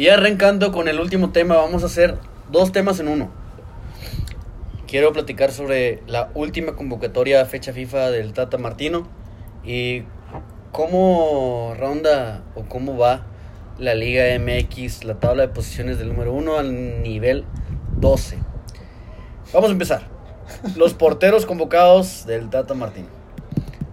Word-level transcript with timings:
Y 0.00 0.08
arrancando 0.08 0.72
con 0.72 0.88
el 0.88 0.98
último 0.98 1.28
tema, 1.28 1.56
vamos 1.56 1.82
a 1.82 1.86
hacer 1.86 2.16
dos 2.50 2.72
temas 2.72 2.98
en 3.00 3.08
uno. 3.08 3.28
Quiero 4.88 5.12
platicar 5.12 5.52
sobre 5.52 6.02
la 6.06 6.30
última 6.32 6.74
convocatoria 6.74 7.44
fecha 7.44 7.74
FIFA 7.74 8.10
del 8.10 8.32
Tata 8.32 8.56
Martino 8.56 9.06
y 9.62 10.04
cómo 10.72 11.74
ronda 11.76 12.44
o 12.54 12.62
cómo 12.62 12.96
va 12.96 13.26
la 13.78 13.94
Liga 13.94 14.24
MX, 14.38 15.04
la 15.04 15.20
tabla 15.20 15.42
de 15.42 15.48
posiciones 15.48 15.98
del 15.98 16.08
número 16.08 16.32
1 16.32 16.56
al 16.56 17.02
nivel 17.02 17.44
12. 17.98 18.38
Vamos 19.52 19.68
a 19.68 19.72
empezar. 19.74 20.00
Los 20.76 20.94
porteros 20.94 21.44
convocados 21.44 22.24
del 22.24 22.48
Tata 22.48 22.72
Martino. 22.72 23.08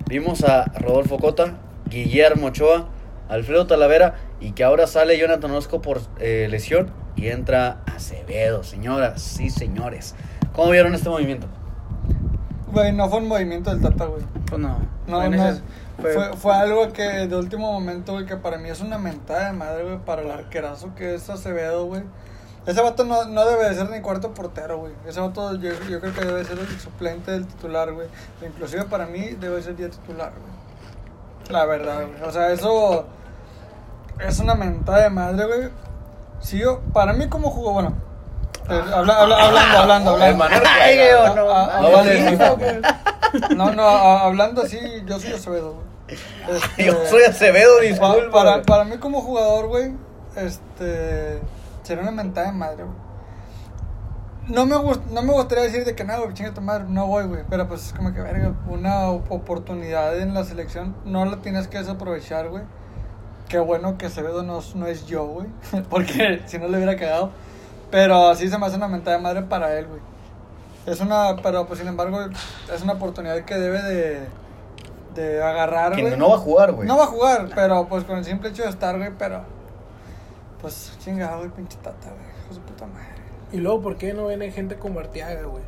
Vimos 0.08 0.46
a 0.46 0.72
Rodolfo 0.80 1.18
Cota, 1.18 1.58
Guillermo 1.90 2.48
Ochoa, 2.48 2.88
Alfredo 3.28 3.68
Talavera 3.68 4.27
y 4.40 4.52
que 4.52 4.64
ahora 4.64 4.88
sale 4.88 5.18
Jonathan 5.18 5.52
Orozco 5.52 5.82
por 5.82 6.02
eh, 6.20 6.48
lesión 6.50 6.92
y 7.16 7.28
entra 7.28 7.82
Acevedo, 7.86 8.64
señoras, 8.64 9.22
sí 9.22 9.50
señores. 9.50 10.16
¿Cómo 10.54 10.72
vieron 10.72 10.94
este 10.94 11.10
movimiento? 11.10 11.48
Güey, 12.72 12.92
no 12.94 13.10
fue 13.10 13.20
un 13.20 13.28
movimiento 13.28 13.70
del 13.72 13.82
Tata, 13.82 14.06
güey. 14.06 14.24
Pues 14.50 14.62
no. 14.62 14.80
No, 15.08 15.24
En 15.24 15.32
no. 15.32 15.44
Fue, 16.02 16.14
fue- 16.14 16.34
fue 16.38 16.54
algo 16.54 16.92
que 16.94 17.02
de 17.04 17.36
último 17.36 17.72
momento, 17.72 18.14
güey, 18.14 18.26
que 18.26 18.36
para 18.36 18.58
mí 18.58 18.70
es 18.70 18.82
una 18.82 18.98
mentada 19.00 19.48
de 19.48 19.54
madre, 19.54 19.84
güey, 19.84 19.98
para 20.00 20.22
el 20.22 20.30
arquerazo 20.30 20.94
que 20.94 21.16
es 21.16 21.30
Acevedo, 21.30 21.86
güey. 21.86 22.04
Ese 22.68 22.82
vato 22.82 23.06
no, 23.06 23.24
no 23.26 23.46
debe 23.46 23.70
de 23.70 23.76
ser 23.76 23.90
ni 23.90 24.02
cuarto 24.02 24.34
portero, 24.34 24.78
güey. 24.80 24.92
Ese 25.08 25.22
vato 25.22 25.56
yo, 25.56 25.72
yo 25.90 26.02
creo 26.02 26.14
que 26.14 26.26
debe 26.26 26.44
ser 26.44 26.60
el 26.60 26.68
suplente 26.80 27.32
del 27.32 27.48
titular, 27.48 27.92
güey. 27.94 28.08
Inclusive 28.46 28.84
para 28.84 29.06
mí 29.08 29.30
debe 29.40 29.62
ser 29.64 29.78
ya 29.78 29.90
titular, 29.90 30.34
güey. 30.34 31.50
La 31.52 31.66
verdad, 31.66 32.06
güey. 32.08 32.22
O 32.30 32.32
sea, 32.32 32.52
eso 32.52 33.06
es 34.26 34.40
una 34.40 34.56
mentada 34.56 35.04
de 35.04 35.10
madre, 35.10 35.46
güey. 35.46 35.70
Sí, 36.40 36.60
yo, 36.60 36.82
para 36.94 37.14
mí 37.14 37.28
como 37.28 37.50
jugó, 37.50 37.74
bueno. 37.74 37.94
eh, 38.70 38.82
habla- 38.94 39.22
habla- 39.22 39.46
hablando, 39.46 39.78
hablando, 39.80 40.12
hablando. 40.12 40.52
No. 41.36 41.50
Ah, 41.52 41.70
ah, 41.74 41.82
No 41.82 41.88
ah, 41.98 42.04
no, 42.38 42.56
güey. 42.58 42.82
No, 43.56 43.72
no, 43.74 43.84
a- 43.84 44.22
hablando 44.24 44.62
así, 44.62 44.80
yo 45.06 45.20
soy 45.20 45.34
Acevedo, 45.34 45.74
güey. 45.74 45.88
Este, 46.48 46.86
Yo 46.86 46.94
soy 47.10 47.24
Acevedo, 47.24 47.78
pa- 47.78 47.84
disculpa. 47.84 48.32
para, 48.32 48.62
para 48.64 48.84
mí 48.86 48.98
como 48.98 49.22
jugador, 49.22 49.68
güey, 49.68 49.94
este, 50.36 51.42
sería 51.84 52.04
una 52.04 52.12
mentada 52.12 52.48
de 52.48 52.54
madre, 52.54 52.84
güey. 52.84 52.96
No 54.48 54.66
me, 54.66 54.76
gust- 54.78 55.04
no 55.12 55.22
me 55.24 55.34
gustaría 55.34 55.66
decir 55.66 55.84
de 55.84 55.94
que 55.96 56.06
nada, 56.06 56.20
güey, 56.22 56.34
chinga 56.34 56.54
tu 56.54 56.62
madre, 56.62 56.86
no 56.88 57.06
voy, 57.08 57.26
güey. 57.26 57.42
Pero 57.50 57.68
pues 57.68 57.88
es 57.88 57.94
como 57.94 58.14
que, 58.14 58.22
verga, 58.22 58.54
una 58.70 59.10
op- 59.10 59.30
oportunidad 59.30 60.18
en 60.20 60.34
la 60.34 60.46
selección 60.46 60.96
no 61.04 61.26
la 61.26 61.38
tienes 61.38 61.68
que 61.68 61.80
desaprovechar, 61.80 62.48
güey. 62.48 62.64
Qué 63.50 63.60
bueno 63.60 63.98
que 63.98 64.08
Acevedo 64.08 64.44
no, 64.44 64.60
es- 64.60 64.76
no 64.76 64.88
es 64.88 65.06
yo, 65.08 65.26
güey. 65.26 65.48
Porque 65.90 66.42
si 66.46 66.58
no 66.58 66.68
le 66.68 66.78
hubiera 66.78 66.96
quedado. 66.96 67.32
Pero 67.92 68.36
sí 68.36 68.50
se 68.50 68.58
me 68.58 68.66
hace 68.66 68.76
una 68.76 68.88
mentada 68.88 69.18
de 69.18 69.24
madre 69.24 69.42
para 69.44 69.78
él, 69.78 69.88
güey. 69.88 70.02
Es 70.86 71.00
una, 71.02 71.36
pero 71.42 71.66
pues 71.68 71.80
sin 71.80 71.88
embargo, 71.88 72.20
es 72.74 72.82
una 72.82 72.94
oportunidad 72.94 73.44
que 73.46 73.56
debe 73.56 73.82
de, 73.82 74.20
de 75.16 75.42
agarrar, 75.44 75.94
Que 75.94 76.02
güey. 76.02 76.18
no 76.18 76.30
va 76.30 76.36
a 76.36 76.40
jugar, 76.40 76.72
güey. 76.74 76.88
No 76.88 76.98
va 76.98 77.04
a 77.06 77.08
jugar, 77.08 77.50
pero 77.56 77.88
pues 77.88 78.04
con 78.04 78.18
el 78.18 78.26
simple 78.26 78.50
hecho 78.50 78.64
de 78.64 78.70
estar, 78.70 78.98
güey, 78.98 79.12
pero. 79.18 79.42
Pues 80.62 80.98
chingado, 81.00 81.40
güey, 81.40 81.50
pinche 81.52 81.78
tata, 81.78 82.10
güey. 82.10 82.26
Hijo 82.46 82.54
de 82.56 82.60
puta 82.62 82.86
madre. 82.88 83.08
Y 83.52 83.58
luego, 83.58 83.82
¿por 83.82 83.98
qué 83.98 84.14
no 84.14 84.28
viene 84.28 84.52
gente 84.52 84.76
como 84.78 85.00
Arteaga, 85.00 85.44
güey? 85.44 85.64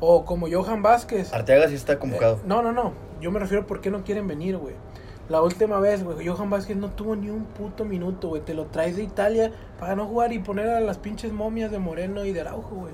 O 0.00 0.24
como 0.24 0.46
Johan 0.50 0.82
Vázquez. 0.82 1.32
Arteaga 1.32 1.68
sí 1.68 1.74
está 1.74 1.98
convocado. 1.98 2.36
Eh, 2.36 2.40
no, 2.44 2.62
no, 2.62 2.72
no. 2.72 2.92
Yo 3.20 3.30
me 3.30 3.38
refiero 3.40 3.62
a 3.64 3.66
por 3.66 3.80
qué 3.80 3.90
no 3.90 4.04
quieren 4.04 4.26
venir, 4.28 4.56
güey. 4.58 4.74
La 5.28 5.40
última 5.40 5.80
vez, 5.80 6.04
güey, 6.04 6.26
Johan 6.26 6.50
Vázquez 6.50 6.76
no 6.76 6.90
tuvo 6.90 7.16
ni 7.16 7.30
un 7.30 7.44
puto 7.44 7.84
minuto, 7.84 8.28
güey. 8.28 8.42
Te 8.42 8.52
lo 8.52 8.66
traes 8.66 8.96
de 8.96 9.02
Italia 9.02 9.50
para 9.80 9.96
no 9.96 10.06
jugar 10.06 10.32
y 10.32 10.38
poner 10.38 10.68
a 10.68 10.80
las 10.80 10.98
pinches 10.98 11.32
momias 11.32 11.70
de 11.70 11.78
Moreno 11.78 12.24
y 12.24 12.32
de 12.32 12.42
Araujo, 12.42 12.74
güey. 12.74 12.92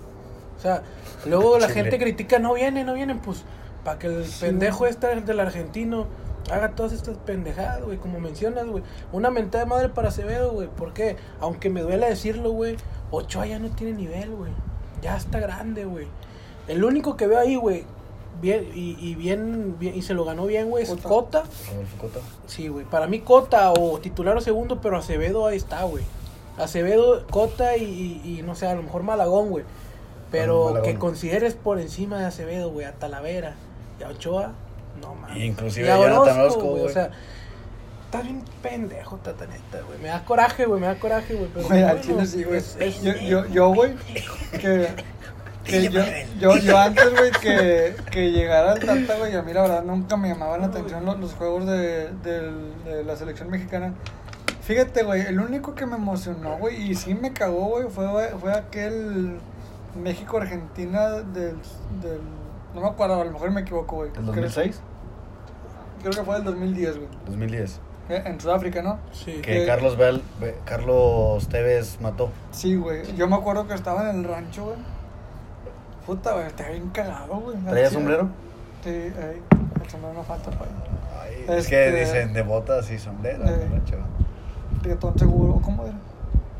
O 0.56 0.60
sea, 0.60 0.82
luego 1.26 1.58
la 1.58 1.68
Chile. 1.68 1.82
gente 1.82 1.98
critica, 1.98 2.38
no 2.38 2.54
vienen, 2.54 2.86
no 2.86 2.94
vienen, 2.94 3.18
pues, 3.18 3.44
para 3.84 3.98
que 3.98 4.06
el 4.06 4.24
pendejo 4.40 4.86
este 4.86 5.20
del 5.22 5.40
argentino 5.40 6.06
haga 6.52 6.70
todas 6.70 6.92
estas 6.92 7.16
pendejadas, 7.18 7.82
güey, 7.82 7.98
como 7.98 8.20
mencionas, 8.20 8.66
güey. 8.66 8.84
Una 9.12 9.30
mentada 9.30 9.64
de 9.64 9.70
madre 9.70 9.88
para 9.88 10.08
Acevedo, 10.08 10.52
güey. 10.52 10.68
¿Por 10.68 10.92
qué? 10.92 11.16
Aunque 11.40 11.68
me 11.70 11.82
duela 11.82 12.08
decirlo, 12.08 12.52
güey, 12.52 12.76
Ochoa 13.10 13.46
ya 13.46 13.58
no 13.58 13.70
tiene 13.70 13.94
nivel, 13.94 14.30
güey. 14.30 14.52
Ya 15.02 15.16
está 15.16 15.40
grande, 15.40 15.84
güey. 15.84 16.06
El 16.68 16.84
único 16.84 17.16
que 17.16 17.26
veo 17.26 17.40
ahí, 17.40 17.56
güey, 17.56 17.84
bien, 18.40 18.68
y, 18.74 18.96
y 19.00 19.14
bien, 19.14 19.76
bien, 19.78 19.94
y 19.96 20.02
se 20.02 20.14
lo 20.14 20.24
ganó 20.24 20.46
bien, 20.46 20.70
güey, 20.70 20.84
es 20.84 20.90
Cota. 20.90 21.42
Cota. 22.00 22.20
Sí, 22.46 22.68
güey. 22.68 22.84
Para 22.86 23.06
mí 23.06 23.20
Cota 23.20 23.72
o 23.72 23.98
titular 24.00 24.36
o 24.36 24.40
segundo, 24.40 24.80
pero 24.80 24.96
Acevedo 24.96 25.46
ahí 25.46 25.56
está, 25.56 25.82
güey. 25.84 26.04
Acevedo, 26.58 27.26
Cota 27.28 27.76
y, 27.76 27.84
y- 28.24 28.38
y 28.38 28.42
no 28.42 28.54
sé, 28.54 28.66
a 28.66 28.74
lo 28.74 28.82
mejor 28.82 29.02
Malagón, 29.02 29.50
güey. 29.50 29.64
Pero 30.30 30.66
Malagón. 30.66 30.82
que 30.92 30.98
consideres 30.98 31.54
por 31.54 31.80
encima 31.80 32.18
de 32.18 32.26
Acevedo, 32.26 32.70
güey, 32.70 32.86
a 32.86 32.92
Talavera 32.92 33.54
y 33.98 34.04
a 34.04 34.08
Ochoa, 34.08 34.52
no 35.00 35.14
mames. 35.14 35.42
Inclusive 35.44 35.86
Y 35.86 35.90
a 35.90 35.96
Jonathan 35.96 36.40
Orozco, 36.40 36.62
güey. 36.62 36.84
O 36.84 36.88
sea, 36.88 37.10
estás 38.04 38.22
bien 38.24 38.42
pendejo, 38.62 39.16
tataneta, 39.16 39.80
güey. 39.86 39.98
Me 40.00 40.08
da 40.08 40.24
coraje, 40.24 40.66
güey, 40.66 40.80
me 40.80 40.86
da 40.86 40.98
coraje, 40.98 41.34
güey. 41.34 41.48
Pero 41.54 41.66
Güey, 41.68 41.82
al 41.82 42.00
chile 42.00 42.26
sí, 42.26 42.44
güey. 42.44 42.58
es- 42.58 42.76
es- 42.78 43.02
Yo, 43.02 43.12
yo, 43.16 43.46
yo, 43.46 43.74
güey, 43.74 43.94
que. 44.60 44.88
Que 45.64 45.88
yo, 45.88 46.00
yo, 46.38 46.56
yo 46.56 46.78
antes, 46.78 47.10
güey, 47.10 47.30
que, 47.32 47.94
que 48.10 48.30
llegara 48.32 48.72
al 48.72 48.80
Tata, 48.80 49.16
güey, 49.18 49.34
a 49.36 49.42
mí 49.42 49.52
la 49.52 49.62
verdad 49.62 49.82
nunca 49.84 50.16
me 50.16 50.28
llamaban 50.28 50.60
la 50.62 50.66
atención 50.68 51.04
los, 51.04 51.18
los 51.20 51.34
juegos 51.34 51.66
de, 51.66 52.10
de 52.24 53.04
la 53.04 53.14
selección 53.16 53.50
mexicana. 53.50 53.94
Fíjate, 54.62 55.02
güey, 55.02 55.22
el 55.22 55.38
único 55.40 55.74
que 55.74 55.84
me 55.86 55.96
emocionó, 55.96 56.56
güey, 56.58 56.90
y 56.90 56.94
sí 56.94 57.14
me 57.14 57.32
cagó, 57.32 57.66
güey, 57.70 57.88
fue, 57.88 58.06
fue 58.40 58.52
aquel 58.52 59.38
México-Argentina 60.00 61.08
del, 61.10 61.56
del... 62.00 62.20
No 62.74 62.80
me 62.82 62.88
acuerdo, 62.88 63.20
a 63.20 63.24
lo 63.24 63.32
mejor 63.32 63.50
me 63.50 63.62
equivoco, 63.62 63.96
güey. 63.96 64.08
¿El 64.08 64.14
Creo- 64.14 64.26
2006? 64.26 64.80
Creo 66.00 66.12
que 66.12 66.22
fue 66.22 66.36
el 66.36 66.44
2010, 66.44 66.96
güey. 66.96 67.08
2010. 67.26 67.80
Eh, 68.08 68.22
En 68.26 68.40
Sudáfrica, 68.40 68.82
¿no? 68.82 68.98
Sí. 69.12 69.40
Que 69.42 69.62
Eh, 69.64 69.66
Carlos 69.66 69.96
Bel, 69.96 70.22
Be- 70.40 70.56
Carlos 70.64 71.48
Tevez 71.48 72.00
mató. 72.00 72.30
Sí, 72.52 72.74
güey. 72.76 73.14
Yo 73.16 73.28
me 73.28 73.36
acuerdo 73.36 73.66
que 73.68 73.74
estaba 73.74 74.08
en 74.08 74.16
el 74.18 74.24
rancho, 74.24 74.64
güey. 74.64 74.76
Puta, 76.10 76.32
güey, 76.32 76.46
estaba 76.48 76.70
bien 76.70 76.90
cagado, 76.90 77.36
güey. 77.36 77.56
¿Traía 77.58 77.88
sombrero? 77.88 78.28
Sí, 78.82 78.90
ey, 78.90 79.12
el 79.80 79.88
sombrero 79.88 80.12
no 80.12 80.24
falta, 80.24 80.50
güey. 80.50 80.68
Ay, 81.22 81.34
Este- 81.42 81.58
Es 81.58 81.68
que 81.68 81.90
dicen 81.92 82.32
de 82.32 82.42
botas 82.42 82.90
y 82.90 82.98
sombrero. 82.98 83.44
Eh. 83.44 83.68
¿no, 85.00 85.14
seguro, 85.16 85.60
¿cómo 85.62 85.84
era? 85.84 85.94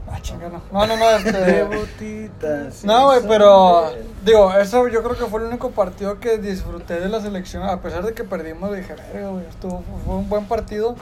Ah, 0.09 0.21
chinga, 0.23 0.49
no. 0.51 0.63
No, 0.71 0.87
no, 0.87 0.97
no, 0.97 1.05
De 1.33 1.63
este... 1.63 1.63
botitas. 1.65 2.85
No, 2.85 3.07
güey, 3.07 3.23
pero... 3.27 3.91
Digo, 4.25 4.53
eso 4.55 4.87
yo 4.87 5.03
creo 5.03 5.17
que 5.17 5.25
fue 5.25 5.41
el 5.41 5.49
único 5.49 5.73
partido 5.73 6.21
que 6.21 6.39
disfruté 6.39 7.01
de 7.01 7.09
la 7.09 7.21
selección. 7.21 7.65
A 7.65 7.81
pesar 7.81 8.05
de 8.05 8.15
que 8.15 8.23
perdimos, 8.23 8.73
dije, 8.77 8.95
verga, 8.95 9.31
güey, 9.31 9.47
estuvo... 9.47 9.83
Fue 10.07 10.15
un 10.15 10.29
buen 10.29 10.45
partido. 10.45 10.95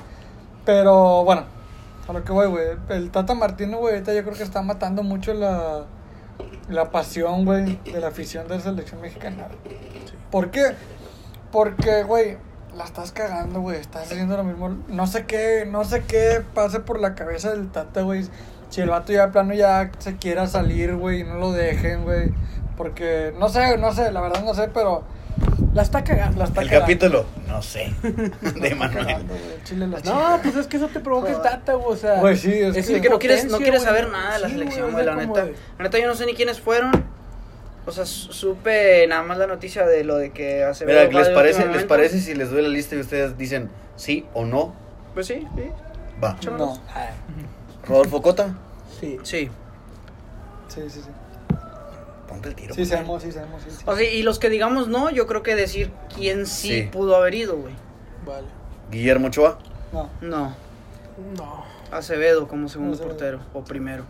Pero, 0.64 1.22
bueno, 1.22 1.42
a 2.08 2.14
lo 2.14 2.24
que 2.24 2.32
voy, 2.32 2.46
güey. 2.46 2.68
El 2.88 3.10
Tata 3.10 3.34
Martino, 3.34 3.76
güey, 3.76 3.92
ahorita 3.96 4.14
yo 4.14 4.22
creo 4.22 4.34
que 4.34 4.42
está 4.42 4.62
matando 4.62 5.02
mucho 5.02 5.34
la... 5.34 5.84
La 6.68 6.90
pasión, 6.90 7.44
güey, 7.44 7.78
de 7.84 8.00
la 8.00 8.08
afición 8.08 8.46
de 8.46 8.56
la 8.56 8.60
selección 8.60 9.00
mexicana. 9.00 9.48
¿Por 10.30 10.50
qué? 10.50 10.74
Porque, 11.50 12.02
güey, 12.02 12.36
la 12.76 12.84
estás 12.84 13.12
cagando, 13.12 13.60
güey. 13.60 13.78
Estás 13.78 14.10
haciendo 14.10 14.36
lo 14.36 14.44
mismo. 14.44 14.68
No 14.88 15.06
sé 15.06 15.24
qué, 15.26 15.66
no 15.66 15.84
sé 15.84 16.04
qué 16.04 16.42
pase 16.54 16.80
por 16.80 17.00
la 17.00 17.14
cabeza 17.14 17.50
del 17.50 17.70
Tata, 17.70 18.02
güey. 18.02 18.26
Si 18.68 18.82
el 18.82 18.90
vato 18.90 19.12
ya 19.12 19.26
de 19.26 19.32
plano 19.32 19.54
ya 19.54 19.90
se 19.98 20.16
quiera 20.16 20.46
salir, 20.46 20.94
güey, 20.94 21.24
no 21.24 21.36
lo 21.36 21.52
dejen, 21.52 22.04
güey. 22.04 22.32
Porque, 22.76 23.34
no 23.38 23.48
sé, 23.48 23.78
no 23.78 23.92
sé, 23.92 24.12
la 24.12 24.20
verdad 24.20 24.44
no 24.44 24.54
sé, 24.54 24.68
pero 24.68 25.04
La 25.74 25.82
está 25.82 26.02
cagando. 26.02 26.38
la 26.38 26.44
está 26.46 26.62
El 26.62 26.68
cagando. 26.68 26.84
capítulo, 26.86 27.26
no 27.46 27.62
sé, 27.62 27.92
de 28.02 28.74
Manuel. 28.74 29.06
cagando, 29.06 29.34
güey, 29.34 29.52
el 29.54 29.64
Chile 29.64 29.86
la 29.86 30.00
No, 30.00 30.40
pues 30.42 30.56
es 30.56 30.66
que 30.66 30.76
eso 30.78 30.88
te 30.88 31.00
provoca 31.00 31.30
el 31.30 31.40
tata, 31.42 31.74
güey. 31.74 31.92
O 31.92 31.96
sea, 31.96 32.20
Güey, 32.20 32.36
sí, 32.36 32.52
es 32.52 32.72
que- 32.74 32.96
es 32.96 33.02
que 33.02 33.08
no 33.10 33.18
quieres, 33.18 33.44
no 33.46 33.58
quieres 33.58 33.82
güey. 33.82 33.94
saber 33.94 34.08
nada 34.10 34.34
de 34.34 34.38
la 34.40 34.48
Sí, 34.48 34.54
selección, 34.54 34.92
güey, 34.92 35.04
de 35.04 35.10
la 35.10 35.16
neta. 35.16 35.44
de- 35.44 35.54
La 35.78 35.84
neta, 35.84 35.98
yo 35.98 36.06
no 36.06 36.14
sé 36.14 36.26
ni 36.26 36.34
quiénes 36.34 36.60
fueron. 36.60 36.90
O 37.86 37.92
sea, 37.92 38.04
su- 38.06 38.32
supe 38.32 39.06
nada 39.08 39.22
más 39.22 39.38
la 39.38 39.46
noticia 39.46 39.86
de 39.86 40.04
lo 40.04 40.16
de 40.16 40.30
que 40.30 40.64
hace 40.64 40.84
Mira, 40.84 41.04
¿les 41.04 41.28
parece, 41.30 41.66
¿les 41.68 41.84
parece 41.84 42.20
si 42.20 42.34
les 42.34 42.50
doy 42.50 42.62
la 42.62 42.68
lista 42.68 42.94
y 42.96 43.00
ustedes 43.00 43.38
dicen 43.38 43.70
sí 43.96 44.26
o 44.34 44.44
no? 44.44 44.74
Pues 45.14 45.26
sí, 45.26 45.46
sí. 45.56 45.70
Va. 46.22 46.36
No. 46.50 46.78
Rodolfo 47.86 48.20
Cota, 48.22 48.54
Sí. 49.00 49.18
Sí. 49.22 49.50
Sí, 50.68 50.80
sí, 50.88 51.00
sí. 51.00 51.10
El 52.46 52.54
tiro. 52.54 52.74
Sí, 52.74 52.84
sabemos, 52.86 53.22
sí, 53.22 53.32
sabemos, 53.32 53.62
sí. 53.62 53.70
sí. 53.70 53.82
O 53.86 53.96
sea, 53.96 54.08
y 54.10 54.22
los 54.22 54.38
que 54.38 54.48
digamos 54.50 54.86
no, 54.88 55.10
yo 55.10 55.26
creo 55.26 55.42
que 55.42 55.54
decir 55.56 55.90
quién 56.14 56.46
sí, 56.46 56.68
Sí. 56.68 56.88
pudo 56.92 57.16
haber 57.16 57.34
ido, 57.34 57.56
güey. 57.56 57.74
Vale. 58.26 58.46
Guillermo 58.90 59.28
Ochoa, 59.28 59.58
No. 59.92 60.08
No. 60.20 60.54
No. 61.36 61.64
Acevedo 61.90 62.46
como 62.48 62.68
segundo 62.68 62.94
Acevedo. 62.94 63.10
portero. 63.14 63.40
O 63.54 63.64
primero. 63.64 64.04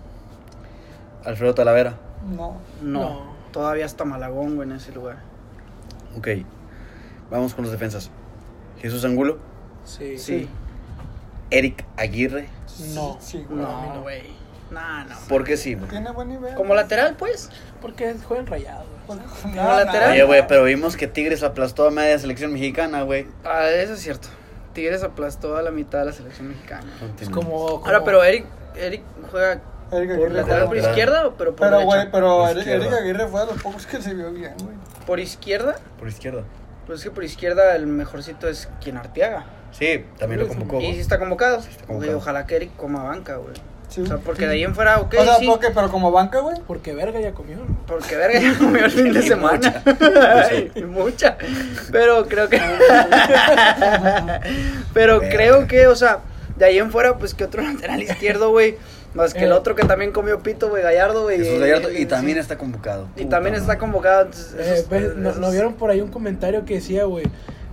Alfredo 1.24 1.54
Talavera. 1.54 1.98
No. 2.28 2.56
No. 2.82 3.00
No. 3.00 3.38
Todavía 3.52 3.86
está 3.86 4.04
Malagón, 4.04 4.56
güey, 4.56 4.68
en 4.68 4.76
ese 4.76 4.92
lugar. 4.92 5.18
Ok, 6.16 6.28
vamos 7.30 7.54
con 7.54 7.62
los 7.64 7.72
defensas. 7.72 8.10
Jesús 8.80 9.04
Angulo, 9.04 9.38
Sí. 9.84 10.18
Sí. 10.18 10.48
Eric 11.50 11.84
Aguirre, 11.96 12.48
No. 12.94 13.16
Sí, 13.20 13.44
güey. 13.48 13.60
No, 13.62 13.94
No. 13.94 14.02
güey. 14.02 14.22
No, 14.70 15.04
no. 15.04 15.14
Porque 15.28 15.56
sí, 15.56 15.74
güey. 15.74 15.88
Tiene 15.88 16.10
buen 16.12 16.28
nivel. 16.28 16.54
Como 16.54 16.74
lateral, 16.74 17.14
pues. 17.16 17.50
Porque 17.80 18.14
juegan 18.26 18.46
rayados, 18.46 18.86
güey. 19.06 19.18
Pues, 19.18 19.30
Como 19.42 19.54
no, 19.54 19.62
lateral. 19.76 20.10
Oye, 20.12 20.22
güey, 20.24 20.46
pero 20.46 20.64
vimos 20.64 20.96
que 20.96 21.06
Tigres 21.06 21.42
aplastó 21.42 21.86
a 21.86 21.90
media 21.90 22.18
selección 22.18 22.52
mexicana, 22.52 23.02
güey. 23.02 23.26
Ah, 23.44 23.68
eso 23.70 23.94
es 23.94 24.00
cierto. 24.00 24.28
Tigres 24.74 25.02
aplastó 25.02 25.56
a 25.56 25.62
la 25.62 25.70
mitad 25.70 26.00
de 26.00 26.04
la 26.06 26.12
selección 26.12 26.48
mexicana. 26.48 26.86
Es 27.20 27.30
como, 27.30 27.50
como- 27.80 27.86
Ahora, 27.86 28.04
pero 28.04 28.22
Eric, 28.22 28.46
Eric 28.76 29.02
juega 29.30 29.52
Eric 29.52 29.62
por 29.90 30.00
Aguirre 30.02 30.30
lateral 30.34 30.66
por 30.66 30.76
lateral. 30.76 30.90
izquierda 30.90 31.26
o 31.26 31.34
pero 31.34 31.56
por 31.56 31.66
Pero, 31.66 31.78
derecha? 31.78 31.96
güey, 31.96 32.10
pero 32.12 32.38
Por 32.38 32.58
Eric 32.58 32.92
Aguirre 32.92 33.26
fue 33.28 33.40
de 33.40 33.46
los 33.46 33.62
pocos 33.62 33.86
que 33.86 34.02
se 34.02 34.14
vio 34.14 34.30
bien, 34.32 34.52
güey. 34.62 34.76
Por 35.06 35.18
izquierda, 35.18 35.76
Por 35.98 36.08
izquierda. 36.08 36.42
pues 36.86 36.98
es 36.98 37.04
que 37.04 37.10
por 37.10 37.24
izquierda 37.24 37.74
el 37.74 37.86
mejorcito 37.86 38.46
es 38.48 38.68
quien 38.82 38.98
Arteaga. 38.98 39.46
Sí, 39.72 40.04
también 40.18 40.40
lo 40.42 40.48
convocó. 40.48 40.80
Y 40.80 40.92
sí 40.94 41.00
está 41.00 41.18
convocado. 41.18 41.58
está 41.58 41.70
Güey, 41.72 41.86
convocado. 41.86 42.18
ojalá 42.18 42.46
que 42.46 42.56
Eric 42.56 42.76
coma 42.76 43.02
banca, 43.04 43.36
güey. 43.36 43.54
Sí. 43.88 44.02
O 44.02 44.06
sea, 44.06 44.18
porque 44.18 44.46
de 44.46 44.52
ahí 44.52 44.64
en 44.64 44.74
fuera, 44.74 44.98
ok, 45.00 45.14
o 45.18 45.24
sea, 45.24 45.36
sí. 45.36 45.46
porque, 45.46 45.68
pero 45.74 45.90
como 45.90 46.12
banca, 46.12 46.40
güey. 46.40 46.56
Porque 46.66 46.92
verga 46.94 47.20
ya 47.20 47.32
comió. 47.32 47.56
Porque 47.86 48.16
verga 48.16 48.38
ya 48.38 48.56
comió 48.58 48.84
el 48.84 48.90
fin 48.90 49.12
de 49.12 49.22
semana. 49.22 49.82
mucha. 49.84 50.50
Y 50.74 50.82
mucha. 50.84 51.36
Pero 51.90 52.26
creo 52.26 52.48
que. 52.50 52.60
Pero 54.94 55.20
Verga. 55.20 55.36
creo 55.36 55.66
que, 55.66 55.86
o 55.86 55.96
sea, 55.96 56.20
de 56.56 56.64
ahí 56.64 56.78
en 56.78 56.90
fuera, 56.90 57.16
pues 57.18 57.34
que 57.34 57.44
otro 57.44 57.62
lateral 57.62 58.02
izquierdo, 58.02 58.50
güey. 58.50 58.76
Más 59.14 59.32
que 59.32 59.44
el 59.44 59.50
Eh. 59.50 59.54
otro 59.54 59.74
que 59.74 59.84
también 59.84 60.12
comió 60.12 60.40
pito, 60.42 60.68
güey, 60.68 60.82
Gallardo, 60.82 61.22
güey. 61.22 61.38
Jesús 61.38 61.54
eh, 61.54 61.58
Gallardo, 61.60 61.88
eh, 61.88 62.00
y 62.02 62.06
también 62.06 62.36
sí. 62.36 62.40
está 62.40 62.58
convocado. 62.58 63.08
Y 63.16 63.24
también 63.24 63.54
está 63.54 63.78
convocado. 63.78 64.26
entonces, 64.26 64.54
Eh, 64.58 64.74
esos- 64.74 64.88
ves, 64.90 65.16
¿no, 65.16 65.30
esos- 65.30 65.40
no 65.40 65.50
vieron 65.50 65.74
por 65.74 65.90
ahí 65.90 66.00
un 66.02 66.10
comentario 66.10 66.64
que 66.66 66.74
decía, 66.74 67.04
güey? 67.04 67.24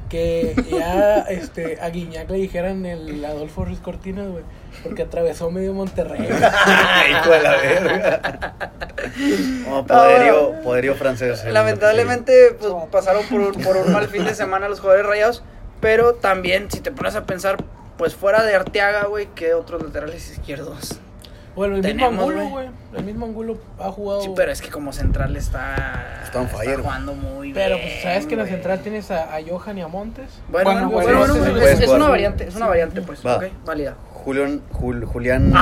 Que 0.09 0.55
ya 0.71 1.19
este, 1.29 1.77
a 1.81 1.89
Guiñac 1.89 2.29
le 2.29 2.37
dijeran 2.37 2.85
el 2.85 3.23
Adolfo 3.25 3.65
Ruiz 3.65 3.79
Cortinas, 3.79 4.27
güey. 4.29 4.43
Porque 4.83 5.03
atravesó 5.03 5.49
medio 5.51 5.73
Monterrey. 5.73 6.21
Hijo 7.11 7.29
de 7.31 7.41
la 7.41 7.55
verga. 7.57 8.53
Oh, 9.69 9.85
poderío, 9.85 10.61
poderío 10.63 10.95
francés. 10.95 11.43
el- 11.45 11.53
Lamentablemente, 11.53 12.55
pues 12.59 12.71
pasaron 12.91 13.23
por 13.27 13.39
un, 13.41 13.51
por 13.63 13.77
un 13.77 13.91
mal 13.93 14.07
fin 14.07 14.25
de 14.25 14.33
semana 14.35 14.67
los 14.69 14.79
jugadores 14.79 15.05
rayados. 15.05 15.43
Pero 15.81 16.15
también, 16.15 16.71
si 16.71 16.79
te 16.79 16.91
pones 16.91 17.15
a 17.15 17.25
pensar, 17.25 17.57
pues 17.97 18.15
fuera 18.15 18.43
de 18.43 18.55
Arteaga, 18.55 19.05
güey, 19.05 19.27
¿qué 19.35 19.53
otros 19.53 19.83
laterales 19.83 20.29
izquierdos? 20.31 20.99
Bueno, 21.55 21.75
el 21.77 21.83
mismo 21.83 22.07
Angulo, 22.07 22.47
güey. 22.49 22.67
El 22.97 23.03
mismo 23.05 23.25
Angulo 23.25 23.57
ha 23.79 23.89
jugado. 23.89 24.21
Sí, 24.21 24.29
pero 24.35 24.51
es 24.51 24.61
que 24.61 24.69
como 24.69 24.91
central 24.91 25.37
está. 25.37 26.21
Está 26.23 26.41
on 26.41 26.49
fire. 26.49 26.79
jugando 26.81 27.13
muy 27.13 27.53
Pero, 27.53 27.75
bien. 27.75 27.87
pues, 27.87 28.01
¿sabes 28.03 28.25
que 28.25 28.33
en 28.33 28.39
la 28.41 28.45
central 28.45 28.79
tienes 28.81 29.09
a, 29.11 29.33
a 29.35 29.39
Johan 29.47 29.77
y 29.77 29.81
a 29.81 29.87
Montes? 29.87 30.25
Bueno, 30.49 30.69
bueno, 30.71 30.89
Bueno, 30.89 31.17
bueno, 31.17 31.33
bueno, 31.35 31.51
bueno, 31.53 31.77
sí, 31.77 31.83
es- 31.83 31.89
una 31.89 32.09
variante, 32.09 32.45
es 32.47 32.55
una 32.55 32.67
variante, 32.67 33.01
pues. 33.01 33.25
Va. 33.25 33.37
Ok, 33.37 33.45
válida. 33.65 33.95
Julián, 34.25 34.61
Jul- 34.73 35.05
Julián. 35.13 35.53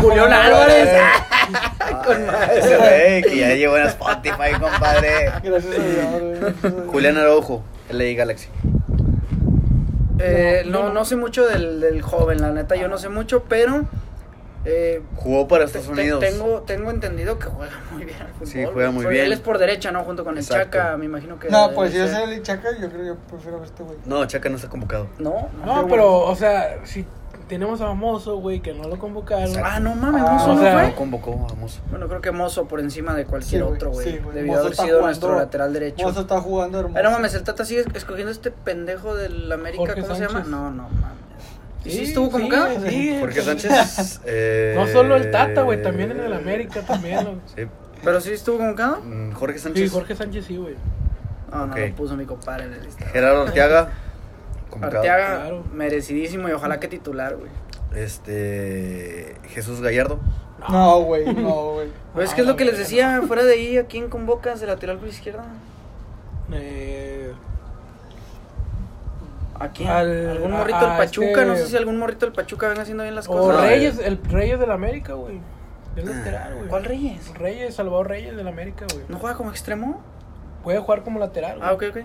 Julián 0.00 0.32
Álvarez. 0.32 0.88
Con 2.06 2.16
ese 2.56 2.76
güey 2.78 3.22
que 3.22 3.36
ya 3.36 3.54
llegó 3.54 3.76
en 3.76 3.86
Spotify, 3.88 4.52
compadre. 4.58 5.30
Gracias 5.42 5.74
a 5.78 6.18
Dios, 6.18 6.52
güey. 6.62 6.86
Julián 6.86 7.16
Araujo, 7.18 7.62
LA 7.90 8.14
Galaxy. 8.16 8.48
Eh, 10.18 10.62
No, 10.66 10.80
no, 10.80 10.88
no. 10.88 10.94
no 10.94 11.04
sé 11.04 11.16
mucho 11.16 11.46
del, 11.46 11.80
del 11.80 12.00
joven, 12.02 12.40
la 12.40 12.50
neta, 12.52 12.76
yo 12.76 12.88
no 12.88 12.96
sé 12.98 13.08
mucho, 13.08 13.44
pero. 13.48 13.84
Eh, 14.64 15.02
Jugó 15.16 15.48
para 15.48 15.64
Estados 15.64 15.88
Unidos. 15.88 16.20
tengo, 16.20 16.60
tengo 16.62 16.92
entendido 16.92 17.36
que 17.36 17.46
juega 17.46 17.72
muy 17.90 18.04
bien 18.04 18.16
al 18.22 18.28
fútbol. 18.28 18.46
Sí, 18.46 18.64
juega 18.72 18.92
muy 18.92 19.02
Porque 19.02 19.14
bien. 19.14 19.26
Él 19.26 19.32
es 19.32 19.40
por 19.40 19.58
derecha, 19.58 19.90
¿no? 19.90 20.04
Junto 20.04 20.22
con 20.22 20.34
el 20.38 20.44
Exacto. 20.44 20.78
Chaca, 20.78 20.96
me 20.96 21.06
imagino 21.06 21.36
que. 21.40 21.48
No, 21.50 21.72
pues 21.72 21.90
si 21.90 21.98
yo 21.98 22.06
soy 22.06 22.32
el 22.34 22.42
Chaca, 22.44 22.68
yo 22.80 22.88
creo 22.88 23.00
que 23.00 23.06
yo 23.08 23.16
prefiero 23.28 23.60
a 23.60 23.64
este 23.64 23.82
güey. 23.82 23.96
No, 24.04 24.24
Chaca 24.26 24.48
no 24.48 24.54
está 24.56 24.68
convocado. 24.68 25.08
No, 25.18 25.48
No, 25.66 25.82
qué 25.86 25.90
pero, 25.90 26.10
bueno. 26.10 26.30
o 26.30 26.36
sea, 26.36 26.76
si 26.84 27.04
tenemos 27.52 27.82
a 27.82 27.92
Mozo, 27.92 28.36
güey, 28.38 28.60
que 28.60 28.72
no 28.72 28.88
lo 28.88 28.98
convocaron. 28.98 29.52
Ah, 29.62 29.78
no 29.78 29.94
mames, 29.94 30.22
Ah, 30.26 30.32
Mozo 30.32 30.52
o 30.52 30.54
no 30.54 30.60
sea, 30.62 30.72
fue. 30.72 30.88
No 30.88 30.94
convocó, 30.96 31.36
vamos. 31.36 31.80
Bueno, 31.90 32.08
creo 32.08 32.22
que 32.22 32.30
Mozo 32.30 32.66
por 32.66 32.80
encima 32.80 33.14
de 33.14 33.26
cualquier 33.26 33.62
Sí, 33.62 33.68
otro, 33.70 33.90
güey. 33.90 34.10
sí, 34.10 34.18
güey. 34.18 34.34
Debió 34.36 34.52
Mozo 34.52 34.62
haber 34.64 34.74
sido 34.74 34.86
jugando- 34.86 35.06
nuestro 35.06 35.36
lateral 35.36 35.72
derecho. 35.74 36.06
Mozo 36.06 36.20
está 36.22 36.40
jugando 36.40 36.78
hermoso. 36.78 36.94
Pero 36.94 37.10
no 37.10 37.16
mames, 37.16 37.34
el 37.34 37.42
Tata 37.42 37.66
sigue 37.66 37.84
escogiendo 37.94 38.32
este 38.32 38.50
pendejo 38.50 39.14
del 39.14 39.52
América, 39.52 39.84
Jorge 39.84 40.00
¿cómo 40.00 40.14
se 40.14 40.20
llama? 40.22 40.32
Sánchez. 40.32 40.50
No, 40.50 40.70
no 40.70 40.82
mames. 40.84 41.12
¿Y 41.84 41.90
sí, 41.90 42.02
estuvo 42.04 42.30
convocado? 42.30 42.68
Sí, 42.80 42.88
sí, 42.88 43.16
Jorge 43.20 43.40
sí. 43.40 43.46
Sánchez. 43.46 44.20
eh, 44.24 44.72
No 44.74 44.86
solo 44.86 45.16
el 45.16 45.30
Tata, 45.30 45.60
güey, 45.62 45.82
también 45.82 46.12
en 46.12 46.20
el 46.20 46.32
América 46.32 46.80
también. 46.80 47.40
Sí. 47.54 47.64
¿Pero 48.02 48.20
sí 48.20 48.32
estuvo 48.32 48.56
convocado? 48.58 49.00
Mm, 49.04 49.32
Jorge 49.32 49.58
Sí, 49.58 49.64
Sánchez. 49.64 49.92
Jorge 49.92 50.16
Sánchez 50.16 50.46
sí, 50.46 50.56
güey. 50.56 50.74
No, 51.52 51.66
no 51.66 51.72
Ok. 51.74 51.78
lo 51.80 51.94
puso 51.96 52.16
mi 52.16 52.24
compadre 52.24 52.64
en 52.64 52.72
el 52.72 52.82
listado. 52.82 53.10
Gerardo 53.12 53.42
Arteaga. 53.42 53.90
Arteaga, 54.80 55.40
Claro. 55.40 55.64
merecidísimo 55.72 56.48
y 56.48 56.52
ojalá 56.52 56.80
que 56.80 56.88
titular, 56.88 57.36
güey. 57.36 57.50
Este. 57.94 59.36
Jesús 59.48 59.80
Gallardo. 59.80 60.18
No, 60.68 61.00
güey, 61.02 61.24
no, 61.34 61.72
güey. 61.72 61.88
Pues 62.14 62.26
es 62.26 62.32
Ah, 62.32 62.34
que 62.36 62.40
es 62.42 62.46
lo 62.46 62.56
que 62.56 62.64
les 62.64 62.78
decía, 62.78 63.20
fuera 63.26 63.42
de 63.42 63.54
ahí, 63.54 63.76
¿a 63.78 63.86
quién 63.86 64.08
convocas 64.08 64.60
de 64.60 64.66
lateral 64.66 64.98
por 64.98 65.08
izquierda? 65.08 65.44
Eh, 66.52 67.32
¿A 69.58 69.68
quién? 69.68 69.88
Al- 69.88 70.28
¿Algún 70.30 70.52
morrito 70.52 70.80
del 70.80 70.96
Pachuca? 70.96 71.26
este- 71.28 71.44
No 71.46 71.56
sé 71.56 71.66
si 71.68 71.76
algún 71.76 71.98
morrito 71.98 72.26
del 72.26 72.34
Pachuca 72.34 72.68
venga 72.68 72.82
haciendo 72.82 73.02
bien 73.04 73.14
las 73.14 73.28
o 73.28 73.32
cosas. 73.32 73.60
Reyes, 73.62 73.98
el 73.98 74.18
Reyes 74.24 74.58
del 74.58 74.70
América, 74.70 75.14
güey. 75.14 75.40
Es 75.96 76.04
lateral, 76.04 76.54
güey. 76.56 76.68
¿Cuál 76.68 76.84
Reyes? 76.84 77.34
Reyes, 77.34 77.74
Salvador 77.74 78.08
Reyes 78.08 78.36
del 78.36 78.48
América, 78.48 78.86
güey. 78.92 79.04
¿No 79.08 79.18
juega 79.18 79.36
como 79.36 79.50
extremo? 79.50 80.00
Puede 80.64 80.78
jugar 80.78 81.02
como 81.02 81.18
lateral. 81.18 81.58
Ah, 81.62 81.72
ok, 81.72 81.84
ok. 81.90 81.96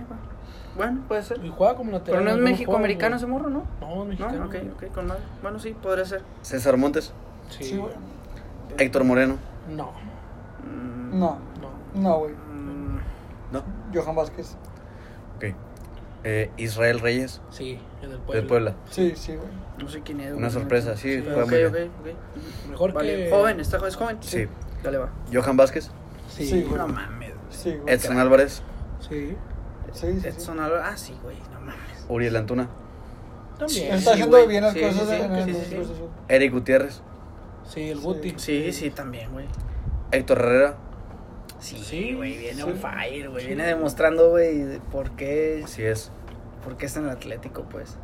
Bueno, 0.77 1.01
puede 1.07 1.24
ser. 1.24 1.44
Y 1.44 1.50
juega 1.50 1.75
como 1.75 1.91
lateral. 1.91 2.19
Pero 2.21 2.24
no 2.24 2.29
es 2.29 2.44
juegos, 2.65 2.81
ese 3.18 3.25
morro, 3.27 3.50
¿no? 3.50 3.63
No, 3.81 3.88
es 3.89 3.97
No, 3.97 4.06
mexicano. 4.06 4.45
ok, 4.45 4.51
güey. 4.51 4.69
ok, 4.89 4.94
con 4.94 5.07
madre. 5.07 5.21
Bueno, 5.41 5.59
sí, 5.59 5.75
podría 5.81 6.06
ser. 6.06 6.21
César 6.44 6.77
Montes. 6.77 7.12
Sí, 7.50 7.63
Sí, 7.63 7.77
güey. 7.77 7.91
Héctor 8.77 9.03
Moreno. 9.03 9.38
No, 9.69 9.91
Mm, 10.63 11.19
No, 11.19 11.39
no. 11.95 12.01
no, 12.01 12.18
güey. 12.19 12.33
mm, 12.33 13.00
No. 13.51 13.63
Johan 13.94 14.15
Vázquez. 14.15 14.56
Ok. 15.38 15.45
Eh, 16.24 16.51
Israel 16.57 17.00
Reyes. 17.00 17.41
Sí, 17.50 17.80
el 18.01 18.09
del 18.09 18.19
Puebla. 18.19 18.35
Del 18.41 18.47
Puebla. 18.47 18.73
Sí, 18.89 19.13
sí, 19.15 19.35
güey. 19.35 19.47
No 19.81 19.88
sé 19.88 20.01
quién 20.01 20.19
es. 20.19 20.33
Una 20.33 20.50
sorpresa, 20.50 20.97
sí, 20.97 21.15
Sí, 21.15 21.23
juega 21.23 21.44
Ok, 21.44 21.50
muy 21.51 21.63
ok, 21.65 21.73
bien. 21.73 21.91
ok. 22.01 22.69
Mejor 22.71 22.94
Vale, 22.94 23.15
que... 23.25 23.30
joven, 23.31 23.59
¿está 23.59 23.77
es 23.88 23.95
joven? 23.95 24.18
Sí. 24.21 24.47
Dale, 24.83 24.97
va. 24.97 25.09
Johan 25.33 25.56
Vázquez. 25.57 25.89
Sí, 26.30 26.45
Sí, 26.45 26.63
güey. 26.63 26.77
No 26.77 26.88
mames. 26.88 27.31
Sí, 27.50 27.75
güey. 27.81 27.94
Edson 27.95 28.18
Álvarez. 28.18 28.62
Sí. 29.07 29.35
Sí, 29.94 30.07
sí, 30.13 30.22
sí. 30.22 30.28
Edson 30.28 30.60
Álvarez. 30.60 30.86
Ah, 30.88 30.98
sí, 30.98 31.16
güey, 31.24 31.38
no 31.54 31.60
mames. 31.62 32.06
Uriel 32.10 32.36
Antuna. 32.36 32.69
También. 33.57 33.94
Está 33.95 34.00
Sí, 34.00 34.10
haciendo 34.10 34.38
güey. 34.38 34.48
bien 34.48 34.63
las 34.63 34.74
Sí, 34.74 34.81
cosas 34.81 35.00
sí, 35.01 35.16
sí, 35.16 35.22
en 35.22 35.36
el. 35.36 35.57
Eric 36.30 36.54
Gutiérrez. 36.54 37.01
Sí, 37.68 37.89
el 37.89 37.98
Sí. 37.98 38.04
Guti. 38.04 38.34
Sí, 38.38 38.72
sí, 38.74 38.89
también, 38.92 39.31
güey. 39.31 39.45
Héctor 40.12 40.39
Herrera. 40.39 40.78
Sí, 41.59 41.78
Sí, 41.83 42.14
güey, 42.14 42.38
viene 42.38 42.56
sí. 42.57 42.61
on 42.61 42.76
fire, 42.78 43.30
güey. 43.30 43.47
Viene 43.47 43.66
demostrando, 43.66 44.30
güey, 44.30 44.80
por 44.92 45.11
qué, 45.11 45.61
Así 45.66 45.81
es. 45.83 46.11
por 46.64 46.78
qué 46.78 46.85
está 46.85 47.00
en 47.00 47.06
el 47.06 47.11
Atlético, 47.11 47.64
pues. 47.64 47.97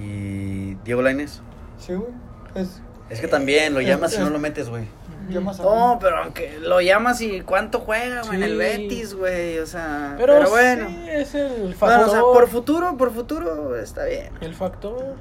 Y 0.00 0.74
Diego 0.84 1.02
Lainez. 1.02 1.40
Sí, 1.78 1.94
güey. 1.94 2.10
Es. 2.54 2.80
Es 3.10 3.20
que 3.20 3.28
también 3.28 3.74
lo 3.74 3.80
Es- 3.80 3.86
llamas 3.86 4.14
y 4.16 4.18
no 4.20 4.30
lo 4.30 4.38
metes, 4.38 4.68
güey. 4.70 4.84
No, 5.28 5.98
pero 6.00 6.18
aunque 6.18 6.58
lo 6.60 6.80
llamas 6.80 7.20
y 7.20 7.40
cuánto 7.40 7.80
juega, 7.80 8.22
güey, 8.22 8.36
en 8.36 8.42
el. 8.42 8.56
Betis, 8.56 9.14
güey, 9.14 9.58
o 9.58 9.66
sea, 9.66 10.14
Pero, 10.18 10.34
pero, 10.38 10.50
bueno. 10.50 10.86
sí, 10.88 11.06
es 11.08 11.34
el 11.34 11.50
Bueno, 11.60 11.74
factor. 11.76 12.08
o 12.08 12.10
sea, 12.10 12.20
por 12.20 12.48
futuro, 12.48 12.96
por 12.96 13.12
futuro 13.12 13.76
está 13.76 14.04
bien. 14.04 14.30
El 14.40 14.54
factor. 14.54 15.14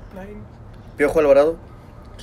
Piojo 0.98 1.20
Alvarado. 1.20 1.56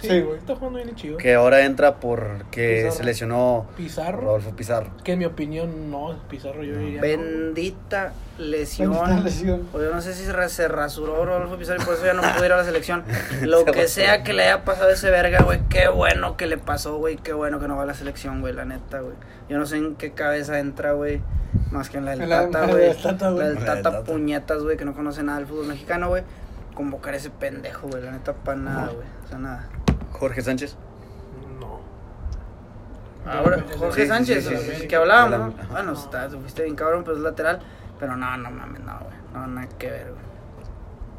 Sí, 0.01 0.21
güey. 0.21 0.39
Está 0.39 0.55
jugando 0.57 0.79
bien 0.83 0.95
chido. 0.97 1.17
Que 1.19 1.35
ahora 1.35 1.65
entra 1.65 1.97
porque 2.01 2.77
Pizarro. 2.85 2.97
se 2.97 3.05
lesionó 3.05 3.67
Pizarro. 3.77 4.21
Rodolfo 4.21 4.51
Pizarro. 4.57 4.91
Que 5.05 5.13
en 5.13 5.19
mi 5.21 5.25
opinión 5.25 5.91
no, 5.91 6.17
Pizarro 6.29 6.63
yo 6.65 6.77
diría. 6.79 7.01
no. 7.01 7.07
Bendita 7.07 8.13
lesión. 8.39 8.93
Bendita 8.93 9.21
lesión. 9.25 9.69
O 9.73 9.81
yo 9.81 9.95
no 9.95 10.01
sé 10.01 10.15
si 10.15 10.25
se, 10.25 10.33
ra- 10.33 10.49
se 10.49 10.69
rasuró 10.69 11.25
Rodolfo 11.25 11.57
Pizarro 11.57 11.83
y 11.83 11.85
por 11.85 11.95
eso 11.95 12.05
ya 12.07 12.15
no 12.15 12.23
pudo 12.23 12.45
ir 12.47 12.53
a 12.53 12.57
la 12.57 12.65
selección. 12.65 13.05
Lo 13.43 13.61
Se 13.65 13.73
que 13.73 13.89
sea 13.89 14.23
que 14.23 14.33
le 14.33 14.45
haya 14.45 14.65
pasado 14.65 14.89
a 14.89 14.93
ese 14.93 15.11
verga, 15.11 15.43
güey. 15.43 15.61
Qué 15.69 15.89
bueno 15.89 16.37
que 16.37 16.47
le 16.47 16.59
pasó, 16.59 16.97
güey. 16.99 17.17
Qué 17.17 17.33
bueno 17.33 17.61
que 17.61 17.69
no 17.69 17.77
va 17.77 17.83
a 17.83 17.87
la 17.87 17.95
selección, 17.95 18.41
güey, 18.41 18.53
la 18.55 18.65
neta, 18.65 19.01
güey. 19.01 19.15
Yo 19.49 19.59
no 19.59 19.67
sé 19.67 19.77
en 19.79 19.97
qué 19.97 20.13
cabeza 20.13 20.59
entra, 20.59 20.93
güey. 20.93 21.21
Más 21.73 21.91
que 21.91 21.99
en 21.99 22.05
la 22.05 22.13
del 22.17 22.29
Tata, 22.29 22.67
güey. 22.67 22.79
del 22.89 22.97
Tata, 22.97 23.31
güey. 23.31 23.39
La 23.43 23.49
del 23.51 23.59
En 23.59 23.65
la 23.67 23.75
del 23.75 23.83
Tata 23.83 23.97
Tata. 23.99 24.05
puñetas, 24.13 24.63
güey, 24.63 24.77
que 24.77 24.85
no 24.85 24.95
conoce 24.95 25.23
nada 25.23 25.39
del 25.39 25.47
fútbol 25.49 25.67
mexicano, 25.67 26.09
güey. 26.09 26.23
Convocar 26.75 27.15
a 27.15 27.17
ese 27.17 27.31
pendejo, 27.31 27.89
güey. 27.89 28.03
La 28.03 28.13
neta, 28.13 28.33
para 28.33 28.57
nada, 28.57 28.87
güey. 28.87 29.07
O 29.25 29.29
sea, 29.29 29.39
nada. 29.39 29.69
Jorge 30.21 30.43
Sánchez. 30.43 30.77
No. 31.59 31.81
Ahora, 33.31 33.65
Jorge 33.79 34.03
Sí, 34.03 34.09
Sánchez, 34.09 34.45
sí, 34.45 34.51
sí, 34.57 34.63
sí, 34.63 34.71
el 34.71 34.81
sí. 34.83 34.89
que 34.89 34.97
hablábamos, 34.97 35.55
¿no? 35.57 35.69
Bueno, 35.71 35.93
está, 35.95 36.29
fuiste 36.31 36.63
bien 36.63 36.77
cabrón, 36.77 37.03
pero 37.05 37.17
es 37.17 37.23
lateral. 37.23 37.61
Pero 37.99 38.17
no, 38.17 38.37
no 38.37 38.51
mames, 38.51 38.81
no, 38.83 38.99
güey. 39.01 39.17
No, 39.35 39.47
nada 39.47 39.69
que 39.79 39.91
ver, 39.91 40.11
güey. 40.13 40.23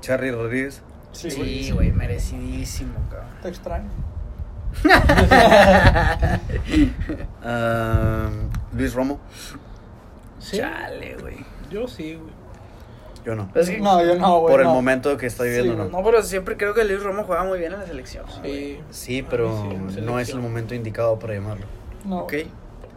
Charlie 0.01 0.31
Rodríguez. 0.31 0.81
Sí, 1.12 1.29
Sí, 1.29 1.72
güey. 1.72 1.91
merecidísimo, 1.91 2.93
cabrón. 3.10 3.29
Te 3.41 3.50
extraño. 3.50 3.89
Ah, 7.43 8.29
Luis 8.74 8.93
Romo. 8.93 9.20
Sí. 10.39 10.58
Chale, 10.58 11.17
güey. 11.17 11.46
Yo 11.70 11.88
sí, 11.88 12.15
güey. 12.15 12.34
Yo 13.25 13.35
no. 13.35 13.51
Es 13.53 13.69
que- 13.69 13.79
No, 13.79 14.03
yo 14.03 14.15
no, 14.15 14.39
güey. 14.39 14.51
Por 14.51 14.61
el 14.61 14.67
no. 14.67 14.73
momento 14.73 15.15
que 15.17 15.27
está 15.27 15.43
viviendo, 15.43 15.73
Sí, 15.73 15.77
no. 15.77 15.89
No, 15.99 16.03
pero 16.03 16.23
siempre 16.23 16.57
creo 16.57 16.73
que 16.73 16.83
Luis 16.83 17.03
Romo 17.03 17.23
juega 17.23 17.43
muy 17.43 17.59
bien 17.59 17.73
en 17.73 17.79
la 17.79 17.85
selección. 17.85 18.25
Sí. 18.43 18.79
Sí, 18.89 19.21
pero 19.21 19.69
sí, 19.89 20.01
no 20.01 20.19
es 20.19 20.29
el 20.29 20.39
momento 20.39 20.73
indicado 20.73 21.19
para 21.19 21.33
llamarlo. 21.35 21.65
No. 22.05 22.21
Ok. 22.21 22.33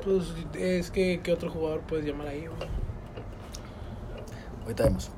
Pues 0.04 0.24
es 0.58 0.90
que, 0.90 1.20
¿qué 1.22 1.32
otro 1.32 1.50
jugador 1.50 1.80
puedes 1.80 2.04
llamar 2.06 2.28
ahí, 2.28 2.46
güey? 2.46 2.68
Ahorita 4.62 4.84
vemos. 4.84 5.10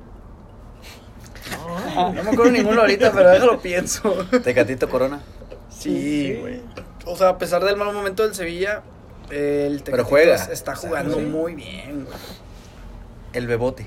No, 1.96 2.12
No 2.12 2.22
me 2.24 2.30
acuerdo 2.30 2.50
ninguno 2.50 2.80
ahorita, 2.80 3.12
pero 3.12 3.30
déjalo 3.30 3.60
pienso. 3.60 4.12
Tecatito 4.42 4.88
Corona. 4.88 5.20
Sí, 5.68 6.36
güey. 6.40 6.60
O 7.04 7.16
sea, 7.16 7.30
a 7.30 7.38
pesar 7.38 7.62
del 7.64 7.76
mal 7.76 7.92
momento 7.94 8.24
del 8.24 8.34
Sevilla, 8.34 8.82
el 9.30 9.82
Pero 9.84 9.98
Tecatito 9.98 10.04
juega. 10.08 10.34
está 10.52 10.74
jugando 10.74 11.16
Sí. 11.18 11.22
muy 11.24 11.54
bien, 11.54 12.04
güey. 12.04 12.16
El 13.32 13.46
Bebote. 13.46 13.86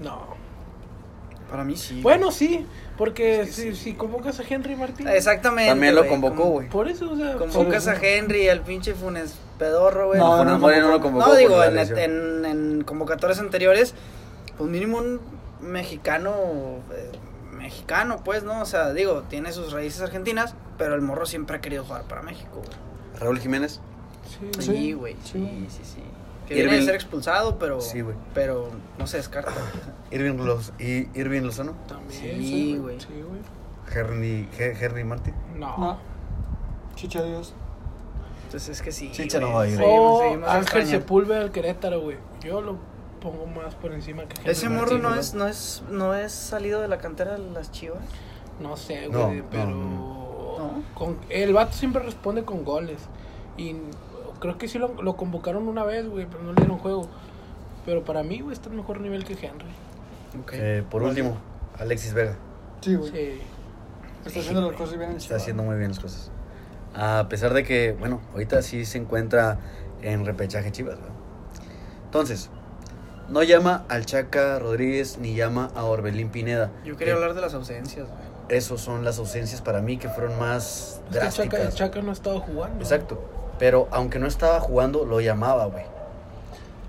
No. 0.00 0.36
Para 1.50 1.62
mí 1.62 1.76
sí. 1.76 2.00
Bueno, 2.02 2.32
sí, 2.32 2.66
porque 2.98 3.46
si, 3.46 3.74
si 3.76 3.94
convocas 3.94 4.40
a 4.40 4.42
Henry 4.48 4.74
Martín. 4.74 5.06
Exactamente. 5.06 5.70
También 5.70 5.94
lo 5.94 6.06
convocó, 6.08 6.44
güey. 6.44 6.68
Por 6.68 6.88
eso, 6.88 7.12
o 7.12 7.16
sea. 7.16 7.36
Convocas 7.36 7.86
a 7.86 7.94
Henry, 7.94 8.48
al 8.48 8.62
pinche 8.62 8.94
Funes 8.94 9.36
Pedorro, 9.58 10.08
güey. 10.08 10.18
No, 10.18 10.38
Funes 10.38 10.58
no, 10.58 10.58
no, 10.58 10.80
no 10.80 10.90
lo 10.90 11.00
convocó. 11.00 11.28
No, 11.28 11.34
digo, 11.36 11.62
en, 11.62 11.76
lesión. 11.76 11.98
en, 11.98 12.44
en 12.44 12.84
convocatorias 12.84 13.38
anteriores, 13.38 13.94
pues 14.58 14.68
mínimo 14.68 14.98
un 14.98 15.20
mexicano, 15.60 16.34
eh, 16.92 17.12
mexicano, 17.52 18.22
pues, 18.24 18.42
¿no? 18.42 18.60
O 18.60 18.66
sea, 18.66 18.92
digo, 18.92 19.22
tiene 19.22 19.52
sus 19.52 19.72
raíces 19.72 20.02
argentinas, 20.02 20.54
pero 20.78 20.94
el 20.94 21.00
morro 21.00 21.26
siempre 21.26 21.56
ha 21.56 21.60
querido 21.60 21.84
jugar 21.84 22.02
para 22.02 22.22
México, 22.22 22.56
güey. 22.56 23.20
Raúl 23.20 23.38
Jiménez. 23.38 23.80
Sí, 24.58 24.92
güey, 24.92 25.16
sí, 25.24 25.66
sí. 25.70 25.80
sí, 25.84 26.02
Que 26.46 26.54
viene 26.54 26.70
de 26.70 26.76
Irving- 26.78 26.86
ser 26.86 26.94
expulsado, 26.94 27.58
pero, 27.58 27.80
Sí, 27.80 28.00
güey. 28.02 28.16
pero 28.34 28.68
no 28.98 29.06
se 29.06 29.16
descarta. 29.18 29.52
Irving, 30.10 30.36
Los, 30.44 30.72
y 30.78 31.08
Irving 31.18 31.42
Lozano. 31.42 31.72
También. 31.88 32.20
Sí, 32.40 32.76
güey. 32.78 33.00
Sí, 33.00 33.08
güey. 33.26 33.40
Henry, 33.94 34.48
He- 34.58 34.76
Henry 34.84 35.04
Martin. 35.04 35.34
No. 35.56 35.76
No. 35.76 35.98
Chicha 36.94 37.22
Dios. 37.22 37.54
Entonces 38.46 38.68
es 38.70 38.82
que 38.82 38.92
sí. 38.92 39.10
Chicha 39.12 39.40
no 39.40 39.52
va 39.52 39.62
a 39.62 39.68
ir. 39.68 39.76
seguimos- 39.76 40.48
Ángel. 40.48 40.86
Sepúlveda 40.86 41.40
al 41.40 41.50
Querétaro, 41.52 42.00
güey. 42.00 42.16
Yo 42.42 42.60
lo 42.60 42.76
pongo 43.20 43.46
más 43.46 43.74
por 43.74 43.92
encima 43.92 44.24
que 44.26 44.36
Henry 44.40 44.50
Ese 44.52 44.68
morro 44.68 44.98
no 44.98 45.14
es, 45.16 45.34
no 45.34 45.46
es, 45.48 45.82
no 45.90 46.14
es 46.14 46.32
salido 46.32 46.80
de 46.80 46.88
la 46.88 46.98
cantera 46.98 47.32
de 47.38 47.50
las 47.50 47.72
chivas. 47.72 47.98
No 48.60 48.76
sé, 48.76 49.08
güey, 49.08 49.38
no, 49.40 49.44
pero. 49.50 49.66
no. 49.66 50.82
Con, 50.94 51.18
el 51.28 51.52
vato 51.52 51.72
siempre 51.72 52.02
responde 52.02 52.44
con 52.44 52.64
goles. 52.64 53.00
Y 53.58 53.74
creo 54.38 54.58
que 54.58 54.68
sí 54.68 54.78
lo, 54.78 55.02
lo 55.02 55.16
convocaron 55.16 55.68
una 55.68 55.84
vez, 55.84 56.08
güey, 56.08 56.26
pero 56.26 56.42
no 56.42 56.50
le 56.52 56.56
dieron 56.56 56.78
juego. 56.78 57.08
Pero 57.84 58.04
para 58.04 58.22
mí, 58.22 58.40
güey, 58.40 58.52
está 58.52 58.68
en 58.68 58.76
mejor 58.76 59.00
nivel 59.00 59.24
que 59.24 59.34
Henry. 59.34 59.66
Eh, 60.52 60.82
por 60.90 61.02
último, 61.02 61.36
Alexis 61.78 62.12
Vega. 62.14 62.36
Sí, 62.80 62.94
güey. 62.94 63.10
Sí. 63.10 63.40
Está 64.26 64.40
haciendo 64.40 64.62
las 64.62 64.72
cosas 64.76 64.98
bien 64.98 65.10
en 65.12 65.16
Está 65.16 65.36
haciendo 65.36 65.62
muy 65.62 65.76
bien 65.76 65.90
las 65.90 66.00
cosas. 66.00 66.30
A 66.94 67.26
pesar 67.28 67.54
de 67.54 67.62
que, 67.62 67.92
bueno, 67.98 68.20
ahorita 68.32 68.60
sí 68.62 68.84
se 68.84 68.98
encuentra 68.98 69.58
en 70.02 70.26
repechaje 70.26 70.72
Chivas. 70.72 70.96
¿verdad? 70.96 71.14
Entonces, 72.06 72.50
no 73.28 73.42
llama 73.42 73.84
al 73.88 74.04
Chaca 74.06 74.58
Rodríguez 74.58 75.18
ni 75.18 75.34
llama 75.34 75.70
a 75.74 75.84
Orbelín 75.84 76.30
Pineda. 76.30 76.72
Yo 76.84 76.96
quería 76.96 77.12
Eh, 77.14 77.16
hablar 77.16 77.34
de 77.34 77.40
las 77.40 77.54
ausencias, 77.54 78.08
güey. 78.08 78.26
Esos 78.48 78.80
son 78.80 79.04
las 79.04 79.18
ausencias 79.18 79.60
para 79.60 79.80
mí 79.80 79.96
que 79.96 80.08
fueron 80.08 80.38
más 80.38 81.00
Es 81.10 81.10
que 81.10 81.18
el 81.18 81.30
Chaca, 81.30 81.42
el 81.42 81.48
drásticas. 81.50 81.74
Chaca 81.74 82.02
no 82.02 82.10
ha 82.10 82.12
estado 82.14 82.40
jugando. 82.40 82.80
Exacto. 82.82 83.20
Pero 83.58 83.88
aunque 83.90 84.18
no 84.18 84.26
estaba 84.26 84.60
jugando, 84.60 85.04
lo 85.04 85.20
llamaba, 85.20 85.66
güey. 85.66 85.84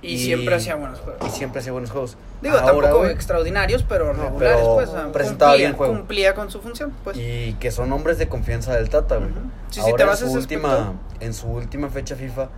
Y, 0.02 0.14
Y- 0.14 0.18
siempre 0.20 0.54
hacía 0.56 0.76
buenos 0.76 1.00
Y 1.00 1.04
juegos. 1.04 1.32
siempre 1.34 1.60
hacía 1.62 1.72
buenos 1.72 1.92
juegos. 1.92 2.18
Digo, 2.42 2.56
Ahora, 2.58 2.90
tampoco 2.90 3.08
extraordinarios, 3.08 3.84
pero 3.84 4.14
No, 4.14 4.24
regulares, 4.24 4.58
pero 4.62 4.74
pues. 4.76 4.90
o 4.90 4.92
sea, 4.92 5.12
presentaba 5.12 5.52
cumplía, 5.54 5.68
bien 5.68 5.78
juego. 5.78 5.94
Cumplía 5.96 6.36
con 6.36 6.52
su 6.52 6.62
función, 6.62 6.94
pues. 7.04 7.18
Y 7.18 7.54
que 7.60 7.72
son 7.72 7.92
hombres 7.92 8.18
de 8.20 8.28
confianza 8.30 8.76
del 8.76 8.90
Tata, 8.90 9.18
güey. 9.18 9.30
Sí, 9.70 9.76
sí, 9.76 9.80
Ahora 9.82 9.96
te 9.96 10.04
en 10.04 10.10
vas 10.10 10.22
a 10.22 10.28
su 10.28 10.34
última, 10.34 10.74
aspecto. 10.74 11.26
en 11.26 11.34
su 11.34 11.48
última 11.48 11.90
fecha 11.90 12.16
FIFA, 12.16 12.50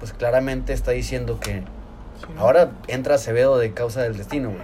pues 0.00 0.12
claramente 0.12 0.72
está 0.72 0.90
diciendo 0.90 1.38
que 1.38 1.60
Sí, 1.60 2.26
¿no? 2.34 2.40
ahora 2.40 2.70
entra 2.88 3.14
Acevedo 3.14 3.56
de 3.58 3.72
causa 3.72 4.02
del 4.02 4.16
destino, 4.16 4.48
güey. 4.50 4.62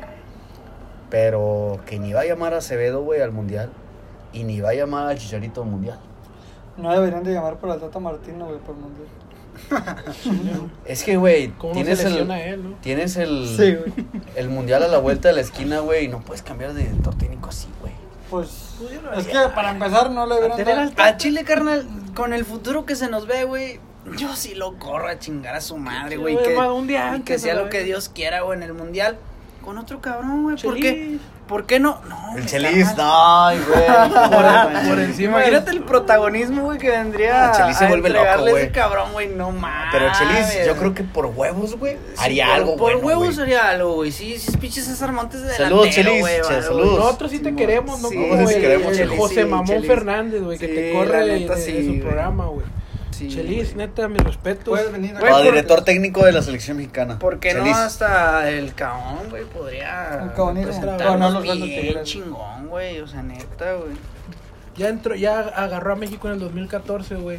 Pero 1.11 1.79
que 1.87 1.99
ni 2.01 2.13
va 2.13 2.23
a 2.23 2.25
llamar 2.25 2.55
a 2.55 2.59
Acevedo, 2.59 3.03
güey, 3.03 3.21
al 3.21 3.31
mundial. 3.33 3.71
Y 4.33 4.43
ni 4.45 4.61
va 4.61 4.71
a 4.71 4.75
llamar 4.75 5.07
a 5.09 5.15
Chicharito 5.15 5.63
al 5.63 5.69
mundial. 5.69 5.99
No 6.77 6.93
deberían 6.93 7.25
de 7.25 7.33
llamar 7.33 7.57
por 7.59 7.71
el 7.71 7.81
Tata 7.81 7.99
Martino, 7.99 8.47
güey, 8.47 8.59
por 8.59 8.75
el 8.75 8.81
mundial. 8.83 9.09
Es 10.85 11.03
que, 11.03 11.17
güey, 11.17 11.49
¿Cómo 11.53 11.73
no 11.73 11.81
tienes 11.81 12.01
el, 12.01 12.11
lesiona 12.11 12.43
él, 12.43 12.71
no? 12.71 12.77
tienes 12.83 13.17
el, 13.17 13.47
Sí, 13.49 13.75
güey. 13.75 14.07
el 14.37 14.49
mundial 14.49 14.83
a 14.83 14.89
la 14.89 14.99
vuelta 14.99 15.29
de 15.29 15.35
la 15.35 15.41
esquina, 15.41 15.81
güey, 15.81 16.05
y 16.05 16.09
no 16.09 16.21
puedes 16.21 16.43
cambiar 16.43 16.75
de 16.75 16.83
director 16.83 17.15
técnico 17.15 17.49
así, 17.49 17.69
güey. 17.81 17.95
Pues. 18.31 18.75
Pues 18.79 18.91
yo 18.93 19.13
Es 19.13 19.27
que 19.27 19.39
para 19.55 19.71
empezar 19.71 20.11
no 20.11 20.27
le 20.27 20.41
dar. 20.41 20.71
al 20.71 20.93
A 20.97 21.17
Chile, 21.17 21.45
carnal, 21.45 21.87
con 22.15 22.33
el 22.33 22.45
futuro 22.45 22.85
que 22.85 22.97
se 22.97 23.09
nos 23.09 23.27
ve, 23.27 23.45
güey. 23.45 23.81
Yo 24.17 24.37
sí 24.37 24.55
lo 24.55 24.79
corro 24.79 25.09
a 25.09 25.19
chingar 25.19 25.57
a 25.57 25.61
su 25.61 25.79
madre, 25.79 26.17
güey. 26.17 26.37
Que, 26.37 26.57
un 26.57 26.87
día 26.87 27.23
que 27.25 27.39
sea 27.39 27.55
lo 27.55 27.69
que. 27.71 27.83
Dios 27.83 28.09
quiera, 28.09 28.43
güey, 28.43 28.59
en 28.59 28.63
el 28.63 28.75
mundial. 28.75 29.17
Con 29.67 29.77
otro 29.79 30.01
cabrón, 30.01 30.45
güey. 30.45 30.57
¿Por 30.57 30.77
qué? 30.77 31.19
¿Por 31.49 31.67
qué 31.67 31.79
no? 31.79 32.01
No, 32.09 32.37
El 32.39 32.47
Chelis, 32.47 32.97
no, 32.97 33.51
güey. 33.51 33.87
Por, 34.31 34.89
por 34.89 34.99
encima 34.99 35.39
Imagínate 35.39 35.71
el 35.73 35.83
protagonismo, 35.83 36.63
güey, 36.63 36.79
que 36.79 36.91
vendría 36.91 37.51
Ah, 37.51 37.53
Chelis 37.53 37.77
se 37.77 37.85
a 37.85 37.89
vuelve 37.89 38.09
loco, 38.11 38.25
güey. 38.41 38.63
ese 38.65 38.71
cabrón, 38.73 39.13
güey. 39.13 39.29
No 39.29 39.51
mames. 39.53 39.89
Pero 39.93 40.07
Chelis, 40.17 40.67
yo 40.67 40.77
creo 40.77 40.95
que 40.95 41.03
por 41.05 41.27
huevos, 41.27 41.77
güey, 41.79 41.97
haría 42.19 42.47
por, 42.47 42.55
algo, 42.55 42.71
Por 42.77 42.93
bueno, 42.95 43.07
huevos 43.07 43.35
güey. 43.37 43.41
haría 43.43 43.69
algo, 43.71 43.95
güey. 43.95 44.11
Sí, 44.13 44.39
sí, 44.39 44.51
es 44.51 44.57
pinche 44.57 44.81
César 44.83 45.13
Montes 45.13 45.43
de 45.43 45.53
Saludos, 45.55 45.91
Chelis, 45.91 46.21
güey, 46.21 46.37
che, 46.39 46.63
saludos. 46.63 46.85
güey. 46.91 46.97
Nosotros 46.99 47.31
sí 47.31 47.39
te 47.41 47.55
queremos, 47.55 48.01
¿no? 48.01 48.09
Sí, 48.09 48.17
Como 48.17 48.49
sí 48.49 48.55
el, 48.55 48.61
queremos, 48.61 48.99
el. 48.99 49.09
José 49.17 49.45
Mamón. 49.45 49.83
Fernández, 49.85 50.43
güey, 50.43 50.59
que 50.59 50.69
te 50.69 50.93
corre 50.93 51.27
la 51.27 51.55
de, 51.55 51.65
su 51.65 51.73
güey. 51.73 52.01
programa, 52.01 52.47
güey. 52.47 52.67
Sí, 53.17 53.29
Chelis, 53.29 53.75
güey. 53.75 53.87
neta, 53.87 54.09
mis 54.09 54.23
respetos. 54.23 54.65
Puedes 54.69 54.93
venir 54.93 55.13
Güey, 55.13 55.23
Para 55.23 55.37
por- 55.37 55.45
director 55.45 55.83
técnico 55.85 56.25
de 56.25 56.33
la 56.33 56.43
selección 56.43 56.77
mexicana. 56.77 57.19
¿Por 57.19 57.39
qué 57.41 57.55
no 57.55 57.65
hasta 57.75 58.51
el 58.51 58.75
caón, 58.75 59.31
güey? 59.31 59.45
Podría 59.45 60.23
El 60.23 60.29
representarnos 60.57 61.19
No, 61.21 61.31
no, 61.31 61.31
los 61.31 61.43
bien 61.63 62.03
chingón, 62.05 62.69
güey. 62.69 63.01
O 63.01 63.07
sea, 63.09 63.23
neta, 63.23 63.73
güey. 63.75 63.93
Ya 64.77 64.89
entró, 64.89 65.15
ya 65.15 65.41
agarró 65.41 65.93
a 65.95 65.97
México 65.97 66.29
en 66.29 66.35
el 66.35 66.41
2014, 66.41 67.15
güey. 67.15 67.39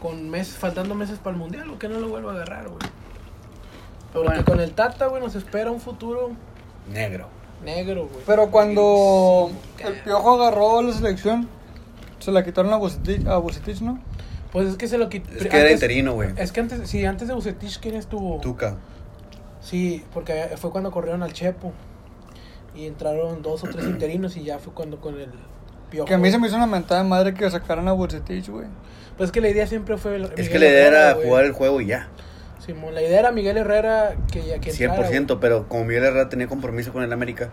Con 0.00 0.28
meses, 0.30 0.54
faltando 0.56 0.94
meses 0.94 1.18
para 1.18 1.32
el 1.34 1.38
mundial, 1.40 1.68
¿o 1.70 1.78
que 1.78 1.88
no 1.88 1.98
lo 1.98 2.08
vuelva 2.08 2.32
a 2.32 2.34
agarrar, 2.36 2.68
güey? 2.68 2.78
Porque 4.12 4.28
Bueno. 4.28 4.44
con 4.44 4.60
el 4.60 4.70
Tata, 4.72 5.06
güey, 5.06 5.22
nos 5.22 5.34
espera 5.34 5.70
un 5.70 5.80
futuro 5.80 6.30
Negro. 6.92 7.28
negro, 7.64 8.06
güey. 8.06 8.22
Pero 8.26 8.50
cuando 8.50 9.50
el 9.78 9.94
Piojo 10.00 10.40
agarró 10.40 10.82
la 10.82 10.92
selección, 10.92 11.48
se 12.20 12.30
la 12.30 12.44
quitaron 12.44 12.72
a 12.72 12.76
Bucetich, 12.76 13.26
a 13.26 13.38
Bucetich, 13.38 13.80
¿no? 13.80 13.98
Pues 14.56 14.68
es 14.68 14.76
que 14.76 14.88
se 14.88 14.96
lo 14.96 15.10
quitó. 15.10 15.30
Es 15.36 15.48
que 15.48 15.60
era 15.60 15.70
interino, 15.70 16.14
güey. 16.14 16.30
Es 16.38 16.50
que 16.50 16.60
antes, 16.60 16.88
sí, 16.88 17.04
antes 17.04 17.28
de 17.28 17.34
Bucetich, 17.34 17.78
¿quién 17.78 17.94
estuvo? 17.94 18.40
Tuca. 18.40 18.78
Sí, 19.60 20.02
porque 20.14 20.48
fue 20.56 20.70
cuando 20.70 20.90
corrieron 20.90 21.22
al 21.22 21.34
Chepo. 21.34 21.74
Y 22.74 22.86
entraron 22.86 23.42
dos 23.42 23.64
o 23.64 23.66
tres 23.66 23.84
interinos 23.84 24.34
y 24.38 24.44
ya 24.44 24.58
fue 24.58 24.72
cuando 24.72 24.98
con 24.98 25.20
el 25.20 25.28
Piojo. 25.90 26.06
Que 26.06 26.14
a 26.14 26.16
mí 26.16 26.30
se 26.30 26.38
me 26.38 26.46
hizo 26.46 26.56
una 26.56 26.66
mentada 26.66 27.02
de 27.02 27.06
madre 27.06 27.34
que 27.34 27.50
sacaran 27.50 27.86
a 27.86 27.92
Bucetich, 27.92 28.48
güey. 28.48 28.68
Pues 29.18 29.30
que 29.30 29.42
la 29.42 29.50
idea 29.50 29.66
siempre 29.66 29.98
fue. 29.98 30.16
Es 30.16 30.22
Miguel 30.22 30.48
que 30.48 30.58
la 30.58 30.66
idea 30.68 30.86
Herrera, 30.86 31.10
era 31.10 31.22
jugar 31.22 31.44
el 31.44 31.52
juego 31.52 31.82
y 31.82 31.88
ya. 31.88 32.08
Simón, 32.64 32.94
la 32.94 33.02
idea 33.02 33.20
era 33.20 33.32
Miguel 33.32 33.58
Herrera 33.58 34.16
que 34.32 34.42
ya 34.42 34.58
que 34.58 34.70
entrara, 34.70 35.06
100%, 35.06 35.36
pero 35.38 35.68
como 35.68 35.84
Miguel 35.84 36.04
Herrera 36.04 36.30
tenía 36.30 36.46
compromiso 36.46 36.94
con 36.94 37.02
el 37.02 37.12
América, 37.12 37.50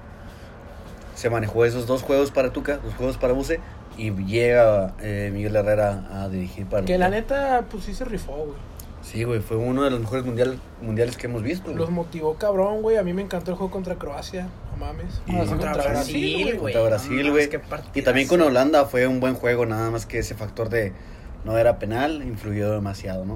se 1.15 1.29
manejó 1.29 1.65
esos 1.65 1.85
dos 1.85 2.01
juegos 2.01 2.31
para 2.31 2.53
Tuca, 2.53 2.77
dos 2.77 2.93
juegos 2.93 3.17
para 3.17 3.33
Buse, 3.33 3.59
y 3.97 4.11
llega 4.11 4.93
eh, 5.01 5.29
Miguel 5.33 5.55
Herrera 5.55 6.07
a 6.11 6.29
dirigir 6.29 6.65
para. 6.67 6.85
Que 6.85 6.97
la 6.97 7.09
neta, 7.09 7.65
pues 7.69 7.83
sí 7.85 7.93
se 7.93 8.05
rifó, 8.05 8.33
güey. 8.33 8.73
Sí, 9.01 9.23
güey, 9.25 9.41
fue 9.41 9.57
uno 9.57 9.83
de 9.83 9.91
los 9.91 9.99
mejores 9.99 10.23
mundial, 10.25 10.57
mundiales 10.81 11.17
que 11.17 11.27
hemos 11.27 11.43
visto. 11.43 11.65
güey. 11.65 11.75
Los 11.77 11.89
motivó 11.89 12.35
cabrón, 12.35 12.81
güey. 12.81 12.95
A 12.95 13.03
mí 13.03 13.11
me 13.13 13.21
encantó 13.21 13.51
el 13.51 13.57
juego 13.57 13.69
contra 13.69 13.95
Croacia. 13.95 14.47
No 14.71 14.85
mames. 14.85 15.21
Y 15.27 15.35
Ah, 15.35 15.45
contra 15.45 15.73
Brasil, 15.73 16.57
güey. 16.57 16.73
Contra 16.73 16.83
Brasil, 16.83 17.33
y 17.93 18.01
también 18.01 18.27
con 18.29 18.41
Holanda 18.41 18.85
fue 18.85 19.05
un 19.07 19.19
buen 19.19 19.35
juego, 19.35 19.65
nada 19.65 19.91
más 19.91 20.05
que 20.05 20.19
ese 20.19 20.35
factor 20.35 20.69
de 20.69 20.93
no 21.43 21.57
era 21.57 21.79
penal 21.79 22.23
influyó 22.23 22.71
demasiado, 22.71 23.25
¿no? 23.25 23.35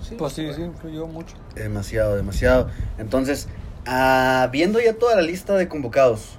Sí, 0.00 0.14
Pues 0.18 0.32
sí, 0.32 0.44
güey. 0.44 0.54
sí, 0.56 0.62
influyó 0.62 1.06
mucho. 1.06 1.36
Demasiado, 1.54 2.16
demasiado. 2.16 2.68
Entonces, 2.96 3.48
ah, 3.86 4.48
viendo 4.50 4.80
ya 4.80 4.94
toda 4.94 5.14
la 5.14 5.20
lista 5.22 5.56
de 5.56 5.68
convocados, 5.68 6.38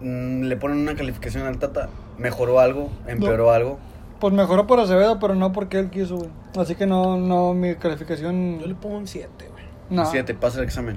mm, 0.00 0.42
le 0.42 0.56
ponen 0.56 0.78
una 0.78 0.94
calificación 0.94 1.46
al 1.46 1.58
Tata. 1.58 1.88
¿Mejoró 2.18 2.60
algo? 2.60 2.90
¿Empeoró 3.06 3.52
algo? 3.52 3.78
Pues 4.20 4.32
mejoró 4.32 4.66
por 4.66 4.80
Acevedo, 4.80 5.18
pero 5.18 5.34
no 5.34 5.52
porque 5.52 5.78
él 5.78 5.90
quiso, 5.90 6.16
güey. 6.16 6.30
Así 6.58 6.74
que 6.74 6.86
no, 6.86 7.18
no, 7.18 7.52
mi 7.52 7.74
calificación. 7.74 8.58
Yo 8.60 8.66
le 8.66 8.74
pongo 8.74 8.96
un 8.96 9.06
7, 9.06 9.28
güey. 9.50 9.64
No. 9.90 10.06
Siete, 10.10 10.34
pasa 10.34 10.58
el 10.58 10.64
examen. 10.64 10.96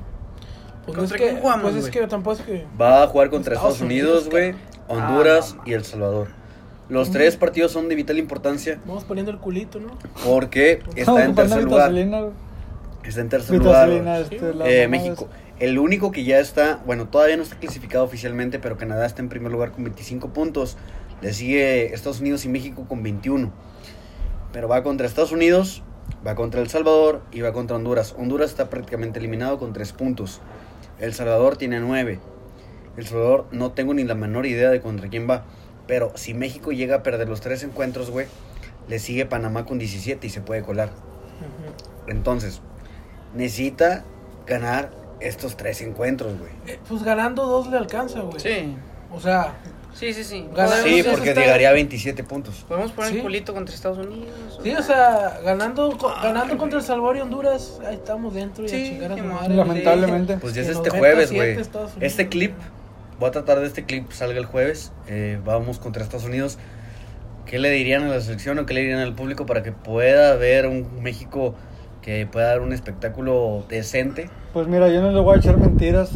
Pues 0.85 0.97
no 0.97 1.03
es 1.03 1.09
¿Contra 1.11 1.17
que, 1.17 1.23
quién 1.31 1.41
jugamos, 1.41 1.63
pues 1.63 1.75
es 1.75 1.81
güey? 1.81 1.91
que 1.91 2.07
tampoco 2.07 2.35
es 2.37 2.41
que. 2.43 2.65
Va 2.79 3.03
a 3.03 3.07
jugar 3.07 3.29
contra 3.29 3.53
Estados 3.53 3.75
Estados, 3.75 3.91
Unidos, 3.91 4.29
güey. 4.29 4.55
Honduras 4.87 5.53
Ah, 5.57 5.61
no, 5.63 5.69
y 5.69 5.73
El 5.73 5.83
Salvador. 5.85 6.27
Los 6.87 7.11
tres 7.11 7.35
partidos 7.35 7.71
son 7.71 7.87
de 7.87 7.93
vital 7.93 8.17
importancia 8.17 8.79
Vamos 8.87 9.03
poniendo 9.03 9.31
el 9.31 9.37
culito, 9.37 9.79
¿no? 9.79 9.89
porque 10.25 10.81
está 10.95 11.23
en 11.23 11.35
tercer 11.35 11.63
lugar. 11.63 11.93
Está 13.03 13.21
en 13.21 13.29
tercer 13.29 13.59
lugar. 13.59 13.89
Güey. 13.89 14.21
este, 14.21 14.53
la 14.55 14.67
Eh, 14.67 14.87
mamá 14.87 14.97
México. 14.97 15.27
El 15.59 15.77
único 15.77 16.11
que 16.11 16.23
ya 16.23 16.39
está, 16.39 16.81
bueno, 16.85 17.09
todavía 17.09 17.35
no 17.35 17.43
está 17.43 17.57
clasificado 17.57 18.05
oficialmente, 18.05 18.59
pero 18.59 18.77
Canadá 18.77 19.05
está 19.05 19.21
en 19.21 19.27
primer 19.27 19.51
lugar 19.51 19.71
con 19.71 19.83
25 19.83 20.29
puntos. 20.29 20.77
Le 21.21 21.33
sigue 21.33 21.93
Estados 21.93 22.21
Unidos 22.21 22.45
y 22.45 22.49
México 22.49 22.85
con 22.87 23.03
21. 23.03 23.51
Pero 24.53 24.69
va 24.69 24.83
contra 24.83 25.05
Estados 25.05 25.33
Unidos, 25.33 25.83
va 26.25 26.35
contra 26.35 26.61
El 26.61 26.69
Salvador 26.69 27.21
y 27.31 27.41
va 27.41 27.51
contra 27.51 27.75
Honduras. 27.75 28.15
Honduras 28.17 28.51
está 28.51 28.69
prácticamente 28.69 29.19
eliminado 29.19 29.59
con 29.59 29.73
3 29.73 29.91
puntos. 29.91 30.39
El 30.97 31.13
Salvador 31.13 31.57
tiene 31.57 31.81
9. 31.81 32.19
El 32.95 33.05
Salvador 33.05 33.47
no 33.51 33.73
tengo 33.73 33.93
ni 33.93 34.05
la 34.05 34.15
menor 34.15 34.45
idea 34.45 34.69
de 34.69 34.79
contra 34.79 35.09
quién 35.09 35.29
va. 35.29 35.43
Pero 35.87 36.13
si 36.15 36.33
México 36.33 36.71
llega 36.71 36.97
a 36.97 37.03
perder 37.03 37.27
los 37.27 37.41
tres 37.41 37.63
encuentros, 37.63 38.11
güey, 38.11 38.27
le 38.87 38.99
sigue 38.99 39.25
Panamá 39.25 39.65
con 39.65 39.77
17 39.77 40.25
y 40.25 40.29
se 40.29 40.39
puede 40.39 40.61
colar. 40.61 40.91
Entonces, 42.07 42.61
necesita 43.33 44.05
ganar 44.45 44.91
estos 45.21 45.57
tres 45.57 45.81
encuentros, 45.81 46.37
güey. 46.39 46.51
Eh, 46.67 46.79
Pues 46.87 47.03
ganando 47.03 47.45
dos 47.45 47.67
le 47.67 47.77
alcanza, 47.77 48.21
güey. 48.21 48.39
Sí, 48.39 48.75
O 49.11 49.19
sea, 49.19 49.53
sí, 49.93 50.13
sí, 50.13 50.23
sí. 50.23 50.47
Gana- 50.55 50.69
Podemos- 50.69 50.89
Sí, 50.89 51.03
porque 51.09 51.29
está- 51.29 51.41
llegaría 51.41 51.69
a 51.69 51.73
27 51.73 52.23
puntos. 52.23 52.63
Podemos 52.67 52.91
poner 52.91 53.09
Sí. 53.11 53.17
el 53.17 53.23
culito 53.23 53.53
contra 53.55 53.73
Estados 53.73 53.97
Unidos. 53.97 54.59
sí, 54.61 54.71
o 54.75 54.83
sea, 54.83 55.39
ganando, 55.43 55.97
co- 55.97 56.13
ganando 56.21 56.57
contra 56.57 56.77
El 56.79 56.85
Salvador 56.85 57.17
y 57.17 57.21
Honduras, 57.21 57.79
ahí 57.87 57.95
estamos 57.95 58.33
dentro 58.35 58.63
y 58.63 58.67
a 58.67 58.69
Sí, 58.69 58.83
chingar 58.89 59.11
a 59.13 59.15
su 59.15 59.21
qué 59.23 59.27
madre. 59.27 59.55
Lamentablemente. 59.55 60.37
Pues 60.37 60.53
ya 60.53 60.61
Que 60.63 60.69
es 60.69 60.75
este 60.77 60.89
jueves, 60.91 61.31
güey. 61.31 61.51
Estados 61.59 61.91
Unidos. 61.95 62.03
Este 62.11 62.29
clip, 62.29 62.53
voy 63.19 63.29
a 63.29 63.31
tratar 63.31 63.59
de 63.61 63.65
este 63.67 63.83
clip 63.85 64.11
salga 64.11 64.37
el 64.39 64.45
jueves. 64.45 64.91
eh, 65.07 65.39
vamos 65.43 65.79
contra 65.79 66.03
Estados 66.03 66.25
Unidos. 66.25 66.59
¿Qué 67.47 67.57
le 67.57 67.71
dirían 67.71 68.03
a 68.03 68.09
la 68.09 68.21
selección 68.21 68.59
o 68.59 68.67
qué 68.67 68.75
le 68.75 68.81
dirían 68.81 68.99
al 68.99 69.15
público 69.15 69.47
para 69.47 69.63
que 69.63 69.71
pueda 69.71 70.35
ver 70.35 70.67
un 70.67 71.01
México 71.01 71.55
que 72.01 72.25
pueda 72.25 72.47
dar 72.47 72.61
un 72.61 72.73
espectáculo 72.73 73.63
decente? 73.69 74.29
Pues 74.53 74.67
mira, 74.67 74.87
yo 74.89 75.01
no 75.01 75.11
le 75.11 75.19
voy 75.19 75.35
a 75.35 75.39
echar 75.39 75.57
mentiras. 75.57 76.11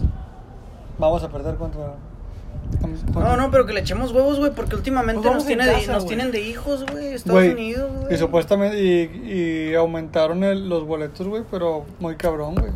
Vamos 0.98 1.24
a 1.24 1.30
perder 1.30 1.56
contra. 1.56 1.94
No, 3.14 3.38
no, 3.38 3.52
pero 3.52 3.66
que 3.66 3.74
le 3.74 3.82
echemos 3.82 4.12
huevos, 4.14 4.40
güey, 4.40 4.52
porque 4.52 4.76
últimamente 4.76 5.22
Pues 5.22 5.34
nos, 5.36 5.44
de- 5.46 6.08
tienen 6.08 6.32
de 6.32 6.42
hijos, 6.42 6.86
güey, 6.92 7.14
Estados 7.14 7.44
Unidos, 7.44 7.92
güey. 8.02 8.14
Y 8.14 8.18
supuestamente. 8.18 8.82
Y, 8.82 9.70
y 9.72 9.76
aumentaron 9.76 10.44
el- 10.44 10.70
los 10.70 10.86
boletos, 10.88 11.28
güey, 11.28 11.44
pero 11.52 11.86
muy 12.00 12.16
cabrón, 12.16 12.56
güey. 12.56 12.72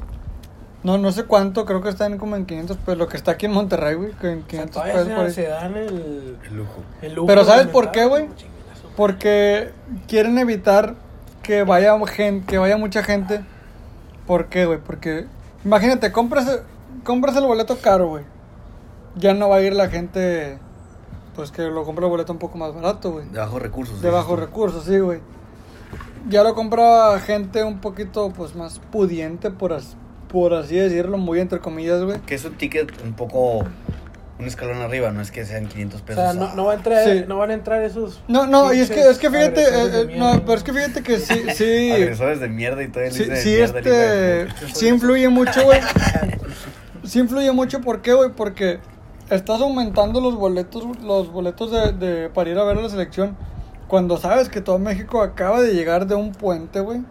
No, 0.84 0.98
no 0.98 1.12
sé 1.12 1.24
cuánto, 1.24 1.66
creo 1.66 1.82
que 1.82 1.90
están 1.90 2.18
como 2.18 2.36
en 2.36 2.46
500 2.46 2.78
pesos. 2.78 2.98
Lo 2.98 3.08
que 3.08 3.18
está 3.18 3.32
aquí 3.32 3.46
en 3.48 3.54
Monterrey, 3.54 3.96
güey, 3.96 4.12
que 4.12 4.28
en 4.32 4.40
O 4.40 4.42
sea, 4.42 4.48
500 4.48 4.72
todavía 4.74 4.94
pesos 4.94 5.08
se- 5.08 5.16
por 5.16 5.26
ahí. 5.26 5.32
se 5.32 5.48
dan 5.48 5.76
el, 5.76 6.38
El 6.50 6.56
lujo. 6.58 6.82
el 7.02 7.14
lujo 7.16 7.28
Pero 7.28 7.44
¿sabes 7.44 7.68
por 7.68 7.92
qué, 7.92 8.06
güey? 8.06 8.28
Porque 8.96 9.70
quieren 10.08 10.38
evitar 10.38 10.96
que 11.48 11.64
vaya 11.64 11.98
gente, 12.08 12.46
que 12.46 12.58
vaya 12.58 12.76
mucha 12.76 13.02
gente. 13.04 13.40
¿Por 14.28 14.48
qué, 14.48 14.66
güey? 14.66 14.80
Porque 14.86 15.26
imagínate, 15.64 16.12
compras, 16.12 16.60
compras 17.06 17.38
el 17.38 17.46
boleto 17.46 17.78
caro, 17.82 18.10
güey. 18.10 18.26
Ya 19.16 19.34
no 19.34 19.48
va 19.48 19.56
a 19.56 19.62
ir 19.62 19.72
la 19.74 19.88
gente, 19.88 20.60
pues 21.38 21.52
que 21.52 21.62
lo 21.62 21.86
compra 21.86 22.04
el 22.06 22.12
boleto 22.12 22.34
un 22.34 22.40
poco 22.40 22.58
más 22.58 22.76
barato, 22.76 23.14
güey. 23.14 23.30
De 23.30 23.40
bajos 23.40 23.62
recursos. 23.62 24.02
De 24.02 24.10
bajos 24.10 24.38
recursos, 24.38 24.84
sí, 24.84 25.00
güey. 25.00 25.22
Ya 26.28 26.44
lo 26.44 26.54
compra 26.54 27.18
gente 27.22 27.64
un 27.64 27.80
poquito, 27.80 28.32
pues 28.36 28.54
más 28.54 28.80
pudiente, 28.92 29.50
por, 29.50 29.72
as- 29.72 29.96
por 30.28 30.54
así 30.54 30.76
decirlo, 30.76 31.18
muy 31.18 31.40
entre 31.40 31.60
comillas, 31.60 32.04
güey. 32.04 32.20
Que 32.26 32.36
es 32.36 32.44
un 32.44 32.56
ticket 32.56 32.92
un 33.06 33.14
poco. 33.14 33.64
Un 34.40 34.46
escalón 34.46 34.78
arriba, 34.82 35.10
no 35.12 35.20
es 35.22 35.32
que 35.32 35.46
sean 35.46 35.68
500 35.68 36.02
O 36.02 36.06
pesos. 36.06 36.24
sea, 36.24 36.34
no, 36.34 36.54
no, 36.56 36.66
va 36.66 36.74
a 36.74 36.76
entrar, 36.76 37.04
Sí. 37.04 37.26
no 37.28 37.38
van 37.38 37.50
a 37.50 37.54
entrar 37.56 37.82
esos. 37.84 38.22
No, 38.28 38.46
no, 38.46 38.72
y 38.74 38.80
es 38.82 38.92
que, 38.92 39.02
es 39.10 39.18
que 39.18 39.32
fíjate, 39.32 39.62
eh, 39.64 40.02
eh, 40.12 40.16
no, 40.18 40.42
pero 40.46 40.54
es 40.54 40.64
que 40.64 40.74
fíjate 40.74 41.02
que 41.02 41.18
sí, 41.20 41.44
sí. 41.56 41.92
Agresores 41.92 42.40
de 42.40 42.48
mierda 42.48 42.84
y 42.84 42.88
todo 42.90 43.04
el 43.04 43.12
Sí, 43.12 43.26
de 43.26 43.36
sí, 43.38 43.50
mierda, 43.50 43.80
este, 43.80 44.48
sí 44.76 44.88
influye 44.90 45.28
mucho, 45.30 45.64
güey. 45.64 45.80
Sí 47.04 47.20
influye 47.20 47.52
mucho, 47.52 47.82
¿por 47.82 48.02
qué, 48.02 48.14
güey? 48.14 48.30
Porque 48.32 48.80
estás 49.30 49.60
aumentando 49.62 50.22
los 50.22 50.36
boletos, 50.36 50.84
los 51.02 51.32
boletos 51.32 51.72
de, 51.72 51.94
de- 51.94 52.30
para 52.30 52.50
ir 52.50 52.60
a 52.60 52.64
ver 52.64 52.78
a 52.78 52.82
la 52.82 52.90
selección 52.90 53.36
cuando 53.88 54.18
sabes 54.18 54.50
que 54.50 54.62
todo 54.62 54.78
México 54.78 55.22
acaba 55.22 55.62
de 55.62 55.74
llegar 55.74 56.06
de 56.08 56.16
un 56.16 56.32
puente, 56.34 56.80
güey. 56.82 57.02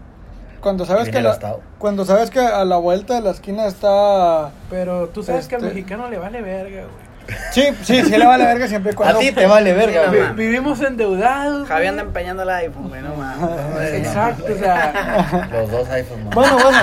Cuando 0.61 0.85
sabes 0.85 1.09
que 1.11 1.21
la, 1.21 1.38
cuando 1.78 2.04
sabes 2.04 2.30
que 2.30 2.40
a 2.40 2.64
la 2.64 2.76
vuelta 2.76 3.15
de 3.15 3.21
la 3.21 3.30
esquina 3.30 3.67
está 3.67 4.50
Pero 4.69 5.08
tú 5.10 5.23
sabes 5.23 5.47
que 5.49 5.54
al 5.56 5.62
Este- 5.62 5.75
mexicano 5.75 6.08
le 6.10 6.19
vale 6.19 6.43
verga, 6.43 6.82
güey. 6.82 7.05
Sí, 7.50 7.62
sí, 7.82 8.02
sí 8.04 8.17
le 8.17 8.26
vale 8.26 8.45
verga 8.45 8.69
siempre 8.69 8.93
y 8.93 8.95
cuando 8.95 9.17
A 9.19 9.21
ti 9.21 9.32
te 9.32 9.47
vale 9.47 9.73
verga, 9.73 10.06
güey. 10.08 10.32
Vivimos 10.34 10.80
endeudados. 10.80 11.67
Javi 11.69 11.86
anda 11.86 12.02
empeñando 12.02 12.43
el 12.45 12.50
iPhone, 12.50 12.89
güey, 12.89 13.02
no 13.02 13.15
mames. 13.17 13.93
Exacto, 13.95 14.45
o 14.52 14.56
sea. 14.58 15.49
Los 15.52 15.71
dos 15.71 15.89
iPhones. 15.91 16.34
Bueno, 16.34 16.54
bueno, 16.62 16.78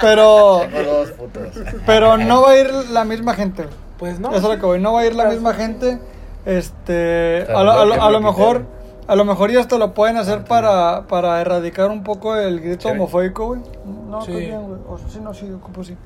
pero 0.00 0.60
Tengo 0.72 0.92
dos 0.92 1.10
putos. 1.12 1.48
pero 1.86 2.16
no 2.16 2.42
va 2.42 2.50
a 2.52 2.56
ir 2.58 2.70
la 2.90 3.04
misma 3.04 3.34
gente. 3.34 3.62
güey. 3.64 3.74
Pues 3.98 4.20
no. 4.20 4.28
Eso 4.28 4.36
es 4.38 4.42
lo 4.54 4.56
que 4.60 4.66
voy, 4.66 4.80
no 4.80 4.92
va 4.92 5.00
a 5.00 5.06
ir 5.06 5.14
la 5.14 5.26
misma 5.26 5.54
gente. 5.54 5.98
Este, 6.46 7.46
a 7.54 7.62
lo, 7.62 7.72
a 7.72 7.84
lo- 7.84 8.02
a 8.02 8.10
lo 8.10 8.20
me 8.20 8.26
mejor, 8.26 8.62
a 9.06 9.14
lo 9.16 9.24
mejor 9.24 9.50
ya 9.50 9.60
hasta 9.60 9.76
lo 9.76 9.92
pueden 9.94 10.16
hacer 10.16 10.44
para, 10.44 11.02
para 11.08 11.40
erradicar 11.40 11.90
un 11.90 12.02
poco 12.02 12.36
el 12.36 12.60
grito 12.60 12.88
homofóbico, 12.88 13.46
güey. 13.48 13.60
No, 14.08 14.22
Sí. 14.22 14.30
estoy 14.32 14.46
bien, 14.46 14.62
güey. 14.62 14.80
O- 14.88 14.98
sí, 15.08 15.20
no, 15.22 15.34
sí, 15.34 15.50
ocupo, 15.52 15.84
sí. 15.84 15.96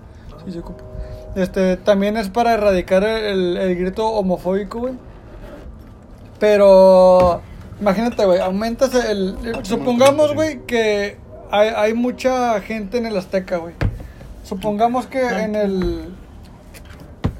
Sí, 0.45 0.53
sí, 0.53 0.59
ocupo. 0.59 0.83
Este, 1.35 1.77
también 1.79 2.17
es 2.17 2.29
para 2.29 2.53
erradicar 2.55 3.05
el, 3.05 3.57
el 3.57 3.77
grito 3.77 4.07
homofóbico, 4.09 4.81
güey. 4.81 4.95
Pero, 6.39 7.41
imagínate, 7.81 8.25
güey, 8.25 8.41
aumentas 8.41 8.95
el... 8.95 9.37
el- 9.45 9.65
supongamos, 9.65 10.35
güey, 10.35 10.61
que 10.67 11.17
hay, 11.51 11.69
hay 11.69 11.95
mucha 11.95 12.61
gente 12.61 12.99
en 12.99 13.07
el 13.07 13.17
Azteca, 13.17 13.59
güey. 13.59 13.75
Supongamos 14.45 15.07
que 15.07 15.21
en 15.27 15.55
el... 15.55 16.09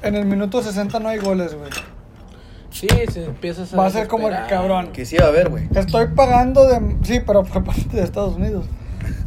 En 0.01 0.15
el 0.15 0.25
minuto 0.25 0.61
60 0.61 0.99
no 0.99 1.09
hay 1.09 1.19
goles, 1.19 1.53
güey. 1.55 1.69
Sí, 2.71 2.87
se 3.11 3.25
empiezas 3.25 3.73
a. 3.73 3.77
Va 3.77 3.85
a 3.85 3.89
ser 3.89 4.07
como 4.07 4.25
que 4.27 4.31
desesperar. 4.33 4.61
cabrón. 4.61 4.91
Que 4.91 5.05
sí 5.05 5.15
va 5.17 5.25
a 5.25 5.27
haber, 5.29 5.49
güey. 5.49 5.67
Estoy 5.75 6.07
pagando 6.07 6.65
de... 6.67 6.97
Sí, 7.03 7.21
pero 7.25 7.43
por 7.43 7.63
parte 7.63 7.83
de 7.91 8.01
Estados 8.03 8.35
Unidos. 8.35 8.65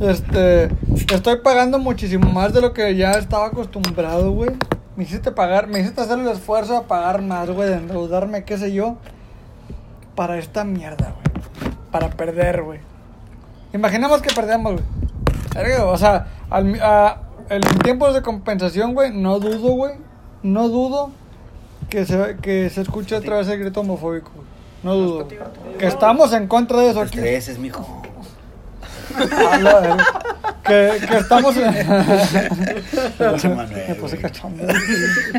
Este... 0.01 0.71
Estoy 1.13 1.37
pagando 1.43 1.79
muchísimo 1.79 2.31
más 2.31 2.53
de 2.53 2.61
lo 2.61 2.73
que 2.73 2.95
ya 2.97 3.13
estaba 3.13 3.47
acostumbrado, 3.47 4.33
güey. 4.33 4.51
Me 4.97 5.05
hiciste 5.05 5.31
pagar... 5.33 5.67
Me 5.69 5.81
hiciste 5.81 6.01
hacer 6.01 6.19
el 6.19 6.29
esfuerzo 6.29 6.77
a 6.77 6.83
pagar 6.85 7.23
más, 7.23 7.51
güey. 7.51 7.69
De 7.69 7.77
endeudarme, 7.77 8.45
qué 8.45 8.59
sé 8.59 8.73
yo. 8.73 8.97
Para 10.15 10.39
esta 10.39 10.65
mierda, 10.65 11.13
güey. 11.15 11.75
Para 11.91 12.11
perder, 12.11 12.63
güey. 12.63 12.81
Imaginemos 13.73 14.23
que 14.23 14.35
perdemos, 14.35 14.75
güey. 14.75 15.73
O 15.83 15.97
sea, 15.97 16.27
al, 16.51 16.79
a- 16.83 17.21
en 17.49 17.61
tiempos 17.83 18.15
de 18.15 18.23
compensación, 18.23 18.95
güey, 18.95 19.13
no 19.13 19.39
dudo, 19.39 19.73
güey. 19.73 19.95
No 20.43 20.69
dudo 20.69 21.11
que 21.89 22.05
se, 22.05 22.37
que 22.43 22.69
se 22.71 22.81
escuche 22.83 23.15
otra 23.17 23.39
vez 23.39 23.49
el 23.49 23.59
grito 23.61 23.81
homofóbico, 23.81 24.31
güey. 24.35 24.47
No 24.83 24.95
dudo. 24.95 25.29
Que 25.79 25.87
estamos 25.87 26.33
en 26.33 26.47
contra 26.47 26.81
de 26.81 26.91
eso 26.91 27.01
aquí. 27.01 27.19
tres 27.19 27.59
mijo. 27.59 28.03
A 29.51 29.59
la 29.59 29.81
verga. 29.81 30.05
que, 30.65 31.07
que 31.07 31.17
estamos 31.19 31.57
en... 31.57 31.73
Me 33.89 33.95
puse 33.95 34.19
cachondo. 34.19 34.65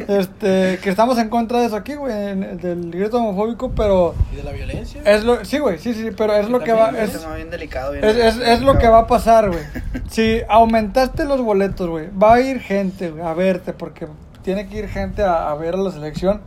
Este, 0.08 0.80
que 0.82 0.89
estamos 0.89 1.17
en 1.17 1.30
contra 1.30 1.60
de 1.60 1.67
eso 1.67 1.75
aquí, 1.75 1.95
güey, 1.95 2.13
en- 2.13 2.58
del 2.58 2.91
grito 2.91 3.17
homofóbico, 3.19 3.71
pero 3.71 4.15
¿Y 4.32 4.38
de 4.38 4.43
la 4.43 4.51
violencia? 4.51 5.01
es 5.06 5.23
lo, 5.23 5.43
sí, 5.45 5.60
güey, 5.60 5.80
sí, 5.80 5.93
sí, 5.93 6.10
pero 6.15 6.34
es 6.36 6.49
lo 6.49 6.60
que 6.60 6.71
va, 6.73 6.89
Es 6.91 7.15
es, 7.15 7.21
tema 7.21 7.36
bien 7.36 7.49
delicado. 7.49 7.91
bien 7.91 8.03
es, 8.03 8.15
es, 8.15 8.36
delicado. 8.36 8.53
es 8.53 8.62
lo 8.62 8.77
que 8.77 8.88
va 8.88 8.99
a 8.99 9.08
pasar, 9.08 9.49
güey. 9.49 9.62
Si 10.10 10.41
aumentaste 10.47 11.25
los 11.25 11.41
boletos, 11.41 11.89
güey, 11.89 12.10
va 12.12 12.36
a 12.36 12.41
ir 12.41 12.60
gente, 12.62 13.12
güey, 13.12 13.25
a 13.25 13.34
verte, 13.34 13.73
porque 13.73 14.08
tiene 14.43 14.67
que 14.67 14.77
ir 14.80 14.88
gente 14.88 15.23
a, 15.23 15.49
a 15.51 15.56
ver 15.56 15.75
a 15.75 15.77
la 15.77 15.91
selección. 15.91 16.41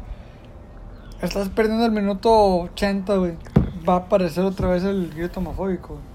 Estás 1.22 1.48
perdiendo 1.50 1.84
el 1.84 1.92
minuto 1.92 2.60
80, 2.60 3.16
güey. 3.16 3.32
Va 3.86 3.94
a 3.94 3.96
aparecer 3.98 4.44
otra 4.44 4.68
vez 4.68 4.84
el 4.84 5.12
grito 5.14 5.40
homofóbico, 5.40 5.88
güey. 5.94 6.10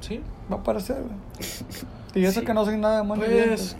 Sí. 0.00 0.20
Va 0.50 0.56
a 0.56 0.60
aparecer, 0.60 0.96
güey. 0.96 1.16
Y 2.14 2.24
eso 2.24 2.40
Sí. 2.40 2.46
que 2.46 2.54
no 2.54 2.64
soy 2.64 2.76
nada 2.76 3.02
más 3.04 3.18
Pues. 3.18 3.76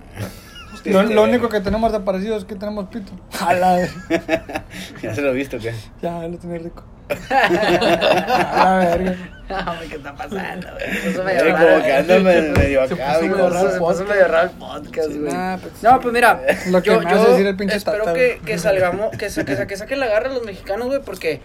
lo, 0.85 1.02
lo 1.02 1.22
único 1.24 1.48
que 1.48 1.61
tenemos 1.61 1.90
de 1.92 2.00
parecido 2.00 2.37
es 2.37 2.44
que 2.44 2.54
tenemos 2.54 2.87
pito. 2.88 3.12
A 3.44 3.52
la 3.54 3.74
verga. 3.76 4.64
¿Ya 5.02 5.14
se 5.14 5.20
lo 5.22 5.30
he 5.30 5.35
visto 5.35 5.59
qué? 5.59 5.74
Ya, 6.02 6.26
lo 6.28 6.38
tenía 6.38 6.59
rico. 6.59 6.85
A 7.30 8.54
la 8.64 8.76
verga. 8.78 9.16
No, 9.48 9.76
güey, 9.76 9.88
¿qué 9.88 9.96
está 9.96 10.14
pasando, 10.14 10.68
güey? 10.72 10.94
Se 10.96 11.11
puso 11.11 11.24
medio 11.24 11.40
como 11.52 11.56
raro, 11.56 12.20
medio 12.54 12.83
acá, 12.83 12.94
puso 13.18 13.18
güey. 13.37 13.50
raro. 13.50 13.70
Se 13.72 13.78
puso 13.80 14.04
medio 14.04 14.28
raro 14.28 14.44
el 14.50 14.56
podcast, 14.56 15.09
güey. 15.09 15.33
pues, 15.61 15.83
no, 15.83 16.00
pues 16.00 16.14
mira, 16.14 16.40
Lo 16.68 16.83
que 16.83 16.90
yo, 16.90 17.00
me 17.00 17.11
yo 17.11 17.30
decir 17.30 17.46
el 17.46 17.56
pinche 17.56 17.76
espero 17.76 18.12
que, 18.14 18.40
que 18.46 18.59
salgamos, 18.59 19.11
que, 19.16 19.28
sa- 19.28 19.44
que, 19.44 19.56
sa- 19.56 19.66
que 19.66 19.76
saquen 19.76 19.98
la 19.98 20.06
garra 20.06 20.30
a 20.30 20.35
los 20.35 20.44
mexicanos, 20.44 20.87
güey, 20.87 21.00
porque, 21.02 21.40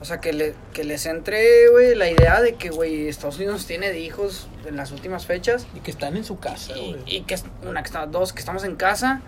o 0.00 0.04
sea, 0.04 0.20
que, 0.20 0.32
le, 0.32 0.54
que 0.72 0.84
les 0.84 1.06
entre, 1.06 1.68
güey, 1.70 1.94
la 1.94 2.08
idea 2.08 2.40
de 2.40 2.54
que, 2.54 2.70
güey, 2.70 3.08
Estados 3.08 3.36
Unidos 3.36 3.66
tiene 3.66 3.90
de 3.90 3.98
hijos 3.98 4.48
en 4.66 4.76
las 4.76 4.92
últimas 4.92 5.26
fechas 5.26 5.66
Y 5.74 5.80
que 5.80 5.90
están 5.90 6.16
en 6.16 6.24
su 6.24 6.38
casa, 6.38 6.76
y, 6.78 6.92
güey. 6.92 7.02
y 7.06 7.20
que, 7.22 7.34
es- 7.34 7.44
una, 7.66 7.82
que 7.82 7.86
está, 7.88 8.06
dos, 8.06 8.32
que 8.32 8.38
estamos 8.40 8.62
en 8.64 8.76
casa 8.76 9.20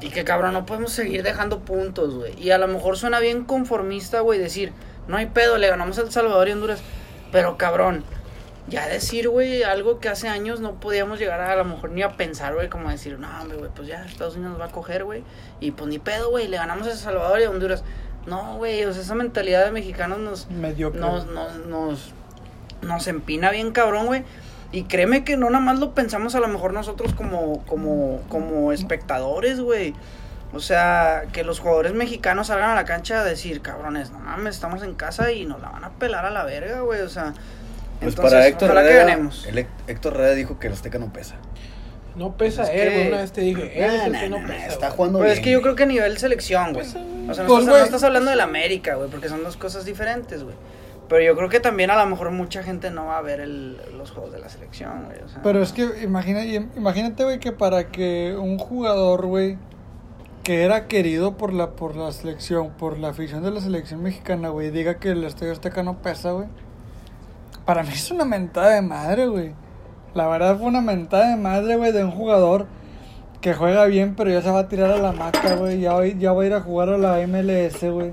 y 0.00 0.08
que, 0.08 0.24
cabrón, 0.24 0.54
no 0.54 0.64
podemos 0.64 0.92
seguir 0.92 1.22
dejando 1.22 1.60
puntos, 1.60 2.14
güey. 2.14 2.32
Y 2.42 2.52
a 2.52 2.58
lo 2.58 2.66
mejor 2.68 2.96
suena 2.96 3.20
bien 3.20 3.44
conformista, 3.44 4.20
güey, 4.20 4.38
decir, 4.38 4.72
no 5.08 5.18
hay 5.18 5.26
pedo, 5.26 5.58
le 5.58 5.68
ganamos 5.68 5.98
a 5.98 6.02
El 6.02 6.10
Salvador 6.10 6.48
y 6.48 6.52
Honduras, 6.52 6.80
pero, 7.30 7.58
cabrón, 7.58 8.02
ya 8.66 8.88
decir, 8.88 9.28
güey, 9.28 9.62
algo 9.62 10.00
que 10.00 10.08
hace 10.08 10.28
años 10.28 10.60
no 10.60 10.80
podíamos 10.80 11.18
llegar 11.18 11.40
a, 11.42 11.52
a 11.52 11.56
lo 11.56 11.64
mejor 11.66 11.90
ni 11.90 12.02
a 12.02 12.16
pensar, 12.16 12.54
güey, 12.54 12.70
como 12.70 12.88
decir, 12.88 13.18
no, 13.18 13.28
hombre, 13.42 13.58
güey, 13.58 13.70
pues 13.76 13.88
ya 13.88 14.06
Estados 14.06 14.36
Unidos 14.36 14.52
nos 14.52 14.60
va 14.62 14.66
a 14.66 14.72
coger, 14.72 15.04
güey, 15.04 15.22
y 15.60 15.72
pues 15.72 15.90
ni 15.90 15.98
pedo, 15.98 16.30
güey, 16.30 16.48
le 16.48 16.56
ganamos 16.56 16.86
a 16.86 16.92
El 16.92 16.96
Salvador 16.96 17.40
y 17.40 17.44
a 17.44 17.50
Honduras. 17.50 17.84
No, 18.26 18.56
güey, 18.58 18.84
o 18.84 18.92
sea, 18.92 19.02
esa 19.02 19.14
mentalidad 19.14 19.64
de 19.64 19.72
mexicanos 19.72 20.18
nos, 20.18 20.50
Mediocre. 20.50 21.00
nos, 21.00 21.26
nos, 21.26 21.66
nos, 21.66 22.12
nos 22.82 23.06
empina 23.06 23.50
bien 23.50 23.72
cabrón, 23.72 24.06
güey. 24.06 24.24
Y 24.72 24.84
créeme 24.84 25.24
que 25.24 25.36
no 25.36 25.50
nada 25.50 25.64
más 25.64 25.78
lo 25.80 25.94
pensamos 25.94 26.34
a 26.36 26.40
lo 26.40 26.46
mejor 26.48 26.72
nosotros 26.72 27.12
como, 27.14 27.64
como, 27.66 28.20
como 28.28 28.72
espectadores, 28.72 29.58
güey. 29.60 29.94
O 30.52 30.60
sea, 30.60 31.24
que 31.32 31.44
los 31.44 31.60
jugadores 31.60 31.92
mexicanos 31.94 32.48
salgan 32.48 32.70
a 32.70 32.74
la 32.74 32.84
cancha 32.84 33.20
a 33.20 33.24
decir, 33.24 33.62
cabrones, 33.62 34.10
no 34.10 34.18
mames, 34.20 34.54
estamos 34.56 34.82
en 34.82 34.94
casa 34.94 35.32
y 35.32 35.44
nos 35.44 35.60
la 35.60 35.70
van 35.70 35.84
a 35.84 35.90
pelar 35.90 36.24
a 36.26 36.30
la 36.30 36.44
verga, 36.44 36.80
güey. 36.80 37.00
O 37.00 37.08
sea, 37.08 37.32
Pues 38.00 38.10
entonces, 38.14 38.20
para 38.32 38.46
Héctor 38.46 38.70
ojalá 38.70 38.82
que 38.82 38.88
Herrera, 38.94 39.04
ganemos. 39.10 39.46
el 39.46 39.58
Hec- 39.58 39.66
Héctor 39.88 40.14
Herrera 40.14 40.34
dijo 40.34 40.58
que 40.58 40.66
el 40.68 40.72
Azteca 40.72 40.98
no 40.98 41.12
pesa. 41.12 41.36
No 42.20 42.36
pesa 42.36 42.64
Es 42.64 42.70
él, 42.70 42.88
que-. 42.92 43.08
Una 43.08 43.16
vez 43.22 43.32
te 43.32 43.40
dije, 43.40 43.62
él 43.84 43.94
es 43.94 44.02
el 44.04 44.12
Nah, 44.12 44.20
que 44.20 44.28
no 44.28 44.38
nah, 44.40 44.46
pesa. 44.46 44.66
está 44.66 44.90
jugando 44.90 45.18
Pero 45.20 45.28
bien. 45.30 45.38
es 45.38 45.42
que 45.44 45.50
yo 45.50 45.62
creo 45.62 45.74
que 45.74 45.82
a 45.84 45.86
nivel 45.86 46.18
selección, 46.18 46.74
güey. 46.74 46.86
O 46.86 46.90
sea, 46.90 47.00
no, 47.02 47.26
Pues, 47.26 47.40
estás, 47.40 47.64
no 47.66 47.76
estás 47.76 48.02
hablando 48.04 48.30
del 48.30 48.40
América, 48.40 48.94
güey, 48.96 49.08
porque 49.08 49.28
son 49.30 49.42
dos 49.42 49.56
cosas 49.56 49.84
diferentes, 49.86 50.44
güey. 50.44 50.54
Pero 51.08 51.24
yo 51.24 51.34
creo 51.36 51.48
que 51.48 51.58
también 51.60 51.90
a 51.90 51.96
lo 51.96 52.06
mejor 52.08 52.30
mucha 52.30 52.62
gente 52.62 52.90
no 52.90 53.06
va 53.06 53.18
a 53.18 53.22
ver 53.22 53.40
el, 53.40 53.78
los 53.96 54.10
juegos 54.12 54.32
de 54.32 54.38
la 54.38 54.48
selección, 54.48 55.06
güey. 55.06 55.18
O 55.24 55.28
sea, 55.28 55.40
Pero 55.42 55.62
es 55.62 55.72
que 55.72 55.88
imagina, 56.04 56.44
imagínate, 56.44 57.24
güey, 57.24 57.40
que 57.40 57.52
para 57.52 57.88
que 57.88 58.36
un 58.38 58.58
jugador, 58.58 59.26
güey, 59.26 59.56
que 60.44 60.62
era 60.62 60.86
querido 60.88 61.36
por 61.36 61.52
la 61.54 61.70
por 61.70 61.96
la 61.96 62.12
selección, 62.12 62.70
por 62.70 62.98
la 62.98 63.08
afición 63.08 63.42
de 63.42 63.50
la 63.50 63.60
selección 63.60 64.02
mexicana, 64.02 64.50
güey, 64.50 64.70
diga 64.70 64.98
que 64.98 65.10
el 65.10 65.24
Estadio 65.24 65.52
Azteca 65.52 65.82
no 65.82 66.00
pesa, 66.02 66.32
güey. 66.32 66.46
Para 67.64 67.82
mí 67.82 67.90
es 67.92 68.10
una 68.10 68.24
mentada 68.24 68.70
de 68.74 68.82
madre, 68.82 69.26
güey. 69.26 69.52
La 70.14 70.26
verdad 70.28 70.56
fue 70.58 70.66
una 70.66 70.80
mentada 70.80 71.30
de 71.30 71.36
madre, 71.36 71.76
güey, 71.76 71.92
de 71.92 72.04
un 72.04 72.10
jugador 72.10 72.66
que 73.40 73.54
juega 73.54 73.84
bien, 73.86 74.14
pero 74.16 74.30
ya 74.30 74.42
se 74.42 74.50
va 74.50 74.60
a 74.60 74.68
tirar 74.68 74.90
a 74.90 74.98
la 74.98 75.12
maca, 75.12 75.54
güey. 75.54 75.80
Ya, 75.80 75.92
va- 75.94 76.06
ya 76.06 76.32
va 76.32 76.42
a 76.42 76.46
ir 76.46 76.54
a 76.54 76.60
jugar 76.60 76.90
a 76.90 76.98
la 76.98 77.18
MLS, 77.26 77.82
güey. 77.90 78.12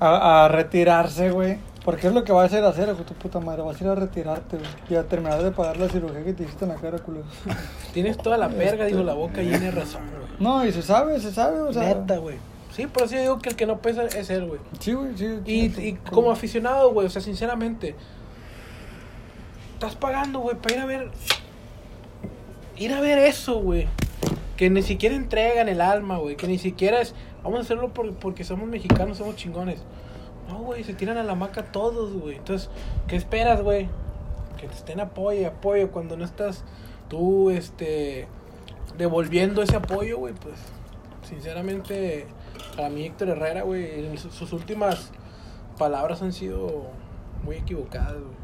A, 0.00 0.44
a 0.44 0.48
retirarse, 0.48 1.30
güey. 1.30 1.58
Porque 1.84 2.08
es 2.08 2.12
lo 2.12 2.24
que 2.24 2.32
vas 2.32 2.52
a 2.52 2.58
a 2.58 2.68
hacer, 2.68 2.88
hijo 2.88 2.98
de 2.98 3.04
tu 3.04 3.14
puta 3.14 3.38
madre. 3.38 3.62
Vas 3.62 3.80
a 3.80 3.84
ir 3.84 3.90
a 3.90 3.94
retirarte, 3.94 4.56
güey. 4.56 4.68
Y 4.90 4.94
a 4.96 5.04
terminar 5.04 5.40
de 5.42 5.52
pagar 5.52 5.76
la 5.76 5.88
cirugía 5.88 6.24
que 6.24 6.32
te 6.32 6.42
hiciste 6.42 6.64
en 6.64 6.72
la 6.72 6.76
cara, 6.76 6.98
culo. 6.98 7.20
Tienes 7.94 8.16
toda 8.18 8.36
la 8.36 8.48
verga, 8.48 8.86
digo, 8.86 9.02
la 9.04 9.14
boca 9.14 9.40
llena 9.40 9.58
de 9.60 9.70
razón, 9.70 10.02
güey. 10.10 10.26
No, 10.40 10.66
y 10.66 10.72
se 10.72 10.82
sabe, 10.82 11.18
se 11.20 11.32
sabe, 11.32 11.60
o 11.60 11.72
sea. 11.72 11.82
Neta, 11.94 12.18
güey. 12.18 12.36
Sí, 12.72 12.86
por 12.88 13.04
eso 13.04 13.14
yo 13.14 13.20
digo 13.22 13.38
que 13.38 13.48
el 13.50 13.56
que 13.56 13.64
no 13.66 13.78
pesa 13.78 14.02
es 14.04 14.28
él, 14.28 14.46
güey. 14.46 14.60
Sí, 14.80 14.92
güey, 14.92 15.16
sí. 15.16 15.38
Y, 15.46 15.70
sí, 15.70 15.82
y 15.88 15.92
como 16.10 16.30
aficionado, 16.32 16.92
güey, 16.92 17.06
o 17.06 17.10
sea, 17.10 17.22
sinceramente, 17.22 17.94
estás 19.76 19.94
pagando, 19.94 20.40
güey, 20.40 20.56
para 20.56 20.74
ir 20.74 20.80
a 20.80 20.86
ver. 20.86 21.10
Ir 22.78 22.92
a 22.94 23.00
ver 23.00 23.18
eso, 23.18 23.60
güey. 23.60 23.86
Que 24.56 24.70
ni 24.70 24.82
siquiera 24.82 25.14
entregan 25.14 25.68
el 25.68 25.80
alma, 25.82 26.16
güey. 26.16 26.36
Que 26.36 26.46
ni 26.48 26.58
siquiera 26.58 27.00
es. 27.00 27.14
Vamos 27.44 27.58
a 27.60 27.62
hacerlo 27.62 27.92
por- 27.92 28.14
porque 28.14 28.42
somos 28.42 28.66
mexicanos, 28.68 29.18
somos 29.18 29.36
chingones. 29.36 29.82
No, 30.48 30.58
güey, 30.60 30.82
se 30.84 30.94
tiran 30.94 31.18
a 31.18 31.22
la 31.22 31.34
maca 31.34 31.64
todos, 31.72 32.14
güey. 32.14 32.36
Entonces, 32.36 32.70
¿qué 33.06 33.16
esperas, 33.16 33.62
güey? 33.62 33.88
Que 34.58 34.66
te 34.66 34.74
estén 34.74 35.00
apoyo 35.00 35.46
apoyo 35.48 35.90
cuando 35.90 36.16
no 36.16 36.24
estás 36.24 36.64
tú, 37.08 37.50
este. 37.50 38.26
devolviendo 38.96 39.62
ese 39.62 39.76
apoyo, 39.76 40.16
güey, 40.18 40.32
pues. 40.34 40.54
Sinceramente, 41.28 42.26
para 42.76 42.88
mí 42.88 43.04
Héctor 43.04 43.28
Herrera, 43.30 43.62
güey, 43.62 44.16
sus 44.16 44.52
últimas 44.54 45.10
palabras 45.76 46.22
han 46.22 46.32
sido 46.32 46.84
muy 47.44 47.56
equivocadas, 47.56 48.14
güey. 48.14 48.35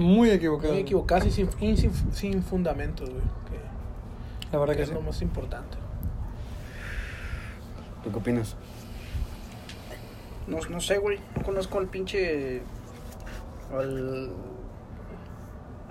Muy 0.00 0.30
equivocado. 0.30 0.72
Muy 0.72 0.82
equivocadas 0.82 1.26
y 1.26 1.30
sin, 1.30 1.48
y 1.60 1.76
sin, 1.76 1.92
sin 2.12 2.42
fundamentos, 2.42 3.08
güey. 3.08 3.20
Que, 3.50 4.50
La 4.52 4.58
verdad 4.58 4.72
que 4.74 4.78
que 4.78 4.82
es 4.84 4.88
sí. 4.88 4.94
lo 4.94 5.02
más 5.02 5.20
importante. 5.22 5.76
¿Tú 8.04 8.10
qué 8.10 8.18
opinas? 8.18 8.56
no, 10.46 10.58
no 10.68 10.80
sé, 10.80 10.98
güey. 10.98 11.18
No 11.36 11.42
conozco 11.42 11.78
al 11.78 11.86
pinche. 11.88 12.62
Al. 13.72 14.30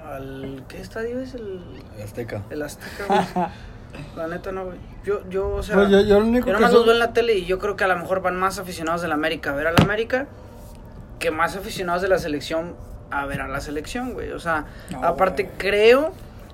Al. 0.04 0.63
¿Qué 0.67 0.82
estadio 0.82 1.19
es 1.19 1.34
el. 1.36 1.62
Azteca. 2.04 2.43
El 2.50 2.62
Azteca, 2.63 3.06
güey? 3.08 3.48
La 4.15 4.28
neta, 4.28 4.52
no, 4.52 4.65
güey. 4.65 4.78
Yo, 5.04 5.28
yo, 5.30 5.50
o 5.56 5.63
sea. 5.63 5.76
Pues 5.76 5.89
yo- 5.89 6.02
yo 6.02 6.19
lo 6.19 6.26
único 6.26 6.48
yo 6.48 6.54
que 6.54 6.60
nomás 6.60 6.74
los 6.74 6.84
veo 6.86 6.93
en 6.93 7.00
la 7.00 7.13
tele 7.13 7.36
y 7.36 7.45
yo 7.45 7.58
creo 7.60 7.76
que 7.76 7.84
a 7.84 7.88
lo 7.88 7.98
mejor 7.98 8.22
van 8.22 8.38
más 8.38 8.60
aficionados 8.60 9.02
del 9.02 9.12
América 9.12 9.52
a 9.52 9.54
ver 9.54 9.67
a 9.67 9.72
la 9.72 9.84
América 9.84 10.28
que 11.19 11.32
más 11.32 11.56
aficionados 11.56 12.02
de 12.02 12.08
la 12.08 12.17
selección 12.19 12.76
a 13.12 13.26
ver 13.26 13.41
a 13.41 13.48
la 13.48 13.60
selección, 13.62 14.13
güey. 14.13 14.32
O 14.32 14.39
sea, 14.39 14.65
No, 14.91 15.04
aparte 15.04 15.43
güey. 15.43 15.56
creo. 15.58 16.13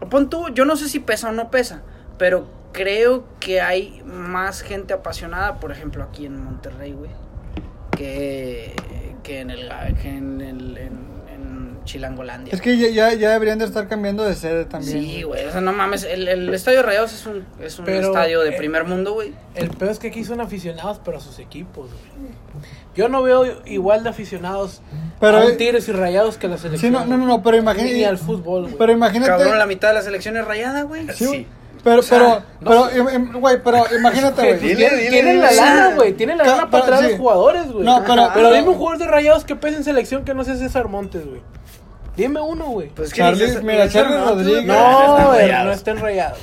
Pon 0.10 0.30
tú, 0.30 0.50
yo 0.54 0.66
no 0.66 0.76
sé 0.76 0.90
si 0.90 1.00
pesa 1.00 1.30
o 1.30 1.32
no 1.32 1.50
pesa, 1.52 1.82
pero 2.18 2.48
creo 2.74 3.26
que 3.40 3.62
hay 3.62 4.02
más 4.06 4.62
gente 4.62 4.94
apasionada, 4.94 5.60
por 5.60 5.72
ejemplo, 5.72 6.04
aquí 6.04 6.26
en 6.26 6.44
Monterrey, 6.44 6.92
güey, 6.94 7.12
que, 7.92 8.74
que 9.24 9.40
en 9.40 9.50
el. 9.52 9.72
Que 10.02 10.10
en, 10.10 10.42
el 10.42 10.78
en, 10.78 11.15
Chilangolandia. 11.86 12.54
Es 12.54 12.62
que 12.62 12.78
ya, 12.78 12.90
ya, 12.90 13.14
ya 13.14 13.30
deberían 13.32 13.58
de 13.60 13.66
estar 13.66 13.88
cambiando 13.88 14.24
de 14.26 14.36
sede 14.36 14.66
también. 14.66 15.02
Sí, 15.02 15.24
güey, 15.24 15.46
o 15.46 15.52
sea, 15.52 15.62
no 15.62 15.72
mames, 15.72 16.04
el, 16.04 16.28
el 16.28 16.54
Estadio 16.54 16.84
Rayados 16.84 17.14
es 17.14 17.26
un, 17.26 17.46
es 17.62 17.80
un 17.80 17.86
Pero, 17.86 18.08
estadio 18.08 18.42
de 18.42 18.50
eh, 18.50 18.58
primer 18.58 18.84
mundo, 18.84 19.14
güey. 19.14 19.34
El 19.56 19.70
peor 19.70 19.92
es 19.92 20.00
que 20.00 20.08
aquí 20.10 20.24
son 20.24 20.42
aficionados, 20.42 21.00
pero 21.06 21.18
a 21.18 21.22
sus 21.22 21.40
equipos, 21.40 21.88
güey. 21.90 22.32
Yo 22.96 23.10
no 23.10 23.22
veo 23.24 23.46
igual 23.66 24.04
de 24.04 24.10
aficionados 24.10 24.82
Pero, 25.20 25.38
a 25.38 25.44
eh, 25.46 25.52
un 25.52 25.58
Tigres 25.58 25.88
y 25.90 25.92
Rayados 25.92 26.38
que 26.38 26.48
a 26.48 26.50
la 26.50 26.58
Sí, 26.58 26.64
selección. 26.64 26.94
no, 26.94 27.06
no, 27.06 27.18
no, 27.18 27.26
no, 27.26 27.44
pero 27.44 27.58
Ni 27.58 27.62
imagínate. 27.64 28.06
al 28.06 28.18
fútbol, 28.18 28.64
güey. 28.64 28.76
Pero 28.78 28.92
imagínate. 28.94 29.32
Cabrón, 29.32 29.58
la 29.58 29.66
mitad 29.66 29.90
de 29.90 29.94
la 29.96 30.02
selección 30.02 30.38
es 30.38 30.46
rayada, 30.46 30.84
güey. 30.84 31.08
Sí. 31.14 31.26
Sí. 31.26 31.48
Pero, 31.84 32.02
sea, 32.02 32.18
pero, 32.18 32.44
no 32.62 32.88
pero, 32.90 33.04
im- 33.04 33.14
im- 33.14 33.40
güey, 33.40 33.62
pero 33.64 33.84
imagínate, 34.00 34.42
güey. 34.56 34.60
Dile, 34.60 34.90
tienen, 35.10 35.40
la 35.42 35.50
Sí. 35.50 35.56
lana, 35.58 35.96
güey. 35.96 36.14
Tienen 36.14 36.38
la 36.40 36.46
lana 36.46 36.70
para 36.70 36.84
pero 36.84 36.86
traer 36.86 37.04
a 37.04 37.06
sí. 37.06 37.12
los 37.12 37.20
jugadores, 37.20 37.72
güey. 37.72 37.86
No, 37.86 37.98
pero- 38.08 38.16
pero 38.16 38.32
pero- 38.34 38.54
dime 38.56 38.70
un 38.70 38.76
jugador 38.76 38.98
de 39.00 39.08
rayados 39.08 39.44
que 39.46 39.56
pese 39.56 39.76
en 39.78 39.84
selección 39.84 40.24
que 40.26 40.34
no 40.34 40.44
sea 40.46 40.56
César 40.56 40.88
Montes, 40.88 41.26
güey. 41.28 41.42
Dime 42.16 42.40
uno, 42.42 42.66
güey. 42.68 42.90
Pues 42.90 43.12
que 43.12 43.18
Charlie, 43.20 43.62
mira, 43.64 43.90
Charlie 43.90 44.18
Rodríguez. 44.18 44.66
No, 44.66 45.28
güey, 45.28 45.42
rayados. 45.42 45.66
no 45.68 45.72
estén 45.74 45.98
rayados. 46.00 46.40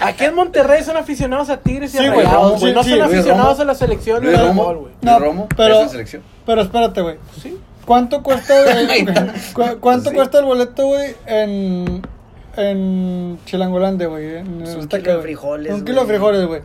Aquí 0.00 0.24
en 0.24 0.34
Monterrey 0.34 0.82
son 0.82 0.96
aficionados 0.96 1.50
a 1.50 1.58
Tigres 1.58 1.94
y 1.94 1.98
Sí, 1.98 2.04
a 2.06 2.12
güey, 2.12 2.24
rayados, 2.24 2.60
güey. 2.60 2.72
sí, 2.72 2.76
No 2.76 2.82
sí, 2.84 2.90
son 2.90 3.02
aficionados 3.02 3.52
Romo. 3.58 3.62
a 3.62 3.64
la 3.66 3.74
selección 3.74 4.22
Luis 4.24 4.36
de 4.38 4.42
Romo. 4.46 4.62
fútbol, 4.62 4.78
güey. 4.78 4.92
No, 5.02 5.18
Romo, 5.18 5.48
pero- 5.56 5.74
¿es 5.76 5.82
en 5.82 5.88
selección? 5.90 6.22
Pero 6.46 6.62
espérate, 6.62 7.00
güey. 7.02 7.16
Sí. 7.42 7.58
¿Cuánto 7.84 8.22
cuesta, 8.22 8.54
cu- 9.54 9.78
¿Cuánto 9.80 10.10
Sí. 10.10 10.16
cuesta 10.16 10.38
el 10.38 10.44
boleto, 10.44 10.86
güey, 10.86 11.14
en, 11.26 12.02
en 12.56 13.38
Chilangolande, 13.44 14.06
güey? 14.06 14.36
Un 14.36 14.88
kilo 14.88 15.16
de 15.16 15.22
frijoles, 15.22 15.72
Un 15.74 15.84
kilo 15.84 16.00
de 16.02 16.06
frijoles, 16.06 16.46
güey. 16.46 16.60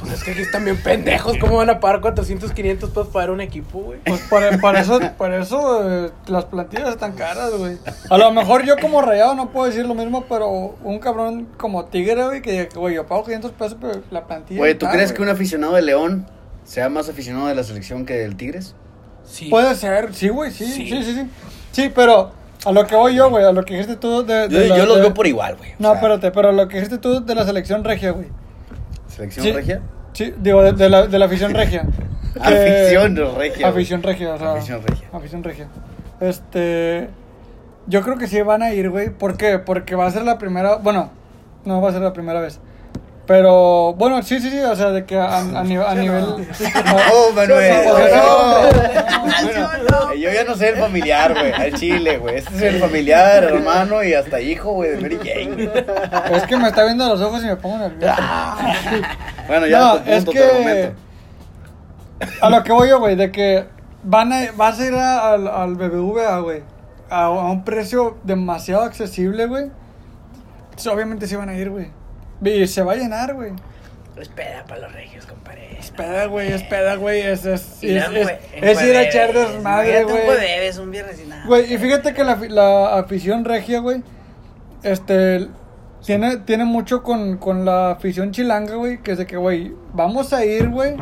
Pues 0.00 0.12
es 0.14 0.24
que 0.24 0.30
aquí 0.32 0.40
están 0.40 0.64
bien 0.64 0.76
pendejos. 0.82 1.36
¿Cómo 1.38 1.56
van 1.56 1.70
a 1.70 1.78
pagar 1.80 2.00
400, 2.00 2.52
500 2.52 2.90
pesos 2.90 3.08
para 3.08 3.26
ver 3.26 3.30
un 3.34 3.40
equipo, 3.40 3.80
güey? 3.80 3.98
Pues 4.04 4.20
para, 4.30 4.58
para 4.58 4.80
eso, 4.80 4.98
para 5.18 5.42
eso 5.42 6.06
eh, 6.06 6.10
las 6.26 6.46
plantillas 6.46 6.88
están 6.88 7.12
caras, 7.12 7.52
güey. 7.56 7.76
A 8.08 8.18
lo 8.18 8.32
mejor 8.32 8.64
yo 8.64 8.76
como 8.80 9.02
rayado 9.02 9.34
no 9.34 9.50
puedo 9.50 9.66
decir 9.66 9.86
lo 9.86 9.94
mismo, 9.94 10.24
pero 10.28 10.48
un 10.82 10.98
cabrón 10.98 11.48
como 11.56 11.84
tigre, 11.84 12.24
güey, 12.24 12.42
que 12.42 12.68
güey, 12.74 12.94
yo 12.94 13.06
pago 13.06 13.24
500 13.24 13.50
pesos, 13.52 13.76
pero 13.80 14.00
la 14.10 14.26
plantilla 14.26 14.58
Güey, 14.58 14.74
¿tú 14.74 14.86
está, 14.86 14.94
crees 14.96 15.10
güey. 15.10 15.16
que 15.18 15.22
un 15.22 15.28
aficionado 15.28 15.74
de 15.74 15.82
León 15.82 16.26
sea 16.64 16.88
más 16.88 17.08
aficionado 17.08 17.46
de 17.48 17.54
la 17.54 17.62
selección 17.64 18.06
que 18.06 18.14
del 18.14 18.36
Tigres? 18.36 18.74
Sí. 19.24 19.48
Puede 19.48 19.74
ser, 19.74 20.14
sí, 20.14 20.28
güey, 20.28 20.50
sí, 20.50 20.64
Sí. 20.66 20.88
sí, 20.88 21.02
sí, 21.04 21.14
sí. 21.14 21.30
Sí, 21.72 21.92
pero 21.94 22.32
a 22.64 22.72
lo 22.72 22.86
que 22.86 22.96
voy 22.96 23.14
yo, 23.14 23.30
güey, 23.30 23.44
a 23.44 23.52
lo 23.52 23.64
que 23.64 23.74
dijiste 23.74 23.96
tú 23.96 24.24
de... 24.24 24.48
Yo, 24.50 24.58
de 24.58 24.68
la- 24.68 24.76
yo 24.78 24.86
los 24.86 24.96
de- 24.96 25.02
veo 25.02 25.14
por 25.14 25.26
igual, 25.26 25.56
güey. 25.56 25.70
No, 25.78 25.88
sea, 25.90 25.96
espérate, 25.96 26.30
pero 26.32 26.52
lo 26.52 26.66
que 26.68 26.76
dijiste 26.76 26.98
tú 26.98 27.24
de 27.24 27.34
la 27.34 27.44
selección 27.44 27.84
regia, 27.84 28.10
güey. 28.12 28.26
¿Selección 29.20 29.44
Sí. 29.46 29.52
regia? 29.52 29.80
Sí, 30.12 30.34
digo, 30.38 30.62
de, 30.62 30.72
de 30.72 30.88
la, 30.88 31.06
de 31.06 31.18
la 31.18 31.26
afición 31.26 31.54
regia. 31.54 31.82
Que- 32.32 32.40
Afición 32.40 33.16
regia. 33.36 33.68
Afición 33.68 34.02
regia, 34.02 34.34
o 34.34 34.38
sea. 34.38 34.52
Afición 34.52 34.82
regia. 34.82 35.08
Afición 35.12 35.42
regia. 35.44 35.66
Este. 36.20 37.08
Yo 37.86 38.02
creo 38.02 38.18
que 38.18 38.26
sí 38.28 38.40
van 38.42 38.62
a 38.62 38.72
ir, 38.72 38.88
güey. 38.90 39.10
¿Por 39.10 39.36
qué? 39.36 39.58
Porque 39.58 39.96
va 39.96 40.06
a 40.06 40.10
ser 40.10 40.22
la 40.22 40.38
primera. 40.38 40.76
Bueno, 40.76 41.10
no 41.64 41.80
va 41.82 41.88
a 41.88 41.92
ser 41.92 42.02
la 42.02 42.12
primera 42.12 42.40
vez. 42.40 42.60
Pero, 43.30 43.94
bueno, 43.94 44.20
sí, 44.24 44.40
sí, 44.40 44.50
sí. 44.50 44.58
O 44.58 44.74
sea, 44.74 44.90
de 44.90 45.04
que 45.04 45.16
a, 45.16 45.38
a 45.38 45.62
nivel. 45.62 45.86
A 45.86 45.94
nivel 45.94 46.24
Oh, 46.24 47.30
Manuel. 47.32 47.84
No. 47.86 49.20
Bueno, 49.30 50.14
yo 50.14 50.32
ya 50.32 50.42
no 50.42 50.56
sé 50.56 50.70
el 50.70 50.76
familiar, 50.78 51.32
güey. 51.38 51.52
Al 51.52 51.72
chile, 51.74 52.18
güey. 52.18 52.38
Este 52.38 52.56
es 52.56 52.62
el 52.62 52.80
familiar, 52.80 53.44
hermano 53.44 54.02
y 54.02 54.14
hasta 54.14 54.40
hijo, 54.40 54.72
güey, 54.72 54.90
de 54.90 55.00
Mary 55.00 55.18
Jane. 55.18 55.70
es 56.36 56.42
que 56.42 56.56
me 56.56 56.66
está 56.66 56.82
viendo 56.82 57.04
a 57.04 57.08
los 57.10 57.20
ojos 57.20 57.40
y 57.44 57.46
me 57.46 57.54
pongo 57.54 57.78
nervioso. 57.78 58.20
Bueno, 59.46 59.66
ya 59.68 59.78
No, 59.78 59.92
punto, 60.02 60.10
es 60.10 60.24
que. 60.24 60.92
A 62.40 62.50
lo 62.50 62.64
que 62.64 62.72
voy 62.72 62.88
yo, 62.88 62.98
güey, 62.98 63.14
de 63.14 63.30
que 63.30 63.64
van 64.02 64.32
a, 64.32 64.40
vas 64.56 64.80
a 64.80 64.86
ir 64.86 64.94
a- 64.94 65.32
al, 65.34 65.46
al 65.46 65.76
BBVA, 65.76 66.40
güey, 66.40 66.62
a, 67.08 67.26
a 67.26 67.30
un 67.30 67.62
precio 67.64 68.18
demasiado 68.24 68.82
accesible, 68.82 69.46
güey. 69.46 69.70
Obviamente 70.92 71.28
sí 71.28 71.36
van 71.36 71.48
a 71.48 71.54
ir, 71.54 71.70
güey. 71.70 71.92
Y 72.44 72.66
se 72.66 72.82
va 72.82 72.92
a 72.92 72.96
llenar, 72.96 73.34
güey. 73.34 73.52
Es 74.16 74.28
peda 74.28 74.64
para 74.68 74.82
los 74.82 74.92
regios, 74.92 75.24
compadre. 75.26 75.78
Es 75.78 75.90
peda, 75.90 76.26
güey, 76.26 76.52
es 76.52 76.62
peda, 76.64 76.96
güey. 76.96 77.20
Es, 77.22 77.46
es, 77.46 77.78
es, 77.82 78.04
es- 78.20 78.28
es 78.52 78.82
ir 78.82 78.96
a 78.96 79.02
echar 79.02 79.32
desmadre, 79.32 80.04
güey. 80.04 80.24
jueves, 80.26 80.78
un 80.78 80.90
viernes 80.90 81.20
y 81.24 81.28
nada. 81.28 81.44
Güey, 81.46 81.72
y 81.72 81.78
fíjate 81.78 82.12
que 82.12 82.22
la, 82.24 82.36
la 82.48 82.98
afición 82.98 83.44
regia, 83.46 83.80
güey, 83.80 84.02
este, 84.82 85.48
tiene, 86.04 86.36
tiene 86.38 86.64
mucho 86.66 87.02
con, 87.02 87.38
con 87.38 87.64
la 87.64 87.92
afición 87.92 88.30
chilanga, 88.32 88.74
güey, 88.74 88.98
que 89.02 89.12
es 89.12 89.18
de 89.18 89.26
que, 89.26 89.36
güey, 89.38 89.74
vamos 89.94 90.32
a 90.34 90.44
ir, 90.44 90.68
güey, 90.68 90.96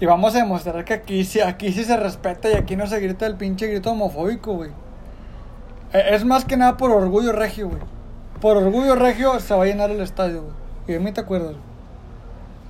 y 0.00 0.06
vamos 0.06 0.34
a 0.34 0.38
demostrar 0.38 0.84
que 0.84 0.94
aquí, 0.94 1.24
sí- 1.24 1.40
aquí 1.40 1.72
sí 1.72 1.84
se 1.84 1.96
respeta 1.96 2.50
y 2.50 2.54
aquí 2.54 2.74
no 2.76 2.86
se 2.88 2.98
grita 3.00 3.26
el 3.26 3.36
pinche 3.36 3.68
grito 3.68 3.92
homofóbico, 3.92 4.54
güey. 4.54 4.70
E- 5.92 6.14
Es 6.14 6.24
más 6.24 6.44
que 6.44 6.56
nada 6.56 6.76
por 6.76 6.90
orgullo 6.90 7.32
regio, 7.32 7.68
güey. 7.68 7.80
Por 8.40 8.56
orgullo 8.56 8.96
regio 8.96 9.38
se 9.40 9.54
va 9.54 9.62
a 9.62 9.66
llenar 9.66 9.90
el 9.90 10.00
estadio, 10.00 10.42
güey. 10.42 10.65
Y 10.88 10.92
de 10.92 11.00
mí 11.00 11.12
te 11.12 11.20
acuerdas, 11.20 11.50
güey. 11.52 11.62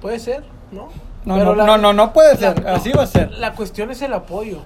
Puede 0.00 0.18
ser, 0.18 0.44
¿no? 0.72 0.88
No, 1.24 1.37
no, 1.42 1.55
la- 1.55 1.66
no, 1.66 1.79
no, 1.79 1.92
no 1.92 2.12
puede 2.12 2.35
la- 2.35 2.55
ser, 2.55 2.68
así 2.68 2.92
va 2.92 3.02
a 3.02 3.07
ser. 3.07 3.33
La 3.33 3.52
cuestión 3.55 3.90
es 3.90 4.00
el 4.02 4.12
apoyo. 4.12 4.59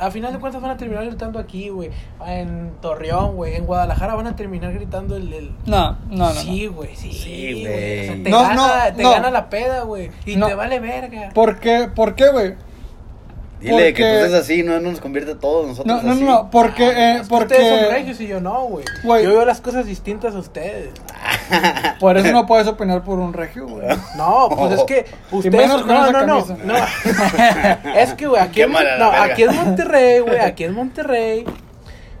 A 0.00 0.10
final 0.10 0.32
de 0.32 0.38
cuentas 0.38 0.60
van 0.62 0.70
a 0.70 0.76
terminar 0.76 1.04
gritando 1.04 1.38
aquí, 1.38 1.68
güey. 1.68 1.90
En 2.26 2.72
Torreón, 2.80 3.34
güey. 3.36 3.56
En 3.56 3.66
Guadalajara 3.66 4.14
van 4.14 4.26
a 4.26 4.36
terminar 4.36 4.72
gritando 4.72 5.16
el... 5.16 5.32
el... 5.32 5.50
No, 5.66 5.92
no, 6.08 6.28
no. 6.28 6.30
sí, 6.30 6.66
güey, 6.66 6.94
sí, 6.96 7.12
Sí, 7.12 7.52
güey. 7.52 7.66
güey. 7.66 8.00
O 8.00 8.04
sea, 8.14 8.22
te, 8.24 8.30
No, 8.30 8.40
gana, 8.42 8.54
no, 8.90 8.96
te 8.96 9.02
no. 9.02 9.10
gana 9.10 9.30
la 9.30 9.50
peda, 9.50 9.82
güey. 9.82 10.10
Y 10.24 10.36
No. 10.36 10.46
te 10.46 10.54
vale 10.54 10.80
verga. 10.80 11.30
¿Por 11.34 11.58
qué, 11.60 11.88
¿Por 11.94 12.14
qué, 12.14 12.30
güey? 13.70 13.76
Dile 13.76 13.94
que 13.94 14.02
tú 14.02 14.08
Porque- 14.08 14.28
seas 14.28 14.42
así, 14.42 14.62
no 14.62 14.80
nos 14.80 15.00
convierte 15.00 15.32
a 15.32 15.38
todos 15.38 15.66
nosotros 15.68 15.86
No, 15.86 16.02
no, 16.02 16.12
así. 16.12 16.24
no, 16.24 16.50
porque, 16.50 16.88
eh, 16.88 17.16
Es 17.20 17.28
que 17.28 17.34
Ustedes 17.34 17.68
son 17.68 17.78
porque 17.80 17.94
regios 17.94 18.20
y 18.20 18.26
yo 18.26 18.40
no, 18.40 18.62
güey. 18.64 18.84
Güey. 19.04 19.24
Yo 19.24 19.30
veo 19.30 19.44
las 19.44 19.60
cosas 19.60 19.86
distintas 19.86 20.34
a 20.34 20.38
ustedes. 20.38 20.90
por 22.00 22.16
eso 22.16 22.32
no 22.32 22.46
puedes 22.46 22.66
opinar 22.66 23.02
por 23.04 23.18
un 23.18 23.32
regio, 23.32 23.66
güey. 23.66 23.86
No, 24.16 24.48
pues 24.56 24.72
es 24.72 24.84
que 24.84 25.06
ustedes 25.30 25.54
menos 25.54 25.86
no, 25.86 26.10
no, 26.10 26.26
no, 26.26 26.44
no. 26.64 26.74
es 27.96 28.14
que 28.14 28.26
güey, 28.26 28.40
aquí, 28.42 28.62
en, 28.62 28.72
no, 28.72 29.10
aquí 29.10 29.44
Monterrey, 29.46 30.20
güey, 30.20 30.38
aquí 30.40 30.64
en 30.64 30.74
Monterrey 30.74 31.44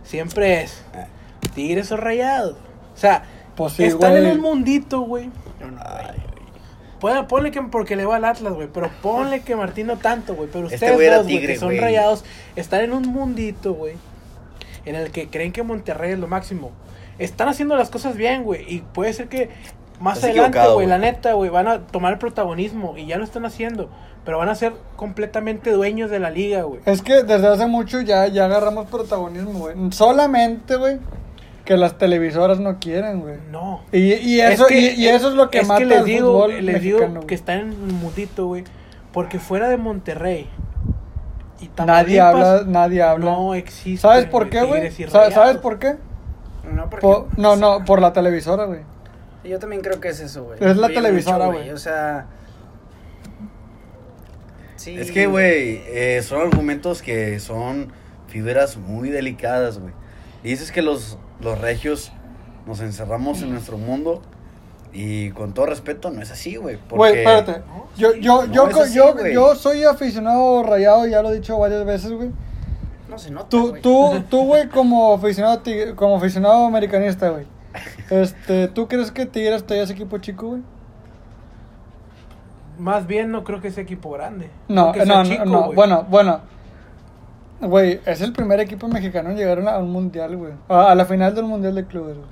siempre 0.04 0.62
es 0.62 0.82
Tigres 1.54 1.90
o 1.92 1.96
Rayados. 1.96 2.56
O 2.94 2.98
sea, 2.98 3.22
Pues 3.56 3.72
sí, 3.74 3.84
están 3.84 4.12
güey. 4.12 4.24
en 4.26 4.30
un 4.32 4.40
mundito, 4.40 5.00
güey. 5.00 5.30
Ponle, 7.02 7.24
ponle 7.24 7.50
que 7.50 7.60
porque 7.62 7.96
le 7.96 8.04
va 8.04 8.14
al 8.14 8.24
Atlas, 8.24 8.52
güey, 8.52 8.68
pero 8.72 8.88
ponle 9.02 9.40
que 9.40 9.56
Martín 9.56 9.88
no 9.88 9.98
tanto, 9.98 10.36
güey, 10.36 10.48
pero 10.52 10.66
Este 10.66 10.76
ustedes 10.76 11.16
dos, 11.16 11.24
güey, 11.24 11.36
tigre, 11.36 11.54
que 11.54 11.58
son 11.58 11.76
rayados, 11.76 12.24
están 12.54 12.82
en 12.82 12.92
un 12.92 13.02
mundito, 13.08 13.74
güey, 13.74 13.96
en 14.84 14.94
el 14.94 15.10
que 15.10 15.28
creen 15.28 15.50
que 15.50 15.64
Monterrey 15.64 16.12
es 16.12 16.20
lo 16.20 16.28
máximo. 16.28 16.70
Están 17.18 17.48
haciendo 17.48 17.76
las 17.76 17.90
cosas 17.90 18.16
bien, 18.16 18.44
güey, 18.44 18.64
y 18.72 18.82
puede 18.82 19.12
ser 19.14 19.28
que 19.28 19.50
más 19.98 20.18
Estás 20.18 20.30
adelante, 20.30 20.60
güey, 20.74 20.86
la 20.86 20.98
neta, 20.98 21.32
güey, 21.32 21.50
van 21.50 21.66
a 21.66 21.80
tomar 21.88 22.12
el 22.12 22.20
protagonismo 22.20 22.96
y 22.96 23.06
ya 23.06 23.18
lo 23.18 23.24
están 23.24 23.44
haciendo, 23.46 23.90
pero 24.24 24.38
van 24.38 24.48
a 24.48 24.54
ser 24.54 24.72
completamente 24.94 25.72
dueños 25.72 26.08
de 26.08 26.20
la 26.20 26.30
liga, 26.30 26.62
güey. 26.62 26.82
Es 26.86 27.02
que 27.02 27.24
desde 27.24 27.48
hace 27.48 27.66
mucho 27.66 28.00
ya, 28.00 28.28
ya 28.28 28.44
agarramos 28.44 28.86
protagonismo, 28.86 29.58
güey. 29.58 29.74
Solamente, 29.90 30.76
güey, 30.76 31.00
que 31.72 31.76
las 31.78 31.96
televisoras 31.98 32.60
no 32.60 32.78
quieren, 32.78 33.20
güey. 33.20 33.36
No. 33.50 33.82
Y, 33.92 34.12
y 34.14 34.40
eso, 34.40 34.66
que- 34.66 34.78
y, 34.78 34.86
y 35.04 35.08
eso 35.08 35.28
es 35.28 35.34
lo 35.34 35.50
que 35.50 35.60
es 35.60 35.66
mata 35.68 35.84
les 35.84 35.98
al 36.00 36.04
digo, 36.04 36.32
fútbol 36.32 36.64
les 36.66 36.82
digo 36.82 36.98
mexicano, 36.98 37.20
güey. 37.20 37.26
que 37.26 37.34
están 37.34 37.58
en 37.60 37.68
un 37.72 37.94
mundito, 37.94 38.46
güey, 38.46 38.64
porque 39.12 39.38
fuera 39.38 39.68
de 39.68 39.76
Monterrey 39.78 40.48
y 41.60 41.70
Nadie 41.84 42.20
habla, 42.20 42.64
nadie 42.66 43.02
habla. 43.02 43.24
No 43.24 43.54
existe. 43.54 44.02
¿Sabes 44.02 44.26
por 44.26 44.50
qué, 44.50 44.62
güey? 44.62 44.90
¿Sabes 45.08 45.58
por 45.58 45.78
qué? 45.78 45.96
No, 46.72 46.88
porque, 46.90 47.06
no, 47.36 47.56
no, 47.56 47.84
por 47.84 48.00
la 48.00 48.12
televisora, 48.12 48.64
güey. 48.64 48.80
Yo 49.44 49.58
también 49.58 49.82
creo 49.82 50.00
que 50.00 50.08
es 50.08 50.20
eso, 50.20 50.44
güey. 50.44 50.58
Es 50.60 50.76
la 50.76 50.88
televisora, 50.88 51.46
güey. 51.46 51.70
O 51.70 51.76
sea. 51.78 52.26
Sí. 54.76 54.96
Es 54.98 55.10
que, 55.12 55.26
güey, 55.26 55.80
eh, 55.86 56.20
son 56.22 56.40
argumentos 56.42 57.02
que 57.02 57.38
son 57.40 57.92
fibras 58.26 58.76
muy 58.76 59.10
delicadas, 59.10 59.78
güey. 59.78 59.92
Y 60.42 60.48
dices 60.48 60.72
que 60.72 60.82
los, 60.82 61.18
los 61.42 61.60
regios 61.60 62.12
nos 62.66 62.80
encerramos 62.80 63.42
en 63.42 63.50
nuestro 63.50 63.76
mundo 63.76 64.22
y 64.92 65.30
con 65.30 65.54
todo 65.54 65.66
respeto 65.66 66.10
no 66.10 66.20
es 66.22 66.30
así, 66.30 66.56
güey. 66.56 66.78
Güey, 66.90 67.18
espérate. 67.18 67.62
Yo, 67.96 68.14
yo, 68.14 68.46
No, 68.46 68.52
yo, 68.52 68.66
así, 68.82 68.94
yo, 68.94 69.14
güey. 69.14 69.32
yo 69.32 69.54
soy 69.54 69.84
aficionado 69.84 70.62
rayado, 70.62 71.06
ya 71.06 71.22
lo 71.22 71.30
he 71.30 71.34
dicho 71.34 71.58
varias 71.58 71.84
veces, 71.84 72.12
güey. 72.12 72.30
No 73.08 73.18
se 73.18 73.30
nota. 73.30 73.48
Tú, 73.48 73.70
güey. 73.70 73.82
tú, 73.82 74.22
tú, 74.28 74.44
güey, 74.44 74.68
como 74.68 75.14
aficionado, 75.14 75.62
como 75.96 76.16
aficionado 76.16 76.66
americanista, 76.66 77.30
güey. 77.30 77.46
Este, 78.10 78.68
¿tú 78.68 78.86
crees 78.86 79.10
que 79.10 79.24
Tigres 79.26 79.64
todavía 79.64 79.84
es 79.84 79.90
equipo 79.90 80.18
chico, 80.18 80.48
güey? 80.48 80.62
Más 82.78 83.06
bien 83.06 83.30
no 83.30 83.44
creo 83.44 83.60
que 83.60 83.70
sea 83.70 83.82
equipo 83.82 84.10
grande. 84.10 84.50
No, 84.68 84.88
no, 84.88 84.94
sea 84.94 85.04
no, 85.04 85.24
chico, 85.24 85.44
no. 85.44 85.62
güey. 85.64 85.76
Bueno, 85.76 86.06
bueno. 86.08 86.40
Güey, 87.62 88.00
es 88.04 88.20
el 88.20 88.32
primer 88.32 88.58
equipo 88.60 88.88
mexicano 88.88 89.30
en 89.30 89.36
llegar 89.36 89.60
a, 89.68 89.78
un 89.78 89.90
mundial, 89.90 90.36
güey. 90.36 90.52
A, 90.68 90.90
a 90.90 90.94
la 90.94 91.04
final 91.04 91.34
del 91.34 91.44
mundial 91.44 91.74
de 91.76 91.86
clubes, 91.86 92.16
güey. 92.16 92.28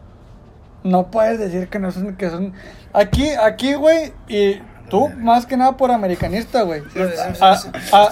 No 0.83 1.11
puedes 1.11 1.38
decir 1.38 1.69
que 1.69 1.79
no 1.79 1.93
son, 1.93 2.16
que 2.16 2.31
son. 2.31 2.53
Aquí, 2.93 3.29
aquí, 3.31 3.75
güey, 3.75 4.12
y 4.29 4.61
tú 4.88 5.09
más 5.19 5.47
que 5.47 5.57
nada 5.57 5.77
por 5.77 5.90
americanista, 5.93 6.62
güey. 6.62 6.81
Sí, 6.93 6.99
Ah, 7.40 8.11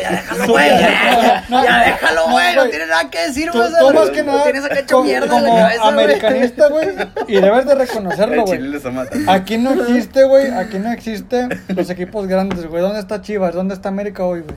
ya 0.00 0.10
déjalo, 0.10 0.46
güey. 0.52 0.70
no, 0.70 0.78
Ya, 0.80 1.44
no, 1.48 1.64
ya 1.64 1.78
no, 1.78 1.84
déjalo, 1.84 2.26
no, 2.26 2.32
güey. 2.32 2.54
No 2.54 2.60
güey. 2.62 2.70
tiene 2.70 2.86
nada 2.86 3.10
que 3.10 3.20
decir, 3.20 3.50
güey. 3.52 3.68
tú 3.78 3.94
más 3.94 4.10
que 4.10 4.22
nada, 4.24 4.42
Tienes 4.42 4.64
acá 4.64 4.80
hecho 4.80 5.02
mierda 5.04 5.26
en 5.26 5.44
la 5.44 5.48
como 5.50 5.62
cabeza, 5.62 5.88
americanista, 5.88 6.68
güey, 6.70 6.88
y 7.28 7.40
debes 7.40 7.66
de 7.66 7.74
reconocerlo, 7.74 8.44
güey. 8.46 8.60
Aquí 9.28 9.58
no 9.58 9.72
existe, 9.74 10.24
güey, 10.24 10.50
aquí 10.50 10.78
no 10.78 10.90
existe 10.92 11.48
los 11.68 11.88
equipos 11.90 12.26
grandes, 12.26 12.66
güey. 12.66 12.82
¿Dónde 12.82 13.00
está 13.00 13.20
Chivas? 13.22 13.54
¿Dónde 13.54 13.74
está 13.74 13.90
América 13.90 14.24
hoy, 14.24 14.40
güey? 14.40 14.56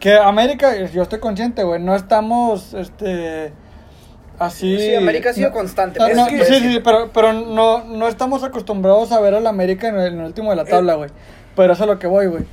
Que 0.00 0.16
América, 0.16 0.74
yo 0.86 1.02
estoy 1.02 1.20
consciente, 1.20 1.62
güey, 1.62 1.80
no 1.80 1.94
estamos, 1.94 2.72
este, 2.74 3.52
así... 4.38 4.78
Sí, 4.78 4.94
América 4.94 5.30
ha 5.30 5.32
sido 5.34 5.50
no- 5.50 5.54
constante, 5.54 6.00
no, 6.14 6.26
sí, 6.26 6.40
sí, 6.42 6.80
pero, 6.82 7.10
pero 7.12 7.32
no, 7.34 7.84
no 7.84 8.08
estamos 8.08 8.42
acostumbrados 8.42 9.12
a 9.12 9.20
ver 9.20 9.34
al 9.34 9.46
América 9.46 9.88
en 9.88 9.96
el, 10.00 10.14
en 10.14 10.20
el 10.20 10.26
último 10.26 10.50
de 10.50 10.56
la 10.56 10.64
tabla, 10.64 10.94
güey. 10.94 11.10
Pero 11.54 11.74
eso 11.74 11.84
es 11.84 11.88
lo 11.90 11.98
que 11.98 12.06
voy, 12.06 12.26
güey. 12.28 12.44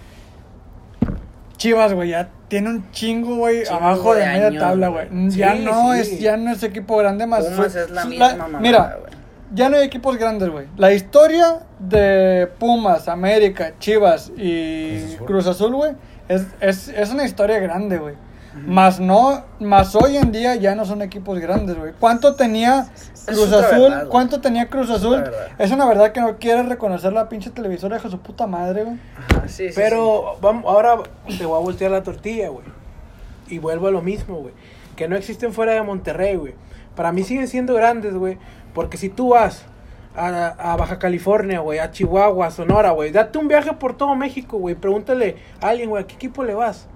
Chivas, 1.56 1.94
güey, 1.94 2.10
ya 2.10 2.30
tiene 2.50 2.70
un 2.70 2.92
chingo, 2.92 3.38
güey, 3.38 3.66
abajo 3.68 4.14
de, 4.14 4.22
de 4.22 4.28
media 4.28 4.60
tabla, 4.60 4.90
güey. 4.90 5.08
Ya 5.30 5.56
no 5.56 5.94
sí. 5.94 6.00
es, 6.02 6.20
ya 6.20 6.38
no 6.38 6.52
es 6.52 6.62
equipo 6.64 6.98
grande 6.98 7.26
más. 7.26 7.46
Pumas 7.46 7.76
es 7.76 7.90
la 7.90 8.06
misma 8.06 8.36
mamada, 8.36 8.60
Mira, 8.60 8.98
güey. 9.00 9.14
ya 9.54 9.70
no 9.70 9.78
hay 9.78 9.86
equipos 9.86 10.18
grandes, 10.18 10.50
güey. 10.50 10.68
La 10.76 10.94
historia 10.94 11.60
de 11.80 12.48
Pumas, 12.60 13.08
América, 13.08 13.74
Chivas 13.80 14.32
y 14.38 15.00
Cruz 15.00 15.14
Azul. 15.16 15.26
Cruz 15.26 15.48
Azul, 15.48 15.76
güey, 15.76 15.92
es, 16.28 16.48
es, 16.60 16.88
es 16.90 17.10
una 17.12 17.26
historia 17.26 17.60
grande, 17.60 17.98
güey. 17.98 18.16
Más 18.66 19.00
no, 19.00 19.44
más 19.60 19.96
hoy 19.96 20.18
en 20.18 20.32
día 20.32 20.56
ya 20.56 20.74
no 20.74 20.86
son 20.86 21.02
equipos 21.02 21.38
grandes, 21.40 21.78
güey. 21.78 21.94
¿Cuánto 22.00 22.36
tenía 22.36 22.88
Cruz 23.26 23.52
Azul? 23.54 23.92
verdad. 23.92 24.08
¿Cuánto 24.08 24.42
tenía 24.42 24.68
Cruz 24.68 24.90
Azul? 24.90 25.24
Es 25.60 25.72
una 25.72 25.86
verdad 25.86 26.12
que 26.12 26.22
no 26.22 26.38
quiere 26.38 26.64
reconocer 26.64 27.14
la 27.14 27.30
pinche 27.30 27.52
televisora 27.52 28.00
de 28.00 28.10
su 28.10 28.20
puta 28.20 28.48
madre, 28.48 28.84
güey. 28.84 28.98
Ajá, 29.16 29.48
sí, 29.48 29.70
sí, 29.70 29.74
Pero 29.76 30.38
vamos, 30.42 30.66
ahora 30.66 30.98
te 31.38 31.46
voy 31.46 31.58
a 31.58 31.62
voltear 31.62 31.92
la 31.92 32.04
tortilla, 32.04 32.50
güey. 32.50 32.66
Y 33.48 33.60
vuelvo 33.60 33.88
a 33.88 33.92
lo 33.92 34.02
mismo, 34.02 34.38
güey. 34.38 34.54
Que 34.96 35.08
no 35.08 35.16
existen 35.16 35.54
fuera 35.54 35.74
de 35.74 35.84
Monterrey, 35.84 36.36
güey. 36.36 36.56
Para 36.96 37.12
mí 37.12 37.24
siguen 37.24 37.48
siendo 37.48 37.76
grandes, 37.76 38.16
güey. 38.16 38.40
Porque 38.74 38.98
si 38.98 39.10
tú 39.10 39.30
vas 39.30 39.66
a, 40.18 40.74
a 40.74 40.76
Baja 40.76 41.00
California, 41.00 41.60
güey, 41.60 41.80
a 41.80 41.92
Chihuahua, 41.92 42.48
a 42.48 42.52
Sonora, 42.52 42.92
güey, 42.92 43.12
date 43.12 43.38
un 43.38 43.48
viaje 43.48 43.74
por 43.74 43.96
todo 43.96 44.16
México, 44.16 44.58
güey. 44.58 44.76
Pregúntale 44.76 45.38
a 45.62 45.70
alguien, 45.70 45.90
güey, 45.90 46.04
¿a 46.04 46.08
qué 46.08 46.16
equipo 46.16 46.44
le 46.44 46.56
vas? 46.56 46.88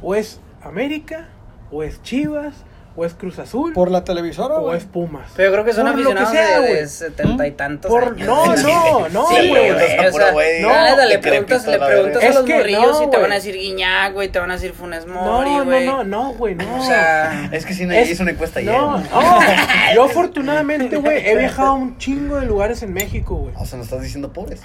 ¿O 0.00 0.14
es 0.14 0.40
América? 0.62 1.28
¿O 1.70 1.82
es 1.82 2.00
Chivas? 2.02 2.64
¿O 2.94 3.06
es 3.06 3.14
Cruz 3.14 3.38
Azul? 3.38 3.72
Por 3.72 3.90
la 3.90 4.04
televisora, 4.04 4.56
¿O 4.56 4.60
güey. 4.64 4.76
es 4.76 4.84
Pumas? 4.84 5.30
Pero 5.34 5.48
yo 5.48 5.52
creo 5.54 5.64
que 5.64 5.72
son 5.72 5.86
Por 5.86 5.98
lo 5.98 6.10
que 6.12 6.18
aficionados 6.18 6.30
sea, 6.50 6.60
de, 6.60 6.68
güey. 6.68 6.80
de 6.82 6.86
setenta 6.88 7.46
y 7.46 7.50
tantos 7.52 7.90
Por- 7.90 8.04
años. 8.04 8.26
no, 8.28 8.46
no, 8.56 9.08
no, 9.08 9.26
Sí, 9.28 9.48
güey. 9.48 9.70
o 9.70 9.74
puro 10.10 10.12
sea, 10.12 10.32
güey, 10.32 10.60
no, 10.60 10.68
no, 10.68 10.84
neta, 10.84 11.06
le 11.06 11.18
preguntas, 11.18 11.66
le 11.66 11.78
preguntas 11.78 12.22
a 12.22 12.28
los 12.28 12.46
morrillos 12.48 13.00
no, 13.00 13.02
y 13.06 13.10
te 13.10 13.16
van 13.16 13.32
a 13.32 13.34
decir 13.36 13.54
Guiñac, 13.54 14.12
güey, 14.12 14.28
te 14.28 14.38
van 14.38 14.50
a 14.50 14.54
decir 14.54 14.74
Funes 14.74 15.06
No, 15.06 15.14
Mori, 15.14 15.50
no, 15.56 15.64
güey. 15.64 15.86
no, 15.86 16.04
no, 16.04 16.32
güey, 16.34 16.54
no. 16.54 16.80
O 16.80 16.84
sea, 16.84 17.48
Es 17.50 17.64
que 17.64 17.72
sí, 17.72 17.88
Es- 17.90 18.10
hizo 18.10 18.24
una 18.24 18.32
encuesta 18.32 18.60
No, 18.60 18.96
ayer. 18.96 19.10
no. 19.10 19.40
Yo 19.94 20.04
afortunadamente, 20.04 20.96
güey, 20.96 21.26
he 21.26 21.34
viajado 21.38 21.68
a 21.68 21.72
un 21.72 21.96
chingo 21.96 22.36
de 22.40 22.44
lugares 22.46 22.82
en 22.82 22.92
México, 22.92 23.36
güey. 23.36 23.54
O 23.58 23.64
sea, 23.64 23.78
nos 23.78 23.86
estás 23.86 24.02
diciendo 24.02 24.34
pobres. 24.34 24.60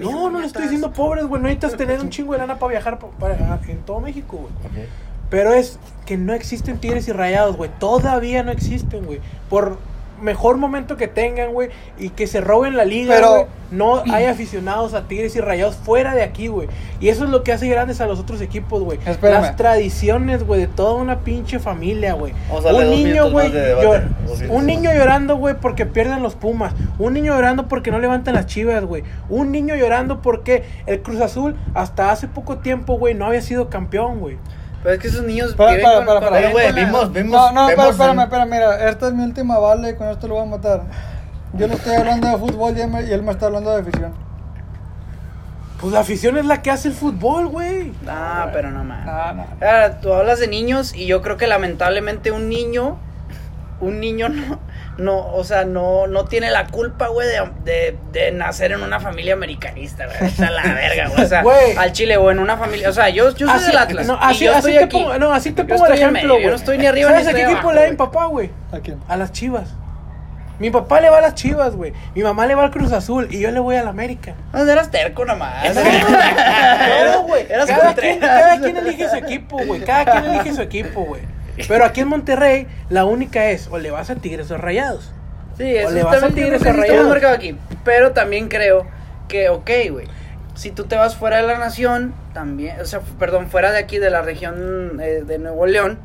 No, 0.00 0.30
no 0.30 0.40
le 0.40 0.46
estoy 0.48 0.62
diciendo 0.62 0.92
pobres, 0.92 1.26
güey. 1.26 1.40
No 1.40 1.46
necesitas 1.48 1.76
tener 1.76 2.00
un 2.00 2.10
chingo 2.10 2.32
de 2.32 2.38
lana 2.40 2.58
para 2.58 2.70
viajar 2.72 2.98
para- 2.98 3.36
en 3.68 3.78
todo 3.84 4.00
México, 4.00 4.36
güey. 4.38 4.86
Pero 5.30 5.52
es 5.52 5.78
que 6.06 6.16
no 6.16 6.32
existen 6.32 6.78
tigres 6.78 7.06
y 7.08 7.12
rayados, 7.12 7.56
güey. 7.56 7.70
Todavía 7.78 8.42
no 8.42 8.50
existen, 8.50 9.04
güey. 9.04 9.20
Por 9.50 9.78
mejor 10.20 10.56
momento 10.56 10.96
que 10.96 11.06
tengan, 11.06 11.52
güey, 11.52 11.68
y 11.96 12.08
que 12.08 12.26
se 12.26 12.40
roben 12.40 12.76
la 12.76 12.84
liga, 12.84 13.14
Pero- 13.14 13.30
güey, 13.30 13.46
no 13.70 14.02
hay 14.10 14.24
aficionados 14.24 14.94
a 14.94 15.06
Tigres 15.06 15.36
y 15.36 15.40
Rayados 15.40 15.76
fuera 15.76 16.12
de 16.14 16.22
aquí, 16.24 16.48
güey. 16.48 16.66
Y 16.98 17.08
eso 17.10 17.22
es 17.22 17.30
lo 17.30 17.44
que 17.44 17.52
hace 17.52 17.68
grandes 17.68 18.00
a 18.00 18.06
los 18.06 18.18
otros 18.18 18.40
equipos, 18.40 18.82
güey. 18.82 18.98
Las 19.42 19.56
tradiciones, 19.56 20.44
güey, 20.44 20.62
de 20.62 20.66
toda 20.66 20.94
una 20.94 21.20
pinche 21.20 21.60
familia, 21.60 22.14
güey. 22.14 22.32
Un 22.72 22.90
niño, 22.90 23.30
güey, 23.30 23.52
llor- 23.84 24.08
un 24.50 24.66
niño 24.66 24.90
llorando, 24.92 25.36
güey, 25.36 25.54
porque 25.60 25.86
pierden 25.86 26.20
los 26.22 26.34
Pumas. 26.34 26.72
Un 26.98 27.12
niño 27.12 27.34
llorando 27.34 27.68
porque 27.68 27.92
no 27.92 28.00
levantan 28.00 28.34
las 28.34 28.46
chivas, 28.46 28.84
güey. 28.84 29.04
Un 29.28 29.52
niño 29.52 29.76
llorando 29.76 30.20
porque 30.20 30.64
el 30.86 31.00
Cruz 31.02 31.20
Azul 31.20 31.54
hasta 31.74 32.10
hace 32.10 32.26
poco 32.26 32.58
tiempo, 32.58 32.98
güey, 32.98 33.14
no 33.14 33.26
había 33.26 33.42
sido 33.42 33.68
campeón, 33.70 34.18
güey. 34.18 34.36
Pero 34.82 34.94
es 34.94 35.00
que 35.00 35.08
esos 35.08 35.24
niños 35.24 35.50
Espera, 35.50 35.72
viven 35.72 35.86
espera, 35.86 36.04
con- 36.20 36.52
güey, 36.52 36.66
con 36.66 36.74
la- 36.76 36.84
vimos, 36.84 37.12
vimos. 37.12 37.32
No, 37.32 37.52
no, 37.52 37.68
espera, 37.68 38.22
espera, 38.22 38.44
mira, 38.46 38.88
esta 38.88 39.08
es 39.08 39.14
mi 39.14 39.24
última 39.24 39.58
bala 39.58 39.90
y 39.90 39.96
con 39.96 40.08
esto 40.08 40.28
lo 40.28 40.34
voy 40.34 40.44
a 40.44 40.46
matar. 40.50 40.82
Yo 41.54 41.66
no 41.66 41.74
estoy 41.74 41.96
hablando 41.96 42.28
de 42.28 42.36
fútbol 42.36 42.76
y 42.76 42.80
él 42.82 42.88
me, 42.90 43.02
y 43.04 43.12
él 43.12 43.22
me 43.22 43.32
está 43.32 43.46
hablando 43.46 43.70
de 43.74 43.80
afición. 43.82 44.12
Pues 45.80 45.92
la 45.92 46.00
afición 46.00 46.36
es 46.36 46.44
la 46.44 46.60
que 46.60 46.70
hace 46.70 46.88
el 46.88 46.94
fútbol, 46.94 47.46
güey. 47.48 47.92
Ah, 48.08 48.48
pero 48.52 48.70
no 48.70 48.82
más. 48.84 49.06
No, 49.06 49.32
no. 49.34 49.46
Ahora, 49.60 50.00
tú 50.00 50.12
hablas 50.12 50.40
de 50.40 50.48
niños 50.48 50.94
y 50.94 51.06
yo 51.06 51.22
creo 51.22 51.36
que 51.36 51.46
lamentablemente 51.46 52.30
un 52.32 52.48
niño, 52.48 52.98
un 53.80 54.00
niño 54.00 54.28
no, 54.28 54.58
no 54.98 55.18
o 55.34 55.44
sea, 55.44 55.64
no, 55.64 56.06
no 56.08 56.24
tiene 56.24 56.50
la 56.50 56.66
culpa, 56.66 57.06
güey, 57.08 57.28
de, 57.28 57.40
de, 57.64 57.98
de 58.12 58.32
nacer 58.32 58.72
en 58.72 58.82
una 58.82 58.98
familia 59.00 59.34
americanista, 59.34 60.06
güey. 60.06 60.30
Sea, 60.30 60.50
la 60.50 60.62
verga, 60.62 61.08
güey. 61.10 61.24
O 61.24 61.28
sea, 61.28 61.42
Güey. 61.42 61.76
al 61.76 61.92
Chile 61.92 62.16
o 62.16 62.30
en 62.30 62.38
una 62.40 62.56
familia, 62.56 62.88
o 62.88 62.92
sea, 62.92 63.08
yo, 63.08 63.30
yo 63.34 63.46
soy 63.46 63.56
Así- 63.56 63.66
del 63.68 63.76
Atlas. 63.78 64.06
No, 64.06 64.14
y 64.14 64.18
así, 64.22 64.44
yo 64.44 64.50
así 64.50 64.58
estoy 64.58 64.72
te 64.74 64.84
aquí. 64.84 64.96
pongo, 64.98 65.18
no, 65.18 65.32
así 65.32 65.52
te 65.52 65.62
pongo 65.64 65.86
el 65.86 65.92
estoy 65.92 65.98
ejemplo, 66.02 66.22
medio, 66.22 66.28
yo 66.28 66.34
güey. 66.40 66.48
no 66.50 66.54
estoy 66.56 66.78
ni 66.78 66.86
arriba 66.86 67.10
¿Sabes 67.10 67.24
ni 67.26 67.30
a 67.30 67.34
qué 67.34 67.40
estoy 67.42 67.54
equipo 67.54 67.72
le 67.72 67.80
da 67.80 67.86
mi 67.90 67.96
güey. 67.96 67.96
papá, 68.10 68.24
güey? 68.26 68.50
¿A 68.72 68.78
quién? 68.80 68.98
A 69.08 69.16
las 69.16 69.32
chivas. 69.32 69.68
Mi 70.58 70.70
papá 70.70 71.00
le 71.00 71.08
va 71.08 71.18
a 71.18 71.20
las 71.20 71.36
chivas, 71.36 71.76
güey. 71.76 71.92
Mi 72.16 72.24
mamá 72.24 72.44
le 72.46 72.56
va 72.56 72.64
al 72.64 72.72
Cruz 72.72 72.90
Azul 72.90 73.28
y 73.30 73.38
yo 73.38 73.52
le 73.52 73.60
voy 73.60 73.76
a 73.76 73.84
la 73.84 73.90
América. 73.90 74.34
No, 74.52 74.68
eras 74.68 74.90
terco 74.90 75.24
nomás. 75.24 75.72
No, 75.72 77.22
güey. 77.22 77.46
Eras 77.50 77.66
Cada 77.68 77.94
quien, 77.94 78.18
cada 78.18 78.58
quien 78.58 78.76
elige 78.76 79.08
su 79.08 79.16
equipo, 79.16 79.58
güey. 79.64 79.82
Cada 79.82 80.04
quien 80.20 80.24
elige 80.34 80.52
su 80.54 80.62
equipo, 80.62 81.04
güey. 81.04 81.22
Pero 81.68 81.84
aquí 81.84 82.00
en 82.02 82.08
Monterrey, 82.08 82.66
la 82.90 83.04
única 83.04 83.50
es 83.50 83.68
o 83.70 83.78
le 83.78 83.90
vas 83.90 84.10
a 84.10 84.16
Tigres 84.16 84.50
o 84.50 84.58
Rayados. 84.58 85.12
Sí, 85.56 85.64
eso 85.76 85.88
O 85.88 85.90
le 85.90 86.02
vas 86.04 86.22
a 86.22 86.28
Tigres 86.30 86.62
o 86.62 86.72
Rayados. 86.72 87.22
aquí. 87.24 87.56
Pero 87.84 88.12
también 88.12 88.48
creo 88.48 88.86
que, 89.28 89.48
ok, 89.48 89.70
güey. 89.90 90.06
Si 90.54 90.70
tú 90.72 90.84
te 90.84 90.96
vas 90.96 91.14
fuera 91.16 91.36
de 91.36 91.42
la 91.46 91.58
nación, 91.58 92.14
también, 92.34 92.80
o 92.80 92.84
sea, 92.84 93.00
perdón, 93.18 93.48
fuera 93.48 93.70
de 93.72 93.78
aquí, 93.78 93.98
de 93.98 94.10
la 94.10 94.22
región 94.22 95.00
eh, 95.00 95.22
de 95.24 95.38
Nuevo 95.38 95.66
León, 95.66 95.98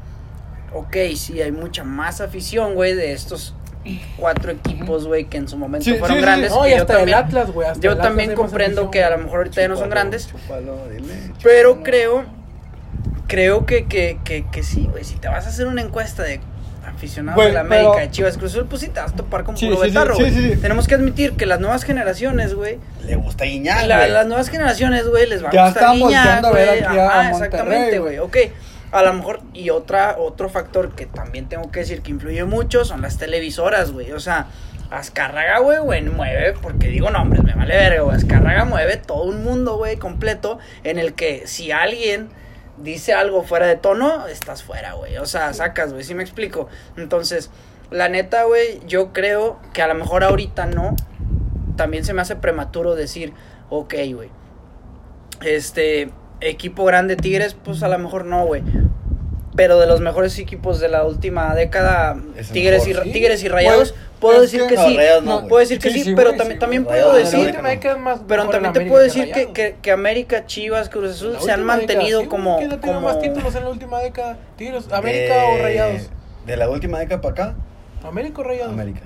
ok, 0.73 0.95
sí, 1.15 1.41
hay 1.41 1.51
mucha 1.51 1.83
más 1.83 2.21
afición, 2.21 2.75
güey, 2.75 2.93
de 2.95 3.13
estos 3.13 3.55
cuatro 4.15 4.51
equipos, 4.51 5.07
güey, 5.07 5.25
que 5.25 5.37
en 5.37 5.47
su 5.47 5.57
momento 5.57 5.85
Sí, 5.85 5.91
fueron 5.97 6.17
sí, 6.17 6.21
sí, 6.21 6.21
grandes. 6.21 6.51
No, 6.51 6.67
y 6.67 6.71
yo 6.71 6.77
hasta 6.77 6.93
el 6.93 6.99
también- 6.99 7.17
Atlas, 7.17 7.51
güey. 7.51 7.67
Yo 7.79 7.91
el 7.91 7.97
Atlas 7.97 8.07
también 8.07 8.33
comprendo 8.35 8.91
que 8.91 9.03
a 9.03 9.09
lo 9.09 9.17
mejor 9.17 9.37
ahorita 9.39 9.61
ya 9.61 9.67
no 9.67 9.75
son 9.75 9.89
grandes, 9.89 10.29
dile, 10.91 11.13
pero 11.41 11.81
creo, 11.83 12.23
creo 13.33 13.65
que, 13.65 13.85
que, 13.85 14.19
que, 14.23 14.45
que 14.51 14.61
sí, 14.63 14.87
güey, 14.91 15.03
si 15.03 15.15
te 15.15 15.27
vas 15.27 15.45
a 15.45 15.49
hacer 15.49 15.65
una 15.65 15.81
encuesta 15.81 16.21
de 16.23 16.39
aficionados 16.85 17.43
de 17.43 17.51
la 17.51 17.61
América, 17.61 17.91
pero- 17.93 18.05
de 18.05 18.11
Chivas 18.11 18.37
Cruz 18.37 18.51
Azul, 18.51 18.65
pues 18.69 18.81
sí 18.81 18.89
te 18.89 18.99
vas 18.99 19.11
a 19.13 19.15
topar 19.15 19.43
con 19.43 19.57
Sí, 19.57 19.65
puro 19.65 19.77
sí, 19.77 19.83
sí, 19.83 19.89
betarro, 19.89 20.15
sí, 20.15 20.21
güey. 20.21 20.33
sí, 20.33 20.51
sí. 20.53 20.57
Tenemos 20.61 20.87
que 20.87 20.93
admitir 20.95 21.33
que 21.33 21.45
las 21.47 21.59
nuevas 21.59 21.83
generaciones, 21.83 22.53
güey, 22.53 22.77
Le 23.07 23.15
gusta 23.15 23.45
guiñar, 23.45 23.87
la- 23.87 24.07
las 24.07 24.27
nuevas 24.27 24.49
generaciones, 24.49 25.07
güey, 25.07 25.27
les 25.27 25.43
va 25.43 25.49
a 25.49 25.51
Ya 25.51 25.65
gustar 25.65 25.83
están 25.83 25.95
Guiñac, 25.97 26.23
volteando 26.23 26.47
a 26.49 26.51
ver 26.51 26.67
güey. 26.67 26.83
a 26.83 26.89
Monterrey, 26.89 27.31
exactamente, 27.31 27.99
güey. 27.99 28.17
güey. 28.17 28.19
Ok, 28.19 28.37
a 28.91 29.01
lo 29.01 29.13
mejor, 29.13 29.41
y 29.53 29.69
otra, 29.71 30.15
otro 30.19 30.49
factor 30.49 30.93
que 30.93 31.07
también 31.07 31.49
tengo 31.49 31.71
que 31.71 31.79
decir 31.79 32.01
que 32.03 32.11
influye 32.11 32.43
mucho 32.43 32.85
son 32.85 33.01
las 33.01 33.17
televisoras, 33.17 33.91
güey. 33.91 34.11
O 34.11 34.19
sea, 34.19 34.45
Azcárraga, 34.91 35.57
güey, 35.59 35.79
güey, 35.79 36.03
mueve, 36.03 36.53
porque 36.61 36.89
digo 36.89 37.09
nombres, 37.09 37.43
me 37.43 37.53
vale 37.55 37.75
verga, 37.75 38.01
güey. 38.03 38.15
Azcárraga 38.15 38.65
mueve 38.65 38.97
todo 38.97 39.23
un 39.23 39.43
mundo, 39.43 39.77
güey, 39.77 39.97
completo, 39.97 40.59
en 40.83 40.99
el 40.99 41.13
que 41.15 41.47
si 41.47 41.71
alguien 41.71 42.29
dice 42.77 43.13
algo 43.13 43.43
fuera 43.43 43.67
de 43.67 43.75
tono, 43.75 44.27
estás 44.27 44.63
fuera, 44.63 44.93
güey. 44.93 45.17
O 45.17 45.25
sea, 45.25 45.53
sacas, 45.53 45.93
güey, 45.93 46.03
¿sí 46.03 46.15
me 46.15 46.23
explico? 46.23 46.67
Entonces, 46.97 47.49
la 47.91 48.09
neta, 48.09 48.43
güey, 48.43 48.79
yo 48.87 49.13
creo 49.13 49.59
que 49.73 49.81
a 49.81 49.87
lo 49.87 49.95
mejor 49.95 50.23
ahorita 50.23 50.65
no. 50.65 50.95
También 51.75 52.05
se 52.05 52.13
me 52.13 52.21
hace 52.21 52.35
prematuro 52.35 52.95
decir, 52.95 53.33
ok, 53.69 53.93
güey. 54.13 54.29
Este, 55.41 56.11
equipo 56.41 56.85
grande 56.85 57.15
Tigres, 57.15 57.55
pues 57.55 57.83
a 57.83 57.87
lo 57.87 57.97
mejor 57.99 58.25
no, 58.25 58.45
güey. 58.45 58.63
Pero 59.55 59.79
de 59.79 59.85
los 59.85 60.01
mejores 60.01 60.37
equipos 60.39 60.79
de 60.79 60.89
la 60.89 61.03
última 61.03 61.53
década, 61.53 62.15
Tigres, 62.51 62.85
y, 62.85 62.89
mejor, 62.89 62.97
Ra- 62.97 63.03
sí. 63.03 63.11
Tigres 63.13 63.43
y 63.43 63.47
Rayados, 63.49 63.93
puedo 64.19 64.41
decir 64.41 64.61
que- 64.61 64.67
que, 64.69 64.75
No, 64.75 64.87
sí. 64.87 64.97
Rayados 64.97 65.23
no, 65.23 65.47
puedo 65.47 65.59
decir 65.59 65.77
que 65.79 65.89
Sí, 65.91 65.99
sí, 65.99 66.03
sí, 66.05 66.13
pero 66.15 66.31
también, 66.31 66.53
sí, 66.53 66.59
también 66.59 66.83
güey. 66.85 66.99
puedo 66.99 67.13
decir 67.15 67.39
última 67.39 67.69
década 67.69 67.95
es 67.95 68.01
más 68.01 68.19
pero 68.27 68.49
también 68.49 68.73
te 68.73 68.79
América 68.79 68.91
puedo 68.93 69.01
que 69.03 69.19
decir 69.19 69.31
que, 69.33 69.53
que, 69.53 69.75
que 69.79 69.91
América, 69.91 70.45
Chivas, 70.47 70.89
Cruz 70.89 71.11
Azul 71.11 71.37
se 71.39 71.51
han 71.51 71.59
década, 71.61 71.77
mantenido 71.77 72.27
como, 72.29 72.57
¿Quién 72.57 72.71
ha 72.71 72.79
tenido 72.79 72.95
como 72.99 73.07
más 73.07 73.19
títulos 73.19 73.53
en 73.55 73.63
la 73.63 73.69
última 73.69 73.99
década? 73.99 74.37
¿Tigres, 74.57 74.85
América 74.91 75.35
Eh, 75.35 75.59
o 75.59 75.61
Rayados? 75.63 76.09
De 76.47 76.57
la 76.57 76.69
última 76.69 76.97
década 76.99 77.21
para 77.21 77.31
acá, 77.33 77.55
¿América 78.07 78.41
o 78.41 78.43
Rayados? 78.43 78.73
América. 78.73 79.01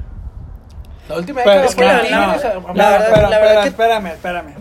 La 1.09 1.15
última 1.17 1.41
Pero 1.43 1.61
década 1.61 1.67
es 1.69 1.75
que 1.75 1.83
la- 1.83 1.91
América. 1.99 2.17
verdad- 2.19 3.07
espera, 3.07 3.29
la 3.29 3.39
verdad 3.39 3.41
espera, 3.41 3.61
que- 3.63 3.67
espérame, 3.67 4.07
espérame. 4.07 4.53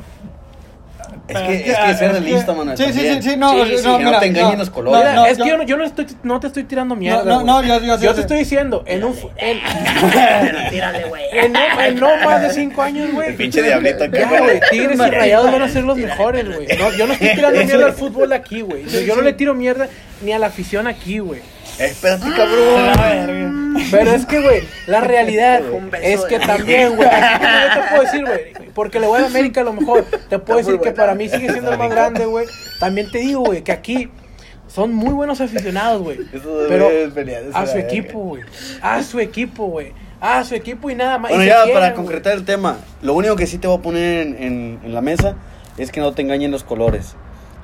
Es 1.29 1.37
que, 1.41 1.71
es 1.71 1.77
que 1.79 1.95
ser 1.95 2.13
realista, 2.13 2.53
mano. 2.53 2.77
Sí, 2.77 2.85
sí, 2.93 3.01
sí, 3.01 3.23
sí, 3.23 3.37
no, 3.37 3.65
Sí, 3.67 3.75
no, 3.83 3.99
no 3.99 4.19
te 4.21 4.27
engañen 4.27 4.59
los 4.59 4.71
colores. 4.71 5.05
Es 5.31 5.39
yo- 5.39 5.45
que 5.45 5.51
yo 5.51 5.57
no, 5.59 5.63
yo 5.65 5.77
no, 5.77 5.85
estoy, 5.85 6.07
no 6.23 6.39
te 6.39 6.47
estoy 6.47 6.65
tirando 6.65 6.95
mierda. 6.95 7.25
no, 7.25 7.43
no, 7.43 7.63
yo- 7.65 7.81
yo- 7.81 7.99
yo 7.99 8.11
te 8.11 8.15
sé. 8.17 8.21
estoy 8.21 8.39
diciendo, 8.39 8.85
en 8.87 9.03
un. 9.05 9.15
Tírale, 10.71 11.05
güey. 11.09 11.23
en, 11.33 11.53
no, 11.53 11.61
en 11.81 12.01
no 12.01 12.17
más 12.25 12.43
de 12.43 12.51
cinco 12.53 12.83
años, 12.83 13.11
güey. 13.13 13.29
El 13.31 13.35
pinche 13.35 13.63
diablito 13.63 14.05
acá. 14.05 14.29
Güey. 14.29 14.61
Tigres 14.71 14.99
y 14.99 15.11
Rayados 15.11 15.51
van 15.53 15.63
a 15.63 15.69
ser 15.69 15.85
los 15.85 15.97
mejores, 15.99 16.47
güey. 16.47 16.67
No, 16.79 16.93
yo 16.97 17.07
no 17.07 17.13
estoy 17.15 17.35
tirando 17.35 17.59
mierda 17.65 17.87
al 17.87 17.93
fútbol 17.93 18.33
aquí, 18.33 18.61
güey. 18.61 18.85
Yo, 18.85 19.01
yo 19.01 19.17
no 19.17 19.23
le 19.23 19.33
tiro 19.33 19.55
mierda 19.55 19.89
ni 20.23 20.33
a 20.33 20.39
la 20.39 20.47
afición 20.47 20.87
aquí, 20.87 21.19
güey. 21.19 21.41
Espérate, 21.79 22.25
cabrón. 22.35 23.77
Pero 23.91 24.11
es 24.13 24.25
que, 24.27 24.41
güey, 24.41 24.63
la 24.87 25.01
realidad 25.01 25.61
es 26.03 26.23
que 26.25 26.39
también, 26.39 26.97
güey, 26.97 27.09
yo 27.09 27.81
te 27.83 27.89
puedo 27.91 28.03
decir, 28.03 28.25
güey, 28.25 28.71
porque 28.75 29.01
le 29.01 29.07
voy 29.07 29.21
a 29.23 29.27
América 29.27 29.61
a 29.61 29.65
lo 29.65 29.73
mejor, 29.75 30.05
te 30.29 30.39
puedo 30.39 30.59
decir 30.59 30.81
que 30.81 30.93
para 30.93 31.15
mí 31.15 31.29
sigue 31.29 31.51
siendo 31.53 31.73
el 31.73 31.79
más 31.79 31.91
grande, 31.91 32.25
güey. 32.25 32.47
También 32.81 33.11
te 33.11 33.19
digo, 33.19 33.41
güey, 33.45 33.63
que 33.63 33.73
aquí 33.73 34.09
son 34.69 34.95
muy 34.95 35.13
buenos 35.13 35.41
aficionados, 35.41 36.03
güey. 36.03 36.19
Pero 36.69 36.89
a 37.53 37.67
su 37.67 37.79
equipo, 37.79 38.19
güey. 38.21 38.43
A 38.83 39.03
su 39.03 39.21
equipo, 39.21 39.67
güey. 39.67 39.93
A 40.21 40.43
su 40.45 40.55
equipo 40.55 40.89
y 40.91 40.95
nada 40.95 41.19
más. 41.19 41.31
Bueno, 41.31 41.45
ya 41.45 41.65
quieren, 41.65 41.75
para 41.75 41.95
concretar 41.95 42.33
el 42.33 42.45
tema, 42.47 42.79
lo 43.03 43.13
único 43.13 43.37
que 43.37 43.47
sí 43.47 43.59
te 43.59 43.69
voy 43.69 43.79
a 43.79 43.83
poner 43.83 44.27
en, 44.27 44.43
en- 44.43 44.81
en 44.83 44.95
la 44.95 45.03
mesa 45.03 45.35
es 45.77 45.93
que 45.93 46.01
no 46.01 46.13
te 46.15 46.23
engañen 46.23 46.51
los 46.51 46.65
colores. 46.65 47.17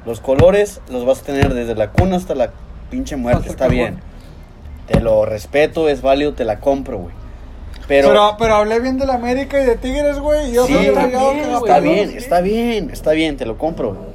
Los 0.05 0.21
colores 0.21 0.81
los 0.91 1.05
vas 1.07 1.21
a 1.21 1.25
tener 1.25 1.55
desde 1.55 1.75
la 1.75 1.91
cuna 1.91 2.17
hasta 2.17 2.35
la 2.35 2.51
pinche 2.91 3.17
muerte, 3.17 3.41
Hasta 3.43 3.51
está 3.53 3.69
bien. 3.69 4.01
Te 4.87 5.01
lo 5.01 5.25
respeto, 5.25 5.89
es 5.89 6.03
válido, 6.03 6.35
te 6.35 6.45
la 6.45 6.59
compro, 6.61 6.99
güey. 6.99 7.15
Pero, 7.89 8.09
Pero, 8.09 8.37
pero, 8.39 8.55
hablé 8.57 8.81
bien 8.81 8.99
de 8.99 9.07
la 9.07 9.15
América 9.15 9.61
y 9.61 9.67
de 9.67 9.77
Tigres, 9.77 10.19
güey. 10.19 10.51
Y 10.51 10.55
yo 10.55 10.67
Sí, 10.67 10.75
soy 10.75 10.87
está 10.87 11.07
bien, 11.07 11.43
que 11.45 11.53
está 11.53 11.81
bien, 11.81 12.11
está 12.17 12.41
bien, 12.41 12.91
está 12.91 13.13
bien, 13.13 13.37
te 13.37 13.47
lo 13.47 13.59
compro. 13.59 13.95
güey. 13.95 14.13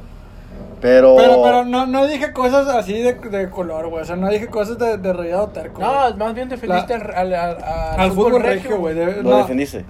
Pero, 0.80 1.16
Pero, 1.16 1.42
pero 1.42 1.64
no, 1.64 1.86
no 1.86 2.06
dije 2.06 2.32
cosas 2.32 2.68
así 2.68 2.92
de, 2.92 3.14
de 3.14 3.50
color, 3.50 3.88
güey. 3.88 4.02
O 4.02 4.04
sea, 4.04 4.14
no 4.16 4.28
dije 4.30 4.46
cosas 4.46 4.78
de, 4.78 4.96
de 4.96 5.12
rayado 5.12 5.48
terco. 5.48 5.80
No, 5.80 6.16
más 6.16 6.34
bien 6.34 6.48
defendiste 6.48 6.96
La- 6.98 7.04
al, 7.04 7.34
al, 7.34 7.62
al, 7.62 8.00
al 8.00 8.12
fútbol 8.12 8.42
regio, 8.42 8.78
güey. 8.78 8.94
de- 8.94 9.22
lo 9.22 9.30
no. 9.30 9.36
defendiste. 9.38 9.84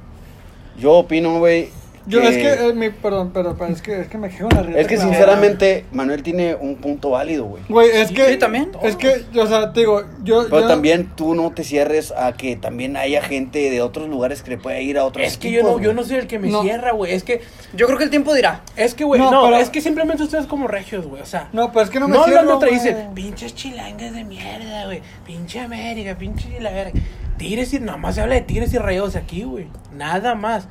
Yo 0.79 0.93
opino, 0.95 1.39
güey. 1.39 1.71
Yo, 2.09 2.21
es 2.23 2.37
que, 2.37 2.69
eh, 2.69 2.73
mi, 2.73 2.91
perdón, 2.91 3.31
pero, 3.35 3.55
pero 3.57 3.73
es 3.73 3.83
que, 3.83 4.01
es 4.01 4.09
que 4.09 4.17
me 4.19 4.29
quejo 4.31 4.47
una 4.47 4.63
rieta 4.63 4.81
es 4.81 4.87
que 4.89 4.95
clavada. 4.97 5.15
sinceramente 5.15 5.85
Manuel 5.93 6.23
tiene 6.23 6.55
un 6.55 6.77
punto 6.77 7.11
válido, 7.11 7.45
güey. 7.45 7.63
Güey, 7.69 7.91
es 7.91 8.09
Sí, 8.09 8.15
que. 8.15 8.29
sí, 8.31 8.37
también. 8.39 8.71
Es 8.83 8.97
que, 8.97 9.25
o 9.39 9.47
sea, 9.47 9.73
te 9.73 9.81
digo, 9.81 10.03
yo. 10.25 10.45
Pero 10.49 10.63
yo- 10.63 10.67
también 10.69 11.11
tú 11.15 11.35
no 11.35 11.51
te 11.51 11.65
cierres 11.65 12.13
a 12.17 12.33
que 12.33 12.57
también 12.57 12.97
haya 12.97 13.21
gente 13.23 13.71
de 13.71 13.83
otros 13.83 14.09
lugares 14.09 14.43
que 14.43 14.51
le 14.51 14.59
pueda 14.59 14.81
ir 14.81 14.97
a 14.99 15.05
otros 15.05 15.27
Es 15.27 15.37
que 15.37 15.51
yo 15.53 15.63
no, 15.63 15.79
yo 15.81 15.93
no 15.93 16.03
soy 16.03 16.17
el 16.17 16.27
que 16.27 16.39
me 16.39 16.49
No. 16.49 16.63
cierra, 16.63 16.93
güey. 16.93 17.13
Es 17.13 17.25
que, 17.25 17.43
Yo 17.75 17.87
creo 17.87 17.99
que 17.99 18.05
el 18.05 18.11
tiempo 18.11 18.33
dirá. 18.35 18.63
es 18.77 18.95
que, 18.95 19.05
güey, 19.05 19.21
No, 19.21 19.31
no, 19.31 19.43
pero- 19.45 19.57
es 19.59 19.69
que 19.71 19.81
simplemente 19.81 20.23
ustedes 20.23 20.47
como 20.47 20.67
regios, 20.67 21.07
güey. 21.07 21.21
O 21.23 21.27
sea, 21.27 21.49
No, 21.53 21.73
pero 21.73 21.85
es 21.85 21.91
que 21.91 22.01
no 22.01 22.09
me 22.09 22.17
no 22.17 22.25
cierro, 22.25 22.41
hablando 22.41 22.61
güey. 22.67 22.75
dicen, 22.79 23.09
pinches 23.15 23.55
chilangas 23.55 24.15
de 24.15 24.25
mierda, 24.25 24.87
güey. 24.87 25.03
Pinche 25.27 25.61
América, 25.61 26.17
pinche 26.17 26.59
la 26.61 26.71
verga. 26.71 26.93
Tigres 27.37 27.73
y 27.75 27.81
nada 27.81 27.99
más 27.99 28.15
se 28.17 28.23
habla 28.23 28.35
de 28.35 28.41
Tigres 28.41 28.73
y 28.75 28.79
Rayados 28.79 29.15
aquí, 29.15 29.43
güey. 29.45 29.67
Nada 29.95 30.35
más. 30.35 30.67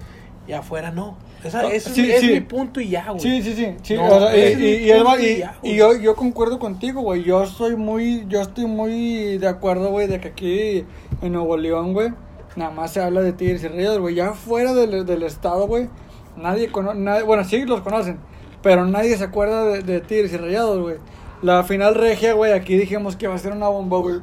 Y 0.47 0.53
afuera 0.53 0.91
no. 0.91 1.17
Esa, 1.43 1.61
No, 1.61 1.69
eso 1.69 1.89
sí, 1.91 2.09
es 2.11 2.21
sí. 2.21 2.31
mi 2.33 2.41
punto 2.41 2.81
y 2.81 2.89
ya, 2.89 3.07
güey. 3.09 3.19
Sí, 3.19 3.41
sí, 3.41 3.53
sí. 3.53 3.75
sí, 3.83 3.93
No, 3.95 4.05
o 4.05 4.19
sea, 4.19 4.35
y, 4.35 4.41
es 4.41 4.57
mi 4.57 4.63
y- 4.65 4.75
y 4.83 5.37
ya, 5.37 5.57
y 5.63 5.75
yo, 5.75 5.95
yo 5.95 6.15
concuerdo 6.15 6.57
contigo, 6.59 7.01
güey. 7.01 7.23
Yo 7.23 7.45
soy 7.45 7.75
muy, 7.75 8.25
yo 8.27 8.41
estoy 8.41 8.65
muy 8.65 9.37
de 9.37 9.47
acuerdo, 9.47 9.89
güey, 9.91 10.07
de 10.07 10.19
que 10.19 10.29
aquí 10.29 10.85
en 11.21 11.31
Nuevo 11.33 11.55
León, 11.57 11.93
güey, 11.93 12.09
nada 12.55 12.71
más 12.71 12.91
se 12.91 13.01
habla 13.01 13.21
de 13.21 13.33
Tigres 13.33 13.63
y 13.63 13.67
Rayados, 13.67 13.99
güey. 13.99 14.15
Ya 14.15 14.33
fuera 14.33 14.73
del, 14.73 15.05
del 15.05 15.23
estado, 15.23 15.67
güey, 15.67 15.89
nadie 16.35 16.69
conoce, 16.71 17.23
bueno, 17.23 17.43
sí 17.43 17.63
los 17.65 17.81
conocen, 17.81 18.17
pero 18.63 18.85
nadie 18.85 19.15
se 19.15 19.23
acuerda 19.25 19.63
de, 19.65 19.83
de 19.83 19.99
Tigres 20.01 20.33
y 20.33 20.37
Rayados, 20.37 20.79
güey. 20.81 20.95
La 21.43 21.63
final 21.63 21.93
regia, 21.93 22.33
güey, 22.33 22.51
aquí 22.51 22.75
dijimos 22.77 23.15
que 23.15 23.27
va 23.27 23.35
a 23.35 23.37
ser 23.37 23.51
una 23.53 23.67
bomba, 23.67 23.99
güey. 23.99 24.15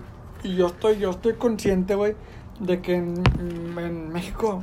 Y 0.43 0.57
yo 0.57 0.67
estoy, 0.67 0.99
yo 0.99 1.11
estoy 1.11 1.35
consciente, 1.35 1.95
güey, 1.95 2.17
de 2.59 2.83
que 2.83 2.95
en, 2.97 3.23
en 3.79 4.13
México, 4.13 4.63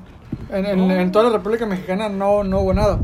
en, 0.51 0.65
en- 0.65 0.91
en 0.91 1.11
toda 1.11 1.25
la 1.25 1.31
República 1.37 1.65
Mexicana 1.65 2.09
no, 2.09 2.43
no 2.43 2.59
hubo 2.61 2.73
nada. 2.73 2.99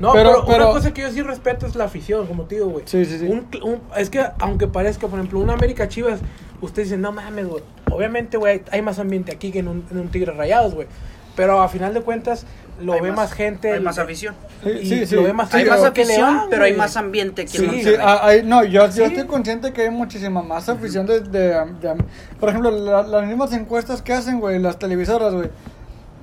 No, 0.00 0.12
Pero- 0.12 0.30
pero, 0.30 0.44
pero- 0.46 0.64
una 0.70 0.74
cosa 0.74 0.94
que 0.94 1.02
yo 1.02 1.10
sí 1.10 1.22
respeto 1.22 1.66
es 1.66 1.74
la 1.74 1.84
afición, 1.84 2.26
como 2.26 2.44
te 2.44 2.54
digo, 2.56 2.68
güey. 2.68 2.84
Sí, 2.86 3.04
sí, 3.04 3.18
sí. 3.18 3.26
Un 3.26 3.46
un- 3.62 3.80
es 3.96 4.10
que, 4.10 4.24
aunque 4.38 4.68
parezca, 4.68 5.08
por 5.08 5.18
ejemplo, 5.18 5.40
una 5.40 5.54
América 5.54 5.88
Chivas, 5.88 6.20
usted 6.60 6.84
dice, 6.84 6.96
no 6.96 7.10
mames, 7.12 7.48
güey. 7.48 7.62
Obviamente, 7.90 8.36
güey, 8.36 8.62
hay 8.70 8.80
más 8.82 8.98
ambiente 9.00 9.32
aquí 9.32 9.50
que 9.50 9.58
en 9.60 9.68
un, 9.68 9.84
en 9.90 9.98
un 9.98 10.08
Tigre 10.08 10.32
Rayados, 10.32 10.74
güey. 10.74 10.86
Pero 11.34 11.60
a 11.60 11.68
final 11.68 11.94
de 11.94 12.00
cuentas, 12.02 12.46
lo 12.80 12.92
Hay 12.94 13.00
ve 13.00 13.12
más, 13.12 13.32
gente. 13.32 13.72
Hay 13.72 13.80
más 13.80 13.98
afición. 13.98 14.34
Sí, 14.62 14.84
sí, 14.84 15.06
sí. 15.06 15.14
lo 15.16 15.22
ve 15.24 15.32
más 15.32 15.52
hay 15.54 15.64
más 15.64 15.82
afición, 15.84 16.36
van, 16.36 16.50
pero 16.50 16.64
hay 16.64 16.74
más 16.74 16.96
ambiente 16.96 17.44
que 17.44 17.58
Sí, 17.58 17.64
en 17.64 17.82
Sí, 17.84 17.90
ah, 18.00 18.20
hay- 18.22 18.42
no, 18.44 18.62
yo, 18.64 18.88
yo 18.90 19.04
estoy 19.04 19.24
consciente 19.26 19.72
que 19.72 19.82
hay 19.82 19.90
muchísima 19.90 20.42
más 20.42 20.68
afición 20.68 21.06
de, 21.06 21.20
de- 21.20 21.54
de- 21.80 21.94
por 22.40 22.48
ejemplo, 22.48 22.70
la- 22.72 23.02
las 23.04 23.26
mismas 23.26 23.52
encuestas 23.52 24.02
que 24.02 24.12
hacen, 24.12 24.38
güey, 24.40 24.58
las 24.60 24.78
televisoras, 24.78 25.32
güey. 25.34 25.48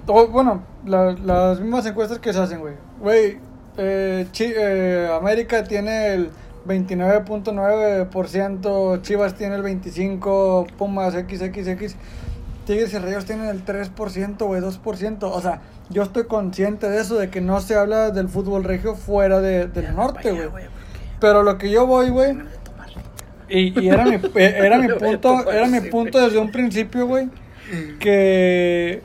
O, 0.07 0.27
bueno, 0.27 0.63
la- 0.85 1.13
las 1.13 1.59
mismas 1.59 1.85
encuestas 1.85 2.19
que 2.19 2.31
se 2.33 2.39
hacen, 2.39 2.59
güey. 2.59 2.73
Güey, 2.99 3.37
eh, 3.77 4.27
Chi- 4.31 4.53
eh, 4.55 5.09
América 5.19 5.63
tiene 5.63 6.13
el 6.13 6.29
29.9%, 6.67 9.01
Chivas 9.01 9.35
tiene 9.35 9.55
el 9.55 9.63
25%, 9.63 10.67
Pumas 10.77 11.13
XXX. 11.13 11.95
Tigres 12.65 12.93
y 12.93 12.97
Rayos 12.97 13.25
tienen 13.25 13.47
el 13.47 13.63
3%, 13.63 14.47
güey, 14.47 14.59
2%. 14.61 15.31
O 15.31 15.41
sea, 15.41 15.61
yo 15.89 16.01
estoy 16.03 16.23
consciente 16.25 16.89
de 16.89 16.99
eso, 16.99 17.15
de 17.15 17.29
que 17.29 17.39
no 17.41 17.61
se 17.61 17.75
habla 17.75 18.09
del 18.11 18.27
fútbol 18.27 18.63
regio 18.63 18.95
fuera 18.95 19.39
de- 19.39 19.67
del 19.67 19.95
norte, 19.95 20.31
güey. 20.31 20.49
¿por 20.49 20.61
Pero 21.19 21.43
lo 21.43 21.57
que 21.59 21.69
yo 21.69 21.85
voy, 21.85 22.09
güey, 22.09 22.35
y, 23.49 23.79
y 23.79 23.89
era 23.89 24.05
mi, 24.05 24.19
era 24.35 24.79
mi 24.79 24.87
punto, 24.87 25.51
era 25.51 25.67
mi 25.67 25.81
punto 25.81 26.19
desde 26.19 26.39
un 26.39 26.51
principio, 26.51 27.05
güey, 27.05 27.29
que 27.99 29.03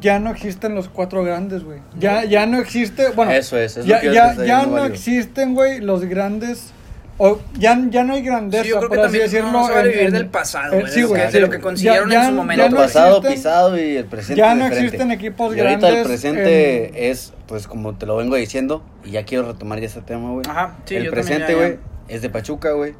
ya 0.00 0.18
no 0.18 0.30
existen 0.30 0.74
los 0.74 0.88
cuatro 0.88 1.22
grandes, 1.24 1.64
güey. 1.64 1.80
Ya, 1.98 2.24
ya 2.24 2.46
no 2.46 2.58
existe, 2.58 3.08
bueno, 3.10 3.32
Eso 3.32 3.58
es, 3.58 3.76
es 3.76 3.86
lo 3.86 4.00
ya, 4.00 4.02
ya, 4.12 4.44
ya 4.44 4.62
no 4.66 4.72
válido. 4.72 4.86
existen, 4.94 5.54
güey, 5.54 5.80
los 5.80 6.04
grandes, 6.04 6.72
o 7.18 7.38
ya, 7.58 7.78
ya 7.90 8.02
no 8.02 8.14
hay 8.14 8.22
grandeza, 8.22 8.64
Sí, 8.64 8.70
yo 8.70 8.78
creo 8.78 8.88
por 8.88 8.98
que 8.98 9.04
así 9.04 9.18
también 9.18 9.30
decirlo. 9.30 9.52
no 9.52 9.76
en- 9.78 9.82
vivir 9.88 10.00
en- 10.06 10.12
del 10.14 10.26
pasado, 10.26 10.72
eh, 10.74 10.80
güey, 10.80 10.92
sí, 10.92 10.96
de 10.96 11.02
lo 11.02 11.08
güey, 11.08 11.30
de 11.32 11.40
lo 11.40 11.50
que 11.50 11.60
consiguieron 11.60 12.10
Ya- 12.10 12.22
en 12.22 12.28
su 12.30 12.34
momento. 12.34 12.64
el 12.64 12.70
no 12.70 12.76
pasado 12.78 13.16
existen- 13.18 13.32
pisado 13.34 13.78
y 13.78 13.96
el 13.96 14.04
presente 14.06 14.38
ya 14.40 14.54
no 14.54 14.64
diferente. 14.64 14.84
existen 14.86 15.10
equipos 15.12 15.56
y 15.56 15.60
ahorita 15.60 15.88
el 15.88 15.94
grandes 15.94 16.06
presente 16.06 16.86
en- 16.88 17.10
es, 17.10 17.32
pues 17.46 17.66
como 17.68 17.94
te 17.96 18.06
lo 18.06 18.16
vengo 18.16 18.34
diciendo, 18.36 18.82
y 19.04 19.10
ya 19.10 19.24
quiero 19.24 19.46
retomar 19.46 19.78
ya 19.78 19.86
este 19.86 20.00
tema, 20.00 20.30
güey. 20.30 20.46
Ajá, 20.48 20.76
sí, 20.86 20.96
el 20.96 21.04
yo 21.04 21.10
presente, 21.10 21.54
güey, 21.54 21.78
es 22.08 22.22
de 22.22 22.30
Pachuca, 22.30 22.72
güey. 22.72 22.94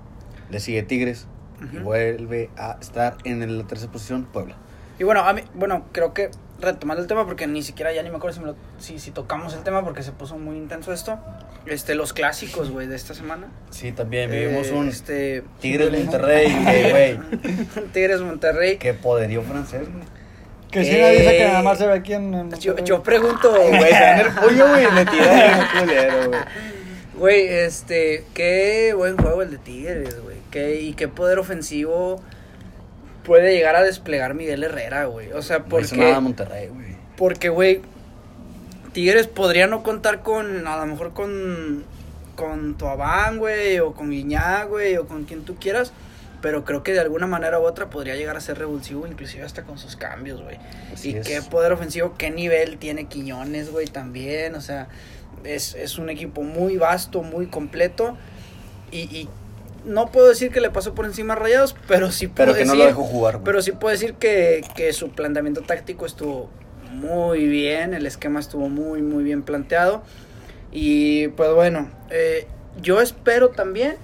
Le 0.50 0.60
sigue 0.60 0.82
Tigres. 0.82 1.26
Y 1.72 1.78
vuelve 1.78 2.50
a 2.58 2.76
estar 2.80 3.16
en 3.24 3.56
la 3.56 3.64
tercera 3.64 3.90
posición 3.92 4.24
Puebla. 4.24 4.56
Y 4.98 5.04
bueno, 5.04 5.20
a 5.20 5.32
mí, 5.32 5.42
bueno, 5.54 5.84
creo 5.92 6.12
que 6.12 6.30
retomando 6.62 7.02
el 7.02 7.08
tema, 7.08 7.26
porque 7.26 7.46
ni 7.46 7.62
siquiera 7.62 7.92
ya 7.92 8.02
ni 8.02 8.10
me 8.10 8.16
acuerdo 8.16 8.34
si, 8.34 8.40
me 8.40 8.46
lo- 8.46 8.56
si, 8.78 8.98
si 8.98 9.10
tocamos 9.10 9.54
el 9.54 9.62
tema, 9.62 9.84
porque 9.84 10.02
se 10.02 10.12
puso 10.12 10.38
muy 10.38 10.56
intenso 10.56 10.92
esto. 10.92 11.18
Este, 11.66 11.94
los 11.94 12.12
clásicos, 12.12 12.70
güey, 12.70 12.86
de 12.86 12.96
esta 12.96 13.14
semana. 13.14 13.48
Sí, 13.70 13.92
también 13.92 14.30
vivimos 14.30 14.68
Eh, 14.68 14.72
un 14.72 14.88
Este, 14.88 15.44
Tigres 15.60 15.90
Monterrey, 15.92 16.50
güey. 16.90 17.18
Tigres 17.92 18.20
Monterrey. 18.20 18.78
Qué 18.78 18.94
poderío 18.94 19.42
francés, 19.42 19.82
güey. 19.92 20.04
Que 20.70 20.80
Eh, 20.80 21.00
nadie 21.02 21.18
dice 21.20 21.36
que 21.36 21.44
nada 21.44 21.62
más 21.62 21.78
se 21.78 21.86
ve 21.86 21.92
aquí 21.92 22.14
en... 22.14 22.32
en 22.34 22.50
Yo, 22.58 22.76
yo 22.78 23.02
pregunto, 23.02 23.52
Güey, 23.68 23.90
dan 23.92 24.20
el 24.20 24.32
puño, 24.32 24.68
güey, 24.68 24.86
le 24.94 25.04
tiran 25.04 25.60
el 25.60 25.80
culero, 25.80 26.28
güey. 26.30 26.40
Güey, 27.14 27.46
este, 27.48 28.24
qué 28.34 28.94
buen 28.96 29.16
juego 29.18 29.42
el 29.42 29.50
de 29.50 29.58
Tigres, 29.58 30.20
güey. 30.22 30.36
Qué, 30.50 30.80
y 30.80 30.94
qué 30.94 31.08
poder 31.08 31.38
ofensivo 31.38 32.20
puede 33.24 33.54
llegar 33.54 33.76
a 33.76 33.82
desplegar 33.82 34.34
Miguel 34.34 34.64
Herrera, 34.64 35.06
güey. 35.06 35.32
O 35.32 35.42
sea, 35.42 35.58
No 35.60 35.64
porque, 35.66 35.96
nada 35.96 36.20
Monterrey, 36.20 36.68
güey. 36.68 36.96
porque, 37.16 37.48
güey, 37.48 37.80
Tigres 38.92 39.26
podría 39.26 39.66
no 39.66 39.82
contar 39.82 40.22
con, 40.22 40.66
a 40.66 40.76
lo 40.78 40.86
mejor 40.86 41.12
con, 41.14 41.84
con 42.36 42.76
Toabán, 42.76 43.38
güey, 43.38 43.78
o 43.80 43.92
con 43.94 44.10
Guiñá, 44.10 44.64
güey, 44.64 44.96
o 44.96 45.06
con 45.06 45.24
quien 45.24 45.44
tú 45.44 45.56
quieras. 45.56 45.92
Pero 46.42 46.64
creo 46.64 46.82
que 46.82 46.92
de 46.92 46.98
alguna 47.00 47.26
manera 47.28 47.60
u 47.60 47.62
otra 47.62 47.88
podría 47.88 48.16
llegar 48.16 48.36
a 48.36 48.40
ser 48.40 48.58
revulsivo, 48.58 49.06
inclusive 49.06 49.44
hasta 49.44 49.62
con 49.62 49.78
sus 49.78 49.94
cambios, 49.96 50.42
güey. 50.42 50.58
Así 50.92 51.10
Y 51.10 51.16
es. 51.16 51.26
qué 51.26 51.40
poder 51.40 51.72
ofensivo, 51.72 52.14
qué 52.18 52.30
nivel 52.32 52.78
tiene 52.78 53.04
Quiñones, 53.06 53.70
güey, 53.70 53.86
también. 53.86 54.56
O 54.56 54.60
sea, 54.60 54.88
es, 55.44 55.74
es 55.76 55.98
un 55.98 56.10
equipo 56.10 56.42
muy 56.42 56.76
vasto, 56.76 57.22
muy 57.22 57.46
completo. 57.46 58.16
Y, 58.90 59.02
y 59.16 59.28
no 59.84 60.06
puedo 60.10 60.28
decir 60.28 60.50
que 60.50 60.60
le 60.60 60.70
pasó 60.70 60.94
por 60.94 61.06
encima 61.06 61.34
a 61.34 61.36
Rayados, 61.36 61.74
pero 61.88 62.10
sí 62.10 62.26
puedo 62.26 62.52
Pero 62.52 62.58
que 62.58 62.64
no 62.64 62.72
decir, 62.72 62.84
lo 62.84 62.86
dejó 62.86 63.04
jugar, 63.04 63.34
güey. 63.34 63.44
Pero 63.44 63.62
sí 63.62 63.72
puedo 63.72 63.92
decir 63.92 64.14
que, 64.14 64.64
que 64.74 64.92
su 64.92 65.10
planteamiento 65.10 65.62
táctico 65.62 66.06
estuvo 66.06 66.50
muy 66.92 67.46
bien, 67.46 67.94
el 67.94 68.06
esquema 68.06 68.40
estuvo 68.40 68.68
muy, 68.68 69.02
muy 69.02 69.24
bien 69.24 69.42
planteado. 69.42 70.02
Y 70.70 71.28
pues 71.28 71.52
bueno, 71.52 71.90
eh, 72.10 72.46
yo 72.80 73.00
espero 73.00 73.50
también, 73.50 73.96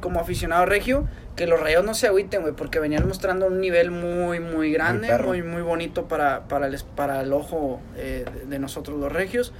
como 0.00 0.20
aficionado 0.20 0.66
regio, 0.66 1.06
que 1.36 1.46
los 1.46 1.60
Rayados 1.60 1.86
no 1.86 1.94
se 1.94 2.06
agüiten, 2.06 2.42
güey, 2.42 2.54
porque 2.54 2.80
venían 2.80 3.06
mostrando 3.06 3.46
un 3.46 3.60
nivel 3.60 3.90
muy, 3.90 4.40
muy 4.40 4.72
grande, 4.72 5.16
muy, 5.18 5.42
muy, 5.42 5.62
bonito 5.62 6.06
para, 6.06 6.42
para, 6.48 6.66
el, 6.66 6.76
para 6.96 7.22
el 7.22 7.32
ojo 7.32 7.80
eh, 7.96 8.24
de 8.46 8.58
nosotros 8.58 8.98
los 8.98 9.12
regios. 9.12 9.52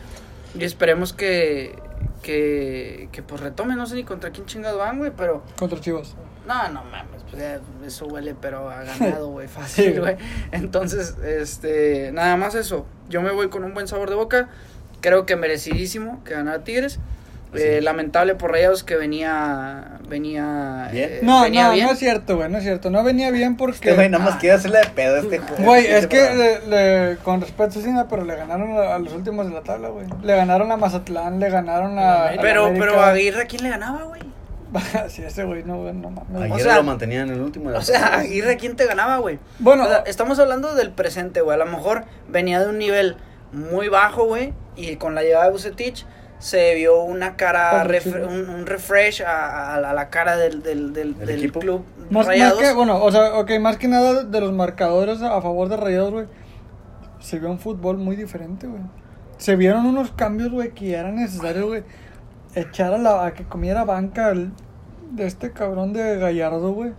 Y 0.59 0.65
esperemos 0.65 1.13
que, 1.13 1.79
que, 2.23 3.09
que 3.13 3.23
pues 3.23 3.41
retomen, 3.41 3.77
no 3.77 3.87
sé 3.87 3.95
ni 3.95 4.05
contra 4.05 4.31
quién 4.31 4.47
chingado 4.47 4.79
van, 4.79 4.99
güey, 4.99 5.13
pero... 5.17 5.43
Contra 5.59 5.81
Chivas. 5.81 6.15
No, 6.47 6.69
no 6.69 6.85
mames, 6.85 7.23
pues 7.31 7.41
ya, 7.41 7.61
eso 7.87 8.07
huele, 8.07 8.35
pero 8.35 8.71
a 8.71 8.83
ganado, 8.85 9.29
güey, 9.29 9.49
fácil, 9.49 10.01
güey. 10.01 10.15
güey. 10.15 10.29
Entonces, 10.53 11.17
este, 11.19 12.11
nada 12.13 12.37
más 12.37 12.55
eso. 12.55 12.87
Yo 13.09 13.23
me 13.23 13.31
voy 13.33 13.49
con 13.49 13.65
un 13.65 13.75
buen 13.75 13.87
sabor 13.89 14.11
de 14.11 14.17
boca. 14.17 14.49
Creo 15.01 15.27
que 15.27 15.37
merecidísimo 15.37 16.23
que 16.25 16.35
ganara 16.35 16.65
Tigres. 16.65 16.99
Eh, 17.53 17.81
lamentable 17.83 18.37
por 18.37 18.53
Rayados 18.53 18.85
que 18.85 18.95
venía, 18.97 19.99
venía, 20.09 20.89
Bien. 20.93 21.11
eh, 21.11 21.19
No, 21.23 21.43
venía 21.43 21.65
no, 21.69 21.73
bien. 21.73 21.87
no 21.87 21.93
es 21.93 21.99
cierto, 21.99 22.37
güey, 22.37 22.49
no 22.49 22.59
es 22.59 22.65
cierto. 22.65 22.91
No 22.91 23.03
venía 23.03 23.31
bien 23.33 23.57
porque... 23.57 23.89
Este 23.91 23.95
güey 23.95 24.09
nada 24.09 24.25
más 24.25 24.37
quiere 24.37 24.55
hacerle 24.57 24.79
de 24.81 24.87
pedo 24.91 25.17
a 25.17 25.19
este 25.21 25.39
juego. 25.39 25.65
Güey, 25.65 25.85
Este 25.87 25.99
es 25.99 26.07
que 26.07 26.21
programa. 26.27 26.67
le, 26.69 27.11
le- 27.11 27.17
con 27.19 27.41
respeto 27.41 27.81
sí, 27.81 27.91
no, 27.91 28.07
pero 28.09 28.25
le 28.25 28.37
ganaron 28.37 28.71
a, 28.77 28.95
a 28.95 28.99
los 29.01 29.13
últimos 29.13 29.47
de 29.49 29.53
la 29.55 29.63
tabla, 29.63 29.89
güey. 29.89 30.07
Le 30.23 30.37
ganaron 30.37 30.71
a 30.71 30.77
Mazatlán, 30.77 31.41
le 31.41 31.51
ganaron 31.51 31.99
a. 31.99 32.27
a 32.29 32.33
Pero, 32.41 32.67
América. 32.67 32.87
pero 32.87 33.03
Aguirre, 33.03 33.43
¿a 33.43 33.47
quién 33.47 33.63
le 33.65 33.71
ganaba, 33.71 34.05
güey? 34.05 34.21
sí, 35.09 35.23
ese 35.25 35.43
güey, 35.43 35.65
no, 35.65 35.79
güey, 35.83 35.93
no 35.93 36.11
mames. 36.11 36.43
Ayer 36.43 36.53
o 36.53 36.59
sea- 36.61 36.77
lo 36.77 36.85
mantenían 36.85 37.29
en 37.29 37.35
el 37.35 37.41
último. 37.41 37.67
de 37.71 37.73
la 37.73 37.79
O 37.81 37.83
sea. 37.83 38.19
Aguirre, 38.21 38.53
¿a 38.53 38.57
quién 38.57 38.77
te 38.77 38.87
ganaba, 38.87 39.17
güey? 39.19 39.41
Bueno, 39.59 39.85
O 39.85 39.89
sea, 39.89 40.05
estamos 40.07 40.39
hablando 40.39 40.77
del 40.77 40.93
presente, 40.93 41.41
güey. 41.41 41.57
A 41.61 41.65
lo 41.65 41.67
mejor 41.67 42.05
venía 42.29 42.61
de 42.61 42.69
un 42.69 42.79
nivel 42.79 43.17
muy 43.53 43.89
bajo, 43.89 44.27
güey. 44.27 44.53
Y 44.77 44.95
con 44.97 45.17
la 45.17 45.23
llegada 45.23 45.47
de 45.47 45.51
Bucetich 45.51 46.07
se 46.41 46.75
vio 46.75 47.03
una 47.05 47.37
cara, 47.37 47.85
güey. 47.85 48.25
un, 48.25 48.49
un 48.51 48.67
refresh 48.67 49.23
a, 49.23 49.75
a- 49.75 49.75
a 49.77 49.93
la 49.95 50.09
cara 50.11 50.37
del, 50.37 50.63
del, 50.65 50.93
del, 50.93 51.17
¿Del 51.17 51.53
club 51.53 51.85
más, 52.05 52.11
más 52.11 52.27
Rayados. 52.27 52.59
que, 52.59 52.73
bueno, 52.73 53.01
o 53.05 53.13
sea, 53.13 53.39
ok, 53.39 53.53
más 53.61 53.77
que 53.77 53.87
nada 53.87 54.25
de 54.25 54.41
los 54.41 54.53
marcadores 54.53 55.23
a 55.23 55.41
favor 55.41 55.69
de 55.69 55.77
Rayados, 55.77 56.11
güey. 56.13 56.27
Se 57.21 57.39
vio 57.39 57.51
un 57.51 57.59
fútbol 57.61 57.99
muy 57.99 58.17
diferente, 58.17 58.67
güey. 58.67 58.83
Se 59.37 59.55
vieron 59.55 59.87
unos 59.87 60.11
cambios, 60.11 60.51
güey, 60.51 60.71
que 60.73 60.89
ya 60.89 61.01
era 61.01 61.13
necesario, 61.13 61.67
güey. 61.69 61.85
Echar 62.55 62.93
a, 62.95 62.99
la, 62.99 63.27
a 63.27 63.35
que 63.35 63.45
comiera 63.45 63.85
banca 63.85 64.27
al- 64.29 64.51
de 65.13 65.27
este 65.27 65.53
cabrón 65.53 65.93
de 65.93 66.17
Gallardo, 66.19 66.73
güey. 66.73 66.93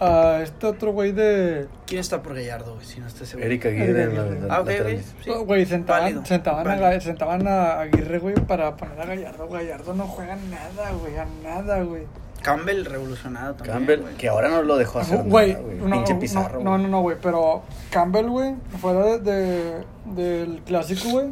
A 0.00 0.40
este 0.42 0.66
otro 0.66 0.92
güey 0.92 1.10
de. 1.12 1.66
¿Quién 1.86 2.00
está 2.00 2.22
por 2.22 2.34
Gallardo, 2.34 2.74
güey? 2.74 2.86
Si 2.86 3.00
no 3.00 3.06
estoy 3.08 3.26
seguro. 3.26 3.46
Eric 3.46 3.66
Aguirre 3.66 4.02
en 4.04 4.14
la, 4.14 4.22
Aguirre. 4.22 4.46
la- 4.46 4.54
Ah, 4.54 4.60
ok, 4.60 4.68
ok. 4.80 4.86
Sí. 5.24 5.30
Güey, 5.44 5.66
sentaban, 5.66 6.02
Válido, 6.04 6.24
sentaban, 6.24 6.66
a, 6.66 6.70
válido. 6.70 6.88
Ga- 6.88 7.00
sentaban 7.00 7.48
a 7.48 7.80
Aguirre, 7.80 8.18
güey, 8.20 8.34
para 8.36 8.76
poner 8.76 9.00
a 9.00 9.06
Gallardo. 9.06 9.48
Gallardo 9.48 9.94
no 9.94 10.04
juega 10.06 10.36
nada, 10.36 10.92
güey, 10.92 11.16
a 11.16 11.26
nada, 11.42 11.82
güey. 11.82 12.04
Campbell 12.42 12.84
revolucionado 12.84 13.54
también. 13.54 13.76
Campbell, 13.78 14.00
güey. 14.02 14.14
que 14.14 14.28
ahora 14.28 14.48
no 14.48 14.62
lo 14.62 14.76
dejó 14.76 15.00
hacer 15.00 15.24
Güey, 15.24 15.54
nada, 15.54 15.64
güey. 15.64 15.76
no, 15.78 15.90
Pinche 15.90 16.14
no, 16.14 16.20
pizarro. 16.20 16.60
no, 16.60 16.70
güey. 16.70 16.82
no, 16.82 16.88
no, 16.88 17.00
güey, 17.00 17.16
pero 17.20 17.62
Campbell, 17.90 18.28
güey, 18.28 18.54
fuera 18.80 19.04
de, 19.04 19.18
de- 19.18 19.84
del 20.04 20.62
clásico, 20.64 21.08
güey, 21.10 21.26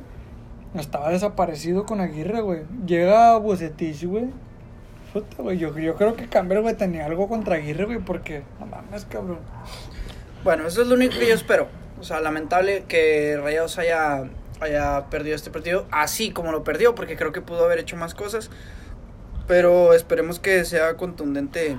estaba 0.74 1.10
desaparecido 1.10 1.86
con 1.86 2.00
Aguirre, 2.00 2.40
güey. 2.40 2.62
Llega 2.84 3.36
Bucetich, 3.38 4.04
güey. 4.06 4.26
Puta, 5.16 5.42
güey, 5.42 5.56
yo, 5.56 5.74
yo 5.78 5.94
creo 5.94 6.14
que 6.14 6.28
Campbell, 6.28 6.60
güey, 6.60 6.74
tenía 6.74 7.06
algo 7.06 7.26
contra 7.26 7.56
Aguirre, 7.56 7.86
güey, 7.86 8.00
porque, 8.00 8.42
no 8.60 8.66
mames, 8.66 9.06
cabrón. 9.06 9.38
Bueno, 10.44 10.66
eso 10.66 10.82
es 10.82 10.88
lo 10.88 10.94
único 10.94 11.18
que 11.18 11.26
yo 11.26 11.32
espero. 11.32 11.68
O 11.98 12.04
sea, 12.04 12.20
lamentable 12.20 12.84
que 12.86 13.40
Rayados 13.42 13.78
haya, 13.78 14.24
haya 14.60 15.06
perdido 15.06 15.34
este 15.34 15.50
partido 15.50 15.86
así 15.90 16.32
como 16.32 16.52
lo 16.52 16.64
perdió, 16.64 16.94
porque 16.94 17.16
creo 17.16 17.32
que 17.32 17.40
pudo 17.40 17.64
haber 17.64 17.78
hecho 17.78 17.96
más 17.96 18.14
cosas. 18.14 18.50
Pero 19.48 19.94
esperemos 19.94 20.38
que 20.38 20.66
sea 20.66 20.98
contundente 20.98 21.78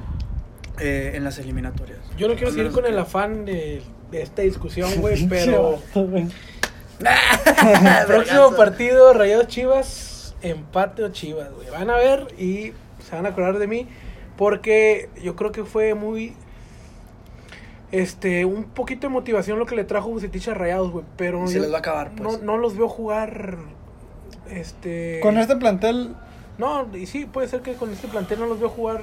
eh, 0.79 1.11
en 1.13 1.23
las 1.23 1.38
eliminatorias. 1.38 1.99
Yo 2.17 2.27
no 2.27 2.33
quiero 2.33 2.51
seguir 2.51 2.71
con 2.71 2.88
el 2.88 2.97
afán 2.97 3.45
de, 3.45 3.83
de 4.09 4.21
esta 4.23 4.41
discusión, 4.41 4.89
güey, 4.99 5.27
pero 5.27 5.77
próximo 8.07 8.55
partido, 8.55 9.13
Rayados 9.13 9.45
Chivas, 9.45 10.35
empate 10.41 11.03
o 11.03 11.09
Chivas, 11.09 11.51
güey. 11.51 11.69
Van 11.69 11.91
a 11.91 11.97
ver 11.97 12.29
y 12.39 12.73
se 13.07 13.15
van 13.15 13.25
a 13.25 13.29
acordar 13.29 13.57
de 13.59 13.67
mí 13.67 13.87
porque 14.37 15.09
yo 15.23 15.35
creo 15.35 15.51
que 15.51 15.63
fue 15.63 15.93
muy 15.95 16.33
este, 17.91 18.45
un 18.45 18.65
poquito 18.65 19.07
de 19.07 19.13
motivación 19.13 19.59
lo 19.59 19.65
que 19.65 19.75
le 19.75 19.83
trajo 19.83 20.09
Bucetich 20.09 20.47
a 20.49 20.53
Rayados, 20.53 20.91
güey, 20.91 21.05
pero 21.15 21.47
Se 21.47 21.55
yo 21.55 21.61
les 21.61 21.71
va 21.71 21.77
a 21.77 21.79
acabar, 21.79 22.11
pues. 22.11 22.21
no, 22.21 22.37
no 22.43 22.57
los 22.57 22.77
veo 22.77 22.89
jugar, 22.89 23.57
este... 24.49 25.19
Con 25.21 25.37
este 25.37 25.55
plantel, 25.55 26.13
No, 26.57 26.87
y 26.95 27.05
sí, 27.05 27.25
puede 27.25 27.47
ser 27.47 27.61
que 27.61 27.73
con 27.73 27.91
este 27.91 28.07
plantel 28.07 28.39
no 28.39 28.47
los 28.47 28.59
veo 28.59 28.69
jugar 28.69 29.01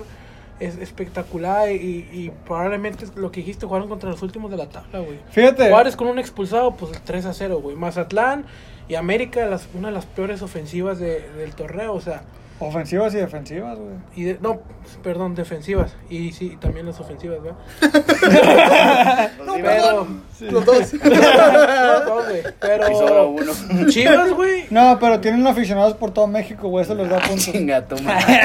es, 0.61 0.77
espectacular 0.79 1.71
y, 1.73 2.09
y 2.13 2.31
probablemente 2.47 3.07
lo 3.17 3.33
que 3.33 3.41
dijiste, 3.41 3.67
jugaron 3.67 3.89
contra 3.89 4.11
los 4.11 4.23
últimos 4.23 4.51
de 4.51 4.57
la 4.59 4.69
tabla, 4.69 4.99
güey. 5.01 5.19
fíjate. 5.31 5.69
Juárez 5.71 5.97
con 5.97 6.07
un 6.09 6.19
expulsado, 6.19 6.77
pues 6.77 6.93
3 7.05 7.25
a 7.27 7.33
0, 7.35 7.61
güey. 7.61 7.75
Mazatlán 7.77 8.45
y 8.87 8.95
América, 8.97 9.47
las, 9.47 9.67
una 9.75 9.89
de 9.89 9.95
las 9.95 10.05
peores 10.07 10.43
ofensivas 10.43 10.99
de- 10.99 11.29
del 11.33 11.55
torneo, 11.55 11.95
o 11.95 12.01
sea, 12.01 12.23
Ofensivas 12.61 13.13
y 13.15 13.17
defensivas, 13.19 13.77
güey. 13.79 13.95
y 14.15 14.23
de- 14.25 14.39
no, 14.41 14.61
perdón, 15.03 15.35
defensivas. 15.35 15.93
Y 16.09 16.31
sí, 16.33 16.53
y 16.55 16.57
también 16.57 16.87
las 16.87 16.99
ofensivas, 17.01 17.39
¿verdad? 17.43 17.59
No, 19.45 19.55
Pero, 19.55 20.07
Los 20.53 20.65
dos. 20.65 20.93
los 20.95 22.05
dos, 22.07 22.25
güey. 22.29 22.41
Y 22.41 22.43
sobra 22.43 22.53
Pero 22.61 23.29
uno. 23.29 23.53
Chivas, 23.91 24.31
güey. 24.33 24.67
No, 24.71 24.99
pero 25.01 25.21
tienen 25.21 25.47
aficionados 25.47 25.95
por 25.95 26.13
todo 26.13 26.27
México, 26.27 26.69
güey. 26.69 26.85
Eso 26.85 26.95
les 26.95 27.09
da 27.09 27.19
puntos. 27.19 27.45
Chinga 27.45 27.85
tu 27.87 27.99
madre. 28.03 28.25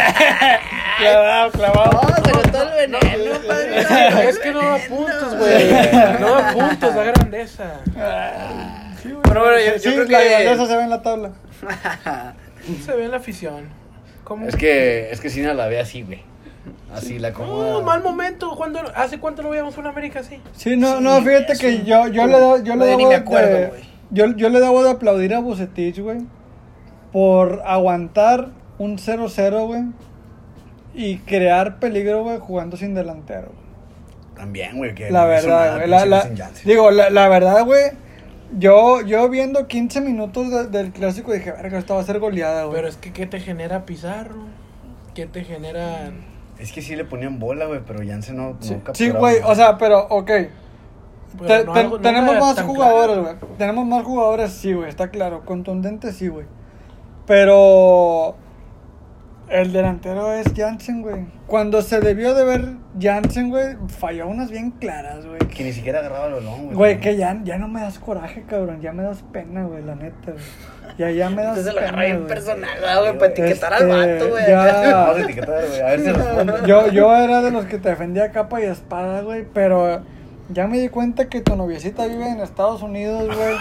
Clavado, 1.00 1.52
clavado. 1.52 2.02
No, 2.02 2.16
se 2.26 2.32
notó 2.32 2.64
el 2.64 2.90
veneno, 2.90 3.40
padre. 3.48 4.30
Es 4.30 4.40
que 4.40 4.52
no 4.52 4.60
da 4.60 4.78
puntos, 4.90 5.36
güey. 5.38 5.72
No 6.20 6.30
da 6.36 6.52
puntos, 6.54 6.96
da 6.96 7.04
grandeza. 7.04 7.74
Sí, 9.02 9.10
güey. 9.12 9.22
Pero 9.24 9.42
bueno, 9.42 9.58
yo- 9.60 9.74
yo 9.74 9.80
Sí, 9.80 9.90
creo 9.96 10.04
la 10.06 10.20
que- 10.20 10.30
grandeza 10.30 10.66
se 10.66 10.76
ve 10.78 10.84
en 10.84 10.90
la 10.90 11.02
tabla. 11.02 11.32
Se 12.86 12.92
ve 12.96 13.06
en 13.06 13.12
la 13.12 13.18
afición. 13.18 13.79
¿Cómo? 14.30 14.48
Es 14.48 14.56
que, 14.56 15.12
es 15.12 15.20
que 15.20 15.30
Sina 15.30 15.54
la 15.54 15.68
ve 15.68 15.80
así, 15.82 16.04
güey. 16.04 16.22
Así 16.94 17.20
la 17.20 17.30
acomoda. 17.30 17.72
No, 17.72 17.82
mal 17.82 18.02
momento. 18.02 18.56
¿Cuándo, 18.56 18.80
¿Hace 18.96 19.20
cuánto 19.20 19.42
no 19.44 19.50
veíamos 19.50 19.78
una 19.78 19.90
América 19.90 20.22
así? 20.22 20.40
Sí, 20.54 20.78
no, 20.78 20.98
Sí, 20.98 21.04
no, 21.04 21.22
fíjate 21.22 21.52
eso. 21.54 21.62
que 21.62 21.84
yo, 21.84 22.08
yo 22.08 22.26
le, 22.28 22.40
do- 22.40 22.64
yo 22.64 22.76
le 22.78 22.86
ya 22.88 22.96
ni 22.96 23.04
debo 23.04 23.10
me 23.10 23.16
acuerdo, 23.16 23.58
de, 23.58 23.68
güey. 23.68 23.82
yo, 24.12 24.26
yo 24.38 24.50
le 24.50 24.60
debo 24.62 24.82
de 24.84 24.92
aplaudir 24.92 25.34
a 25.34 25.40
Bucetich, 25.40 26.00
güey, 26.00 26.20
por 27.12 27.62
aguantar 27.66 28.50
un 28.78 28.98
0-0, 28.98 29.66
güey, 29.68 29.82
y 30.94 31.18
crear 31.20 31.80
peligro, 31.80 32.24
güey, 32.24 32.38
jugando 32.40 32.78
sin 32.78 32.94
delantero. 32.96 33.48
güey. 33.48 34.36
También, 34.36 34.78
güey. 34.78 34.96
que 34.96 35.12
La 35.12 35.24
no 35.24 35.28
verdad, 35.28 35.76
güey, 35.78 35.90
la, 35.90 36.06
la- 36.06 36.30
digo, 36.64 36.92
la, 36.92 37.10
la 37.10 37.28
verdad, 37.28 37.66
güey, 37.66 37.92
yo, 38.58 39.02
yo 39.02 39.30
viendo 39.30 39.68
15 39.68 40.02
minutos 40.02 40.50
de- 40.50 40.68
del 40.68 40.92
clásico 40.92 41.32
dije, 41.34 41.52
verga, 41.52 41.78
esta 41.80 41.94
va 41.94 42.02
a 42.02 42.04
ser 42.04 42.20
goleada, 42.20 42.64
güey. 42.66 42.76
Pero 42.76 42.88
es 42.88 42.98
que, 42.98 43.14
¿qué 43.14 43.26
te 43.26 43.40
genera 43.40 43.86
Pizarro? 43.86 44.44
¿Qué 45.14 45.26
te 45.26 45.44
genera...? 45.44 46.12
Es 46.58 46.72
que 46.72 46.82
sí 46.82 46.96
le 46.96 47.06
ponían 47.06 47.40
bola, 47.40 47.66
güey, 47.68 47.82
pero 47.86 48.00
Janssen 48.06 48.36
no, 48.38 48.50
no 48.52 48.58
Sí, 48.60 48.74
capturaba 48.84 48.94
Sí, 48.96 49.10
güey, 49.12 49.38
o 49.46 49.56
sea, 49.56 49.78
pero, 49.78 50.08
ok. 50.10 50.32
Pero 51.38 51.48
Te- 51.48 51.66
no 51.66 51.74
te- 51.74 51.80
algo- 51.80 51.96
no 51.98 52.02
tenemos 52.02 52.36
más 52.40 52.62
jugadores, 52.62 53.18
claro. 53.18 53.38
güey. 53.40 53.58
Tenemos 53.58 53.86
más 53.86 54.04
jugadores, 54.04 54.52
sí, 54.52 54.74
güey. 54.74 54.90
Está 54.90 55.10
claro. 55.10 55.46
Contundente, 55.46 56.12
sí, 56.12 56.28
güey. 56.28 56.46
Pero 57.28 58.36
el 59.50 59.72
delantero 59.74 60.32
es 60.34 60.48
Jansen, 60.56 61.02
güey. 61.02 61.26
Cuando 61.48 61.82
se 61.82 62.00
debió 62.00 62.34
de 62.34 62.44
ver 62.44 62.66
Jansen, 63.00 63.50
güey, 63.50 63.76
falló 63.88 64.28
unas 64.28 64.52
bien 64.52 64.72
claras, 64.72 65.26
güey. 65.26 65.40
Que 65.40 65.64
ni 65.64 65.74
siquiera 65.74 66.00
agarraba 66.00 66.28
el 66.28 66.34
balón, 66.36 66.64
güey. 66.66 66.76
Güey, 66.76 67.00
que 67.00 67.16
ya, 67.18 67.40
ya 67.44 67.58
no 67.58 67.68
me 67.68 67.82
das 67.82 68.00
coraje, 68.00 68.44
cabrón. 68.48 68.82
Ya 68.82 68.94
me 68.94 69.04
das 69.04 69.24
pena, 69.34 69.64
güey, 69.64 69.84
la 69.84 69.96
neta, 69.96 70.32
güey. 70.32 70.44
Ya, 70.98 71.12
ya 71.12 71.30
me 71.30 71.44
das 71.44 71.58
Entonces 71.58 71.74
lo 71.74 71.80
pena, 71.80 71.88
agarra 71.90 72.06
bien 72.06 72.18
güey. 72.18 72.28
personal, 72.28 72.70
güey, 73.02 73.14
para 73.18 73.32
etiquetar 73.32 73.74
al 73.74 73.82
Este, 73.92 74.14
vato, 74.14 74.30
güey. 74.30 74.48
ya- 74.48 74.92
Vamos 74.94 75.18
a 75.18 75.22
etiquetar, 75.22 75.66
güey. 75.68 75.82
A 75.82 75.86
ver 75.86 76.00
si 76.02 76.12
responde. 76.12 76.54
Yo, 76.68 76.88
yo 76.90 77.16
era 77.16 77.42
de 77.42 77.52
los 77.52 77.66
que 77.66 77.78
te 77.78 77.90
defendía 77.90 78.32
capa 78.32 78.62
y 78.62 78.66
espada, 78.66 79.22
güey, 79.22 79.46
pero 79.54 80.02
ya 80.50 80.68
me 80.68 80.80
di 80.80 80.90
cuenta 80.90 81.28
que 81.30 81.42
tu 81.42 81.56
noviecita 81.56 82.06
vive 82.08 82.28
en 82.30 82.40
Estados 82.40 82.82
Unidos, 82.82 83.26
güey. 83.36 83.56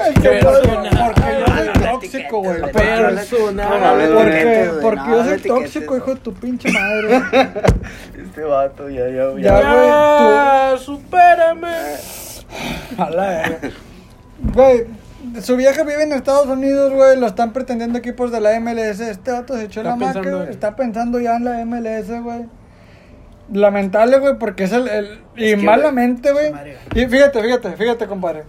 Es 0.00 0.14
que 0.20 0.40
porque 0.42 1.38
yo 1.40 1.46
soy 1.72 1.82
tóxico, 1.92 2.38
güey. 2.40 2.60
Porque, 2.60 2.72
güey. 2.72 3.14
Personal. 3.14 4.12
Güey, 4.12 4.96
yo 5.08 5.24
soy 5.24 5.38
tóxico, 5.40 5.96
hijo 5.96 6.14
de 6.14 6.20
tu 6.20 6.32
pinche 6.34 6.70
madre. 6.72 7.22
Este 8.18 8.42
vato, 8.42 8.88
ya, 8.90 9.08
ya, 9.08 9.32
ya. 9.36 9.40
Ya, 9.40 10.72
¡Ya! 10.72 10.78
¡Supérame! 10.78 11.68
A 12.98 13.10
la 13.10 13.26
verga. 13.26 13.58
Güey, 14.52 14.84
su 15.40 15.56
vieja 15.56 15.82
vive 15.84 16.02
en 16.02 16.12
Estados 16.12 16.46
Unidos, 16.46 16.92
güey. 16.92 17.18
Lo 17.18 17.26
están 17.26 17.52
pretendiendo 17.52 17.98
equipos 17.98 18.30
de 18.32 18.40
la 18.40 18.58
MLS. 18.60 19.00
Este 19.00 19.32
vato 19.32 19.56
se 19.56 19.64
echó 19.64 19.80
Está 19.80 19.90
la 19.90 19.96
maca, 19.96 20.20
güey. 20.20 20.50
Está 20.50 20.76
pensando 20.76 21.20
ya 21.20 21.36
en 21.36 21.44
la 21.44 21.64
MLS, 21.64 22.10
güey. 22.22 22.46
Lamentable, 23.52 24.18
güey, 24.18 24.38
porque 24.38 24.64
es 24.64 24.72
el. 24.72 24.88
el- 24.88 25.20
y 25.36 25.50
Es 25.52 25.56
que, 25.58 25.62
malamente, 25.64 26.32
güey, 26.32 26.50
güey. 26.50 26.74
Y 26.94 27.06
fíjate, 27.06 27.42
fíjate, 27.42 27.72
fíjate, 27.76 28.06
compadre. 28.06 28.44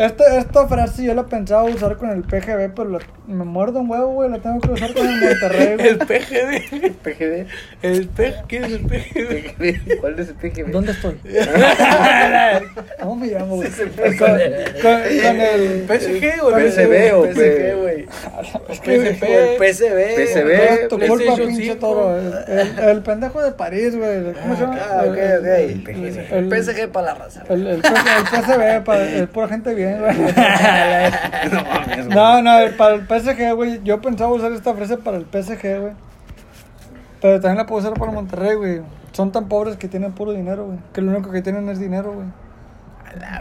Esta, 0.00 0.38
esta 0.38 0.66
frase 0.66 1.04
yo 1.04 1.12
la 1.14 1.24
pensaba 1.26 1.64
usar 1.64 1.98
con 1.98 2.08
el 2.08 2.22
PGB, 2.22 2.72
pero 2.74 2.88
la- 2.88 2.98
me 3.26 3.44
muerdo 3.44 3.80
un 3.80 3.90
huevo, 3.90 4.14
güey. 4.14 4.30
La 4.30 4.38
tengo 4.38 4.58
que 4.58 4.70
usar 4.70 4.94
con 4.94 5.06
el 5.06 5.20
Monterrey, 5.20 5.74
güey. 5.76 5.88
El 5.88 5.98
PGD. 5.98 6.94
PGD. 7.02 7.46
El 7.82 8.08
PGD. 8.08 8.46
¿Qué 8.48 8.56
es 8.56 8.64
el? 8.64 8.80
PGD. 8.80 9.98
¿Cuál 10.00 10.18
es 10.18 10.28
el 10.30 10.34
PGD? 10.36 10.70
¿Dónde 10.70 10.92
estoy? 10.92 11.18
¿Cómo 13.00 13.16
me 13.16 13.26
llamo, 13.26 13.56
güey? 13.56 13.70
Sí, 13.70 13.82
Con, 13.94 14.16
con- 14.16 14.38
con 14.38 15.40
el. 15.40 15.86
PSG 15.86 16.42
o 16.44 16.50
PSV 16.50 17.14
o 17.14 17.24
PSG, 17.26 17.76
güey. 17.80 18.06
PSP. 18.70 19.22
El 19.22 19.56
PSV. 19.58 20.16
PSV. 20.16 20.88
tu 20.88 20.98
culpa, 20.98 21.36
pinche 21.36 21.62
5. 21.62 21.76
toro. 21.76 22.16
El, 22.16 22.32
el- 22.58 22.78
el 22.88 23.02
pendejo 23.02 23.42
de 23.42 23.52
París, 23.52 23.94
güey. 23.96 24.32
¿Cómo 24.32 24.54
se 24.56 24.62
llama? 24.62 24.78
Ah, 24.80 25.04
ok, 25.06 25.16
El- 25.16 25.80
ok. 25.82 25.88
el- 25.88 26.18
El 26.32 26.48
PSG 26.64 26.88
para 26.88 27.06
la 27.08 27.14
raza. 27.14 27.44
El, 27.50 27.66
el, 27.66 27.74
el 27.76 27.82
PSV, 27.82 28.82
para, 28.84 29.04
es 29.04 29.28
pura 29.28 29.48
gente 29.48 29.74
bien, 29.74 29.89
güey. 30.00 30.16
No 31.50 31.64
güey. 32.04 32.42
No, 32.70 32.76
para 32.76 32.94
el 32.94 33.06
PSG, 33.06 33.54
güey. 33.54 33.80
Yo 33.84 34.00
pensaba 34.00 34.32
usar 34.32 34.52
esta 34.52 34.74
frase 34.74 34.96
para 34.98 35.16
el 35.16 35.24
PSG, 35.26 35.80
güey. 35.80 35.92
Pero 37.20 37.40
también 37.40 37.58
la 37.58 37.66
puedo 37.66 37.80
usar 37.82 37.98
para 37.98 38.12
Monterrey, 38.12 38.54
güey. 38.56 38.80
Son 39.12 39.30
tan 39.32 39.48
pobres 39.48 39.76
que 39.76 39.88
tienen 39.88 40.12
puro 40.12 40.32
dinero, 40.32 40.66
güey. 40.66 40.78
Que 40.92 41.00
lo 41.02 41.10
único 41.12 41.30
que 41.30 41.42
tienen 41.42 41.68
es 41.68 41.78
dinero, 41.78 42.12
güey. 42.12 42.26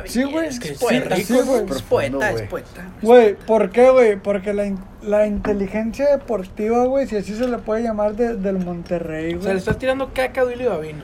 Sí, 0.05 0.23
güey. 0.23 0.47
Es 0.47 0.59
que 0.59 0.69
Sí, 0.69 0.73
es 0.73 0.79
poeta, 0.79 1.15
sí, 1.15 1.23
sí, 1.23 1.39
güey. 1.45 1.63
Es 1.69 1.81
poeta, 1.83 2.29
es 2.29 2.33
güey. 2.35 2.47
poeta. 2.49 2.81
Güey, 3.03 3.35
¿por 3.35 3.69
qué, 3.69 3.89
güey? 3.91 4.15
Porque 4.17 4.51
la, 4.53 4.65
in- 4.65 4.79
la 5.03 5.27
inteligencia 5.27 6.09
deportiva, 6.09 6.85
güey, 6.85 7.05
si 7.07 7.17
así 7.17 7.35
se 7.35 7.47
le 7.47 7.59
puede 7.59 7.83
llamar 7.83 8.15
de- 8.15 8.35
del 8.35 8.57
Monterrey, 8.57 9.35
O 9.35 9.37
sea, 9.37 9.37
le 9.39 9.45
güey. 9.45 9.57
estás 9.57 9.77
tirando 9.77 10.09
caca 10.13 10.41
a 10.41 10.45
Duilio 10.45 10.71
Davino. 10.71 11.03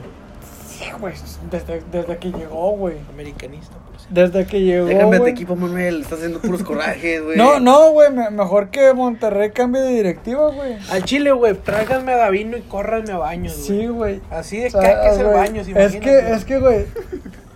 Sí, 0.68 0.86
güey, 1.00 1.14
desde, 1.52 1.84
desde 1.92 2.18
que 2.18 2.32
llegó, 2.32 2.72
güey. 2.72 2.96
Americanista. 3.14 3.76
Desde 4.10 4.46
que 4.46 4.62
llegó, 4.62 4.86
Déjame 4.86 5.18
de 5.20 5.30
equipo, 5.32 5.56
Manuel. 5.56 6.02
Estás 6.02 6.20
haciendo 6.20 6.40
puros 6.40 6.62
corajes, 6.64 7.24
güey. 7.24 7.38
No, 7.38 7.60
no, 7.60 7.90
güey, 7.92 8.12
me- 8.12 8.30
mejor 8.30 8.70
que 8.70 8.94
Monterrey 8.94 9.50
cambie 9.52 9.82
de 9.82 9.90
directiva, 9.94 10.52
güey. 10.52 10.78
Al 10.92 11.04
Chile, 11.04 11.32
güey, 11.32 11.56
tráiganme 11.56 12.14
a 12.14 12.18
Davino 12.18 12.56
y 12.56 12.62
córranme 12.62 13.14
a 13.14 13.18
baños, 13.18 13.56
güey. 13.56 13.66
Sí, 13.80 13.88
güey. 13.88 14.22
Así 14.30 14.60
de 14.60 14.68
O 14.68 14.70
sea, 14.70 14.82
caca 14.82 15.12
es 15.12 15.18
el 15.20 15.26
baño, 15.28 15.62
Es 15.62 15.68
imagínate. 15.70 16.00
que, 16.02 16.32
es 16.34 16.46
que, 16.46 16.60
güey, 16.60 16.86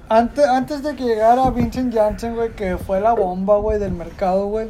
antes, 0.10 0.44
antes 0.46 0.82
de 0.82 0.96
que 0.96 1.04
llegara 1.04 1.50
Vincent 1.52 1.94
Janssen, 1.94 2.36
güey, 2.36 2.50
que 2.50 2.78
fue 2.78 3.00
la 3.00 3.14
bomba, 3.14 3.58
güey, 3.58 3.78
del 3.78 3.92
mercado, 3.92 4.48
güey. 4.48 4.70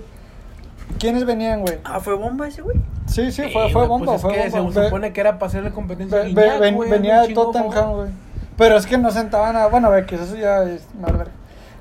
¿Quiénes 1.00 1.26
venían, 1.26 1.62
güey? 1.62 1.78
Ah, 1.86 2.02
¿fue 2.02 2.16
bomba 2.16 2.48
ese, 2.48 2.62
güey? 2.62 2.76
Sí, 3.06 3.32
sí, 3.32 3.44
fue, 3.54 3.70
fue 3.72 3.88
bomba, 3.88 4.06
pues 4.08 4.16
es 4.18 4.22
fue 4.22 4.34
que 4.34 4.50
bomba. 4.50 4.74
Se 4.74 4.84
supone 4.88 5.14
que 5.14 5.22
era 5.22 5.40
para 5.40 5.48
hacerle 5.48 5.72
competencia 5.72 6.20
a 6.20 6.24
ve- 6.24 6.34
ve- 6.34 6.60
ven- 6.60 6.78
venía 6.90 7.22
de 7.22 7.34
Tottenham, 7.34 7.94
güey. 7.94 8.10
Pero 8.58 8.76
es 8.76 8.86
que 8.86 8.98
no 8.98 9.10
sentaban 9.12 9.56
a. 9.56 9.68
Bueno, 9.68 9.90
ve, 9.90 10.06
que 10.06 10.16
eso 10.16 10.36
ya 10.36 10.64
es 10.64 10.82
mal. 11.00 11.29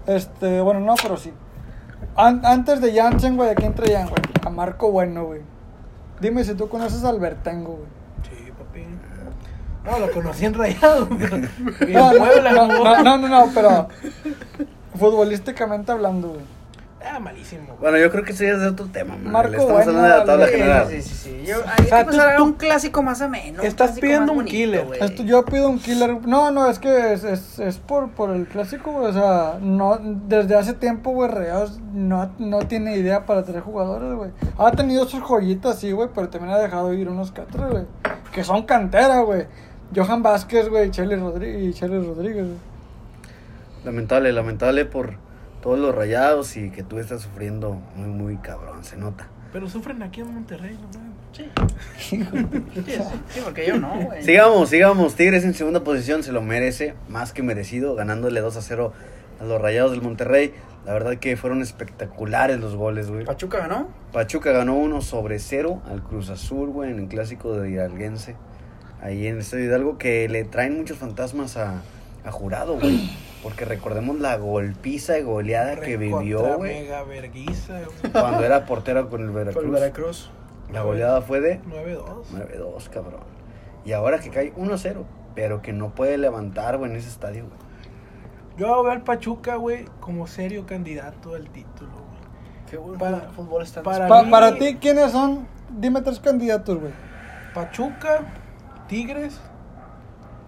Este, 0.09 0.61
bueno, 0.61 0.81
no, 0.81 0.95
pero 1.01 1.17
sí. 1.17 1.33
An- 2.17 2.45
antes 2.45 2.81
de 2.81 2.93
Janssen, 2.95 3.37
güey, 3.37 3.51
¿a 3.51 3.55
quién 3.55 3.75
traían, 3.75 4.09
güey? 4.09 4.23
A 4.45 4.51
Marco 4.51 4.91
Bueno, 4.91 5.25
güey. 5.27 5.43
Dime 6.21 6.43
si 6.43 6.55
tú 6.55 6.69
conoces 6.69 7.05
a 7.05 7.11
Albertengo, 7.11 7.77
güey. 7.77 7.89
Sí, 8.29 8.51
papi. 8.53 8.85
No, 9.85 9.99
lo 10.05 10.11
conocí 10.13 10.45
en 10.47 10.55
Rayado. 10.55 11.09
no, 11.89 13.03
no, 13.05 13.19
no, 13.19 13.29
no, 13.29 13.45
pero 13.55 13.89
futbolísticamente 14.99 15.93
hablando, 15.93 16.31
güey. 16.31 16.58
Ah, 17.05 17.21
malísimo. 17.21 17.77
Bueno, 17.81 17.97
yo 17.97 18.11
creo 18.11 18.25
que 18.25 18.33
eso 18.33 18.43
ya 18.45 18.51
es 18.53 18.63
otro 18.73 18.87
tema, 18.87 19.15
Manuel. 19.15 19.33
Marco 19.33 19.53
Estamos 19.53 19.73
Bueno, 19.85 19.91
hablando 19.91 20.03
de 20.03 20.19
la 20.19 20.25
tabla 20.25 20.47
Sí, 20.47 20.53
general. 20.53 20.87
Sí, 20.91 21.03
sí, 21.03 21.15
sí. 21.15 21.43
Yo, 21.47 21.57
hay 21.65 21.87
sea, 21.87 22.05
que 22.05 22.37
tú- 22.37 22.43
un 22.45 22.53
clásico 22.55 23.03
más 23.03 23.23
ameno. 23.23 23.63
Estás 23.63 23.99
pidiendo 24.01 24.33
un 24.33 24.39
bonito, 24.39 24.51
killer. 24.57 24.85
güey. 24.85 25.01
Esto, 25.03 25.23
yo 25.23 25.45
pido 25.45 25.69
un 25.69 25.79
killer. 25.79 26.27
No, 26.27 26.51
no, 26.51 26.69
es 26.69 26.79
que 26.81 27.13
es, 27.13 27.23
es, 27.25 27.59
es 27.61 27.79
por, 27.79 28.11
por 28.11 28.31
el 28.31 28.47
clásico, 28.47 28.91
güey. 28.93 29.07
O 29.07 29.13
sea, 29.13 29.59
no, 29.61 29.99
desde 30.03 30.57
hace 30.57 30.73
tiempo, 30.75 31.13
güey, 31.13 31.31
Rayados 31.31 31.79
no, 31.95 32.31
no 32.39 32.59
tiene 32.61 32.97
idea 32.97 33.25
para 33.27 33.45
traer 33.45 33.61
jugadores, 33.63 34.13
güey. 34.15 34.31
Ha 34.59 34.73
tenido 34.73 35.07
sus 35.07 35.21
joyitas, 35.23 35.79
sí, 35.79 35.93
güey, 35.93 36.09
pero 36.15 36.29
también 36.29 36.53
ha 36.53 36.59
dejado 36.59 36.93
ir 36.95 37.09
unos 37.09 37.31
que 37.31 37.43
otros, 37.43 37.71
güey. 37.71 37.85
Que 38.33 38.43
son 38.43 38.65
cantera, 38.65 39.21
güey. 39.21 39.47
Johan 39.95 40.23
Vázquez, 40.23 40.69
güey, 40.69 40.89
y 40.89 40.91
Charlie 40.91 41.17
Rodríguez, 41.17 41.63
y 41.63 41.73
Charlie 41.79 42.05
Rodríguez, 42.05 42.45
güey. 42.45 42.59
Lamentable, 43.85 44.33
lamentable 44.33 44.85
por 44.85 45.15
todos 45.69 45.81
los 45.81 45.95
rayados 45.95 46.57
y 46.57 46.71
que 46.71 46.83
tú 46.83 46.99
estás 46.99 47.21
sufriendo 47.21 47.75
muy, 47.95 48.09
muy 48.09 48.37
cabrón, 48.39 48.85
se 48.85 48.97
nota. 48.97 49.29
Pero 49.53 49.69
sufren 49.69 50.03
aquí 50.03 50.23
en 50.23 50.33
Monterrey, 50.33 50.79
no 50.81 50.99
mames. 50.99 51.19
Sí. 51.31 51.51
sí, 52.87 52.99
sí, 53.29 53.41
porque 53.45 53.67
yo 53.67 53.79
no, 53.79 53.95
güey. 54.01 54.23
Sigamos, 54.23 54.71
sigamos. 54.71 55.15
Tigres 55.15 55.45
en 55.45 55.53
segunda 55.53 55.85
posición 55.85 56.23
se 56.23 56.33
lo 56.33 56.41
merece, 56.41 56.95
más 57.11 57.35
que 57.35 57.43
merecido, 57.43 57.95
ganándole 57.95 58.41
2 58.41 58.57
a 58.57 58.63
0 58.63 58.95
a 59.43 59.45
los 59.45 59.61
Rayados 59.61 59.91
del 59.91 60.01
Monterrey. 60.01 60.55
La 60.87 60.95
verdad 60.95 61.17
que 61.17 61.37
fueron 61.37 61.61
espectaculares 61.61 62.59
los 62.61 62.75
goles, 62.75 63.11
güey. 63.11 63.27
Pachuca 63.27 63.59
ganó. 63.59 63.89
Pachuca 64.11 64.53
ganó 64.53 64.75
1 64.75 65.03
sobre 65.03 65.39
0 65.39 65.83
al 65.87 66.03
Cruz 66.03 66.31
Azul, 66.31 66.71
güey, 66.71 66.93
en 66.93 66.99
el 66.99 67.09
clásico 67.09 67.53
de 67.53 67.73
Hidalguense. 67.73 68.37
Ahí 69.03 69.27
en 69.27 69.35
el 69.35 69.41
Estadio 69.41 69.67
Hidalgo, 69.67 69.99
que 69.99 70.31
le 70.31 70.45
traen 70.45 70.79
muchos 70.79 70.97
fantasmas 70.97 71.59
a, 71.59 71.83
a 72.25 72.31
Jurado, 72.33 72.79
güey. 72.79 73.11
Porque 73.43 73.65
recordemos 73.65 74.19
la 74.19 74.37
golpiza 74.37 75.19
y 75.19 75.23
goleada 75.23 75.77
que 75.81 75.97
vivió, 75.97 76.57
güey, 76.57 76.83
Mega 76.83 77.03
verguiza, 77.05 77.81
güey. 77.85 78.13
cuando 78.13 78.45
era 78.45 78.67
portero 78.67 79.09
con 79.09 79.23
el 79.23 79.31
Veracruz. 79.31 79.63
Con 79.63 79.73
Veracruz. 79.73 80.31
La 80.73 80.83
goleada 80.83 81.23
fue 81.23 81.41
de 81.41 81.61
9-2. 81.63 82.25
9-2, 82.33 82.89
cabrón. 82.91 83.21
Y 83.85 83.93
ahora 83.93 84.19
que 84.19 84.31
cae 84.31 84.53
1-0, 84.55 85.05
pero 85.35 85.63
que 85.63 85.73
no 85.73 85.95
puede 85.95 86.19
levantar, 86.19 86.77
güey, 86.79 86.91
en 86.91 86.97
ese 86.97 87.09
estadio, 87.09 87.45
güey. 87.47 87.59
Yo 88.59 88.83
veo 88.83 88.91
al 88.93 89.03
Pachuca, 89.03 89.55
güey, 89.55 89.85
como 90.01 90.27
serio 90.27 90.67
candidato 90.67 91.35
al 91.35 91.49
título, 91.49 91.93
güey. 91.93 92.19
Qué 92.69 92.77
buen 92.77 92.99
Para- 92.99 93.21
fútbol 93.31 93.63
está 93.63 93.83
para- 93.85 94.09
Pa- 94.09 94.25
mí- 94.25 94.31
para 94.31 94.57
ti, 94.59 94.77
¿quiénes 94.81 95.13
son? 95.13 95.47
Dime 95.71 96.03
tres 96.03 96.19
candidatos, 96.21 96.79
güey. 96.81 96.93
Pachuca, 97.55 98.21
Tigres, 98.89 99.41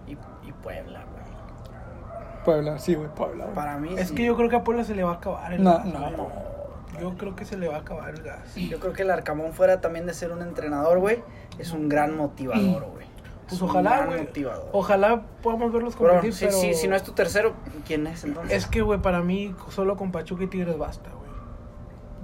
Y, 0.07 0.11
y 0.47 0.51
Puebla, 0.61 1.03
güey. 1.09 1.10
Puebla, 2.43 2.79
sí, 2.79 2.95
güey, 2.95 3.09
Puebla. 3.09 3.45
güey. 3.45 3.55
Para 3.55 3.77
mí. 3.77 3.95
Es 3.97 4.09
sí. 4.09 4.15
que 4.15 4.25
yo 4.25 4.35
creo 4.35 4.49
que 4.49 4.55
a 4.57 4.63
Puebla 4.63 4.83
se 4.83 4.95
le 4.95 5.03
va 5.03 5.11
a 5.11 5.15
acabar 5.15 5.53
el 5.53 5.63
No, 5.63 5.73
gas. 5.77 5.85
no, 5.85 6.09
no. 6.11 6.27
Yo 6.99 7.15
creo 7.17 7.35
que 7.35 7.45
se 7.45 7.57
le 7.57 7.67
va 7.67 7.77
a 7.77 7.79
acabar 7.79 8.09
el 8.13 8.21
gas. 8.21 8.53
Yo 8.55 8.79
creo 8.79 8.93
que 8.93 9.01
el 9.03 9.11
Arcamón 9.11 9.53
fuera 9.53 9.81
también 9.81 10.05
de 10.05 10.13
ser 10.13 10.31
un 10.31 10.41
entrenador, 10.41 10.99
güey. 10.99 11.19
Es 11.57 11.71
un 11.71 11.89
gran 11.89 12.15
motivador, 12.17 12.83
güey. 12.91 13.05
Pues 13.43 13.53
Es 13.53 13.61
ojalá, 13.61 13.97
gran 13.97 14.07
güey. 14.09 14.19
motivador. 14.21 14.69
Ojalá 14.71 15.21
podamos 15.41 15.71
verlos 15.73 15.95
Pero, 15.97 16.09
competir, 16.09 16.33
si, 16.33 16.45
pero... 16.45 16.57
si, 16.57 16.73
si 16.73 16.87
no 16.87 16.95
es 16.95 17.03
tu 17.03 17.13
tercero, 17.13 17.53
¿quién 17.87 18.05
es 18.07 18.23
entonces? 18.23 18.55
Es 18.55 18.67
que, 18.67 18.81
güey, 18.81 19.01
para 19.01 19.21
mí 19.21 19.55
solo 19.69 19.97
con 19.97 20.11
Pachuca 20.11 20.43
y 20.43 20.47
Tigres 20.47 20.77
basta, 20.77 21.09
güey. 21.09 21.21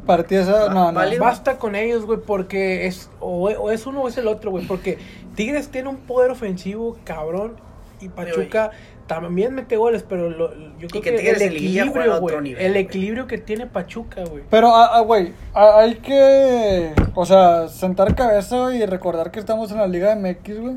Para 0.06 0.24
ti 0.24 0.36
esa, 0.36 0.70
no, 0.70 0.92
no. 0.92 1.00
Válido. 1.00 1.24
Basta 1.24 1.58
con 1.58 1.76
ellos, 1.76 2.06
güey, 2.06 2.20
porque 2.20 2.88
es 2.88 3.10
o, 3.20 3.50
o 3.50 3.72
es 3.72 3.86
uno 3.88 4.04
o 4.04 4.08
es 4.08 4.18
el 4.18 4.28
otro, 4.28 4.52
güey. 4.52 4.66
Porque 4.68 5.00
Tigres 5.36 5.70
tiene 5.70 5.90
un 5.90 5.98
poder 5.98 6.32
ofensivo 6.32 6.98
cabrón 7.04 7.56
y 8.00 8.08
Pachuca 8.10 8.72
también 9.08 9.56
mete 9.56 9.78
goles, 9.78 10.04
pero 10.08 10.30
lo- 10.30 10.54
yo 10.78 10.88
creo 10.88 11.02
que 11.02 11.12
que, 11.12 11.18
Tigres 11.18 11.42
el 11.42 11.54
equilibrio, 11.56 12.20
güey, 12.20 12.42
nivel, 12.42 12.62
el 12.66 12.76
equilibrio 12.78 13.28
que 13.28 13.38
tiene 13.38 13.66
Pachuca, 13.68 14.24
güey. 14.26 14.44
Pero, 14.50 14.76
ah, 14.76 14.92
ah, 14.94 15.00
güey, 15.02 15.34
ah, 15.54 15.80
hay 15.80 15.96
que, 15.96 16.94
o 17.16 17.26
sea, 17.26 17.68
sentar 17.70 18.14
cabeza 18.16 18.76
y 18.76 18.86
recordar 18.86 19.32
que 19.32 19.40
estamos 19.40 19.72
en 19.72 19.78
la 19.78 19.88
Liga 19.88 20.16
MX, 20.16 20.60
güey. 20.60 20.76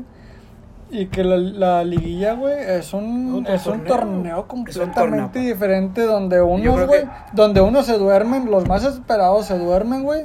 Y 0.93 1.05
que 1.05 1.23
la, 1.23 1.37
la 1.37 1.83
liguilla, 1.85 2.33
güey, 2.33 2.53
es 2.59 2.93
un, 2.93 3.45
es 3.47 3.65
un 3.65 3.85
torneo. 3.85 3.95
torneo 3.97 4.47
completamente 4.47 4.99
torneo, 4.99 5.31
pa. 5.31 5.39
diferente 5.39 6.01
donde 6.01 6.41
unos, 6.41 6.85
güey, 6.85 7.01
que- 7.03 7.09
donde 7.31 7.61
unos 7.61 7.85
se 7.85 7.97
duermen, 7.97 8.51
los 8.51 8.67
más 8.67 8.83
esperados 8.83 9.45
se 9.45 9.57
duermen, 9.57 10.03
güey, 10.03 10.23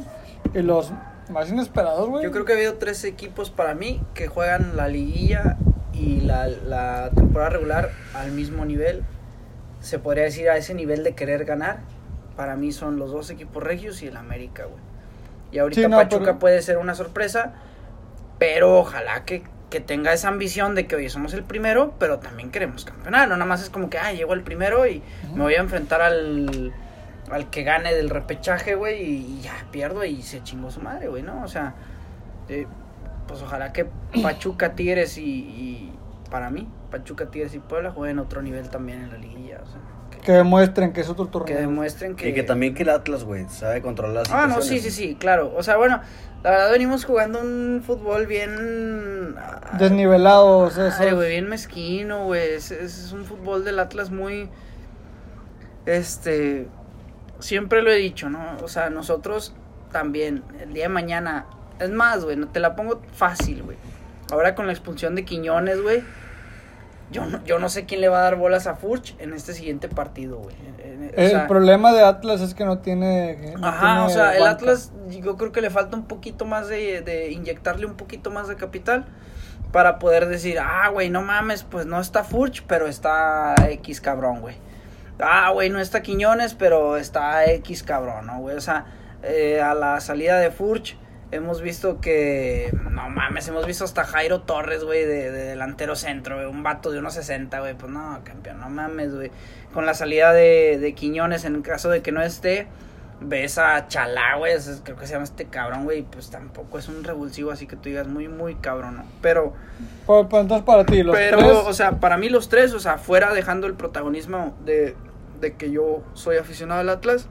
y 0.54 0.62
los 0.62 0.90
más 1.30 1.48
inesperados, 1.50 2.08
güey. 2.08 2.24
Yo 2.24 2.32
creo 2.32 2.44
que 2.44 2.52
ha 2.52 2.56
habido 2.56 2.74
tres 2.78 3.04
equipos 3.04 3.50
para 3.50 3.74
mí 3.74 4.00
que 4.14 4.26
juegan 4.26 4.76
la 4.76 4.88
liguilla 4.88 5.56
y 5.98 6.20
la, 6.20 6.46
la 6.48 7.10
temporada 7.14 7.50
regular 7.50 7.90
al 8.14 8.32
mismo 8.32 8.64
nivel. 8.64 9.02
Se 9.80 9.98
podría 9.98 10.24
decir 10.24 10.48
a 10.50 10.56
ese 10.56 10.74
nivel 10.74 11.04
de 11.04 11.14
querer 11.14 11.44
ganar. 11.44 11.78
Para 12.36 12.56
mí 12.56 12.72
son 12.72 12.98
los 12.98 13.10
dos 13.12 13.30
equipos 13.30 13.62
regios 13.62 14.02
y 14.02 14.08
el 14.08 14.16
América, 14.16 14.64
güey. 14.64 14.80
Y 15.52 15.58
ahorita 15.58 15.80
Sí, 15.80 15.88
no, 15.88 15.96
Pachuca 15.96 16.24
pero- 16.24 16.38
puede 16.38 16.60
ser 16.62 16.76
una 16.78 16.94
sorpresa, 16.94 17.54
pero 18.38 18.78
ojalá 18.78 19.24
que, 19.24 19.42
que 19.70 19.80
tenga 19.80 20.12
esa 20.12 20.28
ambición 20.28 20.74
de 20.74 20.86
que, 20.86 20.96
oye, 20.96 21.08
somos 21.08 21.32
el 21.34 21.44
primero, 21.44 21.94
pero 21.98 22.18
también 22.18 22.50
queremos 22.50 22.84
campeonar. 22.84 23.28
No 23.28 23.36
nada 23.36 23.46
más 23.46 23.62
es 23.62 23.70
como 23.70 23.88
que, 23.88 23.98
ah, 23.98 24.12
llego 24.12 24.34
el 24.34 24.42
primero 24.42 24.86
y 24.86 25.02
me 25.34 25.42
voy 25.44 25.54
a 25.54 25.60
enfrentar 25.60 26.02
al, 26.02 26.72
al 27.30 27.48
que 27.50 27.62
gane 27.62 27.94
del 27.94 28.10
repechaje, 28.10 28.74
güey, 28.74 29.02
y, 29.02 29.36
y 29.38 29.40
ya 29.42 29.52
pierdo 29.70 30.04
y 30.04 30.20
se 30.22 30.42
chingó 30.42 30.70
su 30.70 30.80
madre, 30.80 31.08
güey, 31.08 31.22
¿no? 31.22 31.42
O 31.42 31.48
sea, 31.48 31.74
eh, 32.48 32.66
pues 33.28 33.42
ojalá 33.42 33.72
que 33.72 33.86
Pachuca, 34.22 34.74
Tigres 34.74 35.18
y, 35.18 35.22
y 35.24 35.92
para 36.30 36.50
mí, 36.50 36.68
Pachuca, 36.90 37.26
Tigres 37.26 37.54
y 37.54 37.58
Puebla 37.58 37.90
jueguen 37.90 38.18
otro 38.18 38.42
nivel 38.42 38.68
también 38.70 39.02
en 39.02 39.10
la 39.10 39.18
liguilla, 39.18 39.60
o 39.62 39.66
sea, 39.66 39.80
que, 40.10 40.18
Que 40.18 40.32
demuestren 40.32 40.92
que 40.92 41.00
es 41.00 41.08
otro 41.08 41.26
torneo. 41.26 41.46
que 41.54 41.60
demuestren 41.60 42.14
que... 42.16 42.28
Y 42.28 42.34
que 42.34 42.42
también 42.42 42.74
que 42.74 42.82
el 42.84 42.90
Atlas, 42.90 43.24
güey, 43.24 43.46
sabe 43.48 43.82
controlar 43.82 44.14
las 44.26 44.32
Ah, 44.32 44.46
no, 44.46 44.60
sí, 44.62 44.78
sí, 44.80 44.90
sí, 44.90 45.16
claro. 45.16 45.52
O 45.56 45.62
sea, 45.62 45.76
bueno, 45.76 46.00
la 46.42 46.50
verdad 46.50 46.70
venimos 46.70 47.04
jugando 47.04 47.40
un 47.40 47.82
fútbol 47.84 48.26
bien... 48.26 49.34
ah, 49.38 49.76
Desnivelados, 49.78 50.78
Ay, 50.78 51.12
güey, 51.12 51.30
bien 51.30 51.48
mezquino, 51.48 52.24
güey. 52.26 52.50
Es, 52.54 52.70
es- 52.70 52.98
es 53.06 53.12
un 53.12 53.24
fútbol 53.24 53.64
del 53.64 53.78
Atlas 53.78 54.10
muy. 54.10 54.48
Este. 55.84 56.68
Siempre 57.38 57.82
lo 57.82 57.90
he 57.90 57.96
dicho, 57.96 58.28
¿no? 58.30 58.56
O 58.62 58.68
sea, 58.68 58.90
nosotros 58.90 59.54
también, 59.92 60.42
el 60.60 60.72
día 60.72 60.84
de 60.84 60.88
mañana. 60.88 61.46
Es 61.78 61.90
más, 61.90 62.24
güey, 62.24 62.36
no 62.36 62.48
te 62.48 62.60
la 62.60 62.76
pongo 62.76 63.02
fácil, 63.12 63.62
güey. 63.62 63.76
Ahora 64.30 64.54
con 64.54 64.66
la 64.66 64.72
expulsión 64.72 65.14
de 65.14 65.24
Quiñones, 65.24 65.80
güey. 65.82 66.02
Yo 67.10 67.24
no, 67.24 67.44
yo 67.44 67.60
no 67.60 67.68
sé 67.68 67.84
quién 67.84 68.00
le 68.00 68.08
va 68.08 68.18
a 68.18 68.22
dar 68.22 68.36
bolas 68.36 68.66
a 68.66 68.74
Furch 68.74 69.14
en 69.20 69.32
este 69.32 69.52
siguiente 69.52 69.88
partido, 69.88 70.38
güey. 70.38 70.56
El 71.14 71.30
sea, 71.30 71.46
problema 71.46 71.92
de 71.92 72.02
Atlas 72.02 72.40
es 72.40 72.54
que 72.54 72.64
no 72.64 72.78
tiene. 72.78 73.54
no 73.58 73.66
Ajá, 73.66 74.04
o 74.04 74.10
sea, 74.10 74.36
el. 74.36 74.44
Atlas 74.44 74.92
yo 75.08 75.36
creo 75.36 75.52
que 75.52 75.60
le 75.60 75.70
falta 75.70 75.96
un 75.96 76.06
poquito 76.06 76.44
más 76.44 76.66
de, 76.68 77.02
de 77.02 77.30
inyectarle 77.30 77.86
un 77.86 77.94
poquito 77.94 78.32
más 78.32 78.48
de 78.48 78.56
capital 78.56 79.06
para 79.70 79.98
poder 80.00 80.26
decir, 80.26 80.58
ah, 80.58 80.88
güey, 80.88 81.08
no 81.08 81.22
mames, 81.22 81.62
pues 81.62 81.86
no 81.86 82.00
está 82.00 82.24
Furch, 82.24 82.64
pero 82.66 82.88
está 82.88 83.54
X 83.68 84.00
cabrón, 84.00 84.40
güey. 84.40 84.56
Ah, 85.20 85.50
güey, 85.52 85.70
no 85.70 85.78
está 85.78 86.02
Quiñones, 86.02 86.54
pero 86.54 86.96
está 86.96 87.44
X 87.46 87.84
cabrón, 87.84 88.26
¿no, 88.26 88.40
güey? 88.40 88.56
O 88.56 88.60
sea, 88.60 88.86
eh, 89.22 89.60
a 89.60 89.74
la 89.74 90.00
salida 90.00 90.38
de 90.38 90.50
Furch 90.50 90.96
hemos 91.32 91.60
visto 91.60 92.00
que, 92.00 92.70
no 92.90 93.08
mames, 93.10 93.48
hemos 93.48 93.66
visto 93.66 93.84
hasta 93.84 94.04
Jairo 94.04 94.42
Torres, 94.42 94.84
güey, 94.84 95.04
de, 95.04 95.30
de 95.30 95.44
delantero 95.44 95.96
centro, 95.96 96.36
güey, 96.36 96.46
un 96.46 96.62
vato 96.62 96.90
de 96.90 96.98
unos 96.98 97.14
60, 97.14 97.58
güey, 97.60 97.74
pues 97.74 97.90
no, 97.92 98.20
campeón, 98.24 98.60
no 98.60 98.70
mames, 98.70 99.14
güey. 99.14 99.30
Con 99.74 99.86
la 99.86 99.94
salida 99.94 100.32
de, 100.32 100.78
de 100.80 100.94
Quiñones, 100.94 101.44
en 101.44 101.60
caso 101.62 101.90
de 101.90 102.00
que 102.02 102.12
no 102.12 102.22
esté, 102.22 102.66
ves 103.20 103.58
a 103.58 103.88
Chalá, 103.88 104.36
güey, 104.36 104.54
creo 104.84 104.96
que 104.96 105.06
se 105.06 105.12
llama 105.14 105.24
este 105.24 105.46
cabrón, 105.46 105.84
güey, 105.84 106.02
pues 106.02 106.30
tampoco 106.30 106.78
es 106.78 106.88
un 106.88 107.02
revulsivo, 107.02 107.50
así 107.50 107.66
que 107.66 107.76
tú 107.76 107.88
digas 107.88 108.06
muy, 108.06 108.28
muy 108.28 108.54
cabrón, 108.56 108.96
¿no? 108.98 109.04
Pero, 109.20 109.54
Pues, 110.06 110.26
pues, 110.30 110.42
entonces, 110.42 110.64
para 110.64 110.84
ti, 110.84 111.02
los 111.02 111.14
pero, 111.16 111.38
tres. 111.38 111.52
o 111.52 111.72
sea, 111.72 111.92
para 112.00 112.16
mí 112.16 112.28
los 112.28 112.48
tres, 112.48 112.72
o 112.72 112.80
sea, 112.80 112.98
fuera 112.98 113.32
dejando 113.34 113.66
el 113.66 113.74
protagonismo 113.74 114.56
de, 114.64 114.94
de 115.40 115.54
que 115.54 115.70
yo 115.70 116.02
soy 116.14 116.36
aficionado 116.36 116.80
al 116.80 116.88
Atlas, 116.88 117.28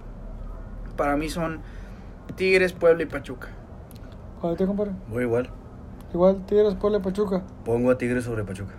para 0.97 1.15
mí 1.17 1.29
son 1.29 1.61
Tigres, 2.35 2.73
Puebla 2.73 3.03
y 3.03 3.05
Pachuca. 3.05 3.49
Para 4.41 4.55
ti, 4.55 4.65
compadre. 4.65 4.91
Voy 5.09 5.23
igual. 5.23 5.49
Igual 6.13 6.45
Tigres, 6.45 6.75
Puebla 6.75 6.99
y 6.99 7.01
Pachuca. 7.01 7.43
Pongo 7.65 7.91
a 7.91 7.97
Tigres 7.97 8.23
sobre 8.23 8.43
Pachuca. 8.43 8.73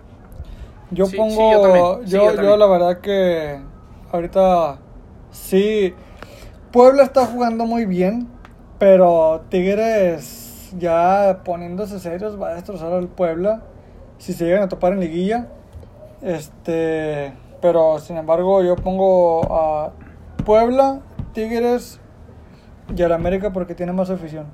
Yo 0.91 1.05
Sí, 1.05 1.11
sí, 1.11 1.17
pongo, 1.17 1.51
yo 1.51 1.51
yo, 1.51 1.61
también. 1.61 2.37
Sí, 2.37 2.43
yo, 2.43 2.57
la 2.57 2.67
verdad 2.67 2.99
que 2.99 3.59
ahorita 4.11 4.79
sí, 5.31 5.93
Puebla 6.71 7.03
está 7.03 7.25
jugando 7.25 7.65
muy 7.65 7.85
bien, 7.85 8.27
pero 8.79 9.41
Tigres 9.49 10.73
ya 10.77 11.41
poniéndose 11.43 11.99
serios 11.99 12.41
va 12.41 12.49
a 12.49 12.53
destrozar 12.55 12.91
al 12.93 13.07
Puebla 13.07 13.63
si 14.17 14.33
se 14.33 14.45
llegan 14.45 14.63
a 14.63 14.69
topar 14.69 14.93
en 14.93 14.99
liguilla. 14.99 15.47
Este, 16.21 17.33
pero 17.61 17.99
sin 17.99 18.17
embargo 18.17 18.63
yo 18.63 18.75
pongo 18.75 19.43
a 19.53 19.91
Puebla, 20.45 21.01
Tigres 21.33 21.99
y 22.95 23.01
al 23.01 23.11
América 23.11 23.53
porque 23.53 23.75
tiene 23.75 23.93
más 23.93 24.09
afición. 24.09 24.45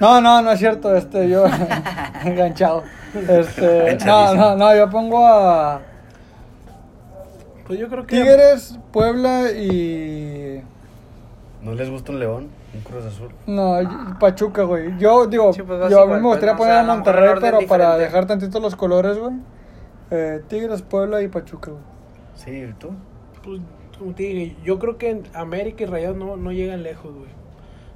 No, 0.00 0.20
no, 0.20 0.40
no 0.40 0.50
es 0.50 0.58
cierto, 0.58 0.96
este, 0.96 1.28
yo 1.28 1.44
enganchado. 2.24 2.82
Este, 3.14 3.98
no, 4.06 4.34
no, 4.34 4.56
no, 4.56 4.74
yo 4.74 4.88
pongo 4.88 5.26
a 5.26 5.82
Pues 7.66 7.78
yo 7.78 7.88
creo 7.88 8.06
que. 8.06 8.16
Tigres, 8.16 8.78
Puebla 8.92 9.50
y 9.50 10.62
¿No 11.62 11.74
les 11.74 11.90
gusta 11.90 12.12
un 12.12 12.20
León? 12.20 12.48
¿Un 12.72 12.80
Cruz 12.80 13.04
Azul? 13.04 13.30
no, 13.46 13.78
Pachuca, 14.18 14.62
güey. 14.62 14.96
Yo 14.98 15.26
digo, 15.26 15.52
Sí, 15.52 15.62
pues 15.62 15.90
yo 15.90 16.02
a 16.02 16.06
mí 16.06 16.14
me 16.14 16.20
gustaría 16.20 16.56
pues, 16.56 16.68
poner. 16.68 16.72
O 16.72 16.84
sea, 16.84 16.92
a 16.92 16.96
Monterrey, 16.96 17.34
pero 17.40 17.58
para 17.68 17.98
dejar 17.98 18.26
tantito 18.26 18.58
los 18.60 18.76
colores, 18.76 19.18
güey. 19.18 19.34
Eh, 20.10 20.40
Tigres, 20.48 20.82
Puebla 20.82 21.20
y 21.20 21.28
Pachuca, 21.28 21.72
güey. 21.72 21.82
Sí, 22.36 22.72
¿tú? 22.78 22.90
Pues, 23.44 23.60
como 23.98 24.14
te 24.14 24.22
dije, 24.22 24.56
yo 24.64 24.78
creo 24.78 24.96
que 24.96 25.10
en 25.10 25.22
América 25.34 25.82
y 25.82 25.86
Rayados 25.86 26.16
no, 26.16 26.36
no 26.36 26.52
llegan 26.52 26.82
lejos, 26.82 27.12
güey. 27.12 27.39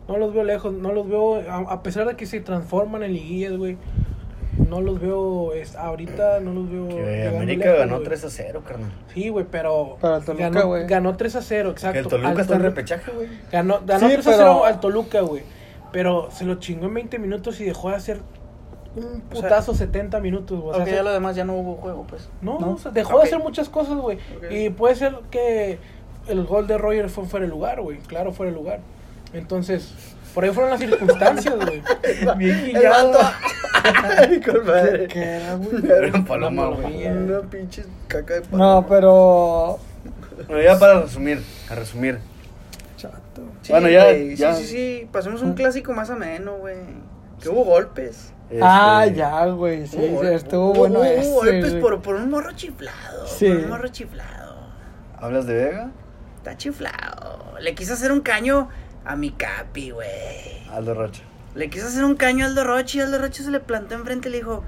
No 0.08 0.18
los 0.18 0.34
veo 0.34 0.44
lejos, 0.44 0.72
no 0.72 0.92
los 0.92 1.08
veo, 1.08 1.36
a, 1.48 1.56
a 1.72 1.82
pesar 1.82 2.06
de 2.06 2.14
que 2.16 2.26
se 2.26 2.40
transforman 2.40 3.02
en 3.02 3.12
liguillas, 3.14 3.56
güey. 3.56 3.76
No 4.68 4.80
los 4.80 5.00
veo, 5.00 5.52
es, 5.52 5.74
ahorita 5.74 6.38
no 6.40 6.52
los 6.52 6.70
veo. 6.70 6.88
Que 6.88 7.26
América 7.28 7.64
lejos, 7.64 7.78
ganó 7.80 7.94
güey. 7.96 8.04
3 8.08 8.24
a 8.24 8.30
0, 8.30 8.62
carnal. 8.66 8.92
Sí, 9.12 9.28
güey, 9.28 9.46
pero. 9.50 9.96
Para 10.00 10.18
el 10.18 10.24
Toluca, 10.24 10.50
ganó, 10.50 10.66
güey. 10.68 10.86
ganó 10.86 11.16
3 11.16 11.36
a 11.36 11.42
0, 11.42 11.70
exacto. 11.70 11.92
Que 11.94 11.98
el 12.00 12.06
Toluca 12.08 12.28
al 12.30 12.40
está 12.40 12.54
en 12.56 12.62
repechaje, 12.62 13.10
güey. 13.10 13.28
Ganó, 13.50 13.80
ganó 13.84 14.06
Sí, 14.08 14.12
3 14.14 14.26
a 14.26 14.30
pero- 14.30 14.38
0 14.38 14.64
al 14.66 14.80
Toluca, 14.80 15.20
güey. 15.22 15.42
Pero 15.90 16.28
se 16.30 16.44
lo 16.44 16.56
chingó 16.56 16.86
en 16.86 16.94
20 16.94 17.18
minutos 17.18 17.60
y 17.60 17.64
dejó 17.64 17.90
de 17.90 17.96
hacer 17.96 18.20
un 18.96 19.04
O 19.04 19.10
sea, 19.10 19.42
putazo 19.42 19.74
70 19.74 20.20
minutos, 20.20 20.60
güey. 20.60 20.80
O 20.80 20.84
sea, 20.84 20.94
ya 20.94 21.02
lo 21.02 21.12
demás 21.12 21.34
ya 21.34 21.44
no 21.44 21.54
hubo 21.54 21.74
juego, 21.76 22.04
pues. 22.08 22.28
No, 22.42 22.60
No. 22.60 22.72
o 22.72 22.78
sea, 22.78 22.90
dejó 22.92 23.16
Ok. 23.16 23.22
de 23.22 23.26
hacer 23.28 23.38
muchas 23.40 23.68
cosas, 23.68 23.96
güey. 23.98 24.18
Ok. 24.36 24.44
Y 24.52 24.70
puede 24.70 24.94
ser 24.94 25.16
que 25.30 25.78
el 26.28 26.44
gol 26.44 26.66
de 26.68 26.78
Roger 26.78 27.08
fue 27.10 27.24
fuera 27.24 27.44
de 27.46 27.50
lugar, 27.50 27.80
güey. 27.80 27.98
Claro, 27.98 28.32
fuera 28.32 28.52
de 28.52 28.56
lugar. 28.58 28.80
Entonces, 29.34 29.92
por 30.34 30.44
ahí 30.44 30.50
fueron 30.50 30.70
las 30.70 30.80
circunstancias, 30.80 31.54
güey. 31.56 31.82
Bien 32.36 32.64
guillado. 32.66 33.12
con 34.44 34.66
madre. 34.66 35.08
¿Qué 35.08 35.22
era, 35.22 35.54
güey? 35.56 35.84
Era 35.90 36.12
un 36.16 36.24
paloma, 36.24 36.66
güey. 36.68 37.06
Una 37.06 37.40
pinche 37.42 37.84
caca 38.08 38.34
de 38.34 38.40
paloma. 38.42 38.64
No, 38.80 38.86
pero. 38.86 39.78
Bueno, 40.48 40.62
ya 40.62 40.78
para 40.78 41.00
resumir, 41.02 41.42
a 41.70 41.74
resumir. 41.74 42.18
Chato. 42.96 43.42
Sí, 43.62 43.72
Bueno, 43.72 43.88
ya- 43.88 44.04
güey, 44.04 44.36
ya. 44.36 44.54
Sí, 44.54 44.64
sí, 44.64 44.68
sí. 44.68 45.08
Pasemos 45.12 45.42
un 45.42 45.54
clásico 45.54 45.92
más 45.92 46.10
ameno, 46.10 46.56
güey. 46.56 46.76
Que 47.40 47.48
hubo 47.48 47.64
golpes. 47.64 48.32
Ah, 48.60 49.04
Este, 49.06 49.18
ya, 49.18 49.46
güey. 49.46 49.86
Sí, 49.86 49.96
Hubo 49.98 50.20
sí, 50.22 50.26
estuvo 50.28 50.66
hubo- 50.70 50.74
bueno 50.80 51.00
hubo 51.00 51.04
ese. 51.04 51.30
golpes 51.30 51.70
güey. 51.70 51.80
por, 51.80 52.02
por 52.02 52.14
un 52.16 52.30
morro 52.30 52.52
chiflado. 52.52 53.26
Sí. 53.26 53.48
Por 53.48 53.56
un 53.56 53.68
morro 53.70 53.88
chiflado. 53.88 54.54
¿Hablas 55.18 55.46
de 55.46 55.54
Vega? 55.54 55.90
Está 56.38 56.56
chiflado. 56.56 57.54
Le 57.60 57.74
quiso 57.74 57.94
hacer 57.94 58.12
un 58.12 58.20
caño 58.20 58.68
a 59.04 59.16
mi 59.16 59.30
capi, 59.30 59.90
güey. 59.90 60.66
Aldo 60.72 60.94
Rocha. 60.94 61.22
Le 61.54 61.70
quiso 61.70 61.86
hacer 61.86 62.04
un 62.04 62.16
caño 62.16 62.44
a 62.44 62.48
Aldo 62.48 62.64
Rocha 62.64 62.98
y 62.98 63.00
Aldo 63.00 63.18
Rocha 63.18 63.42
se 63.42 63.50
le 63.50 63.60
plantó 63.60 63.94
enfrente 63.94 64.28
y 64.28 64.32
le 64.32 64.38
dijo, 64.38 64.64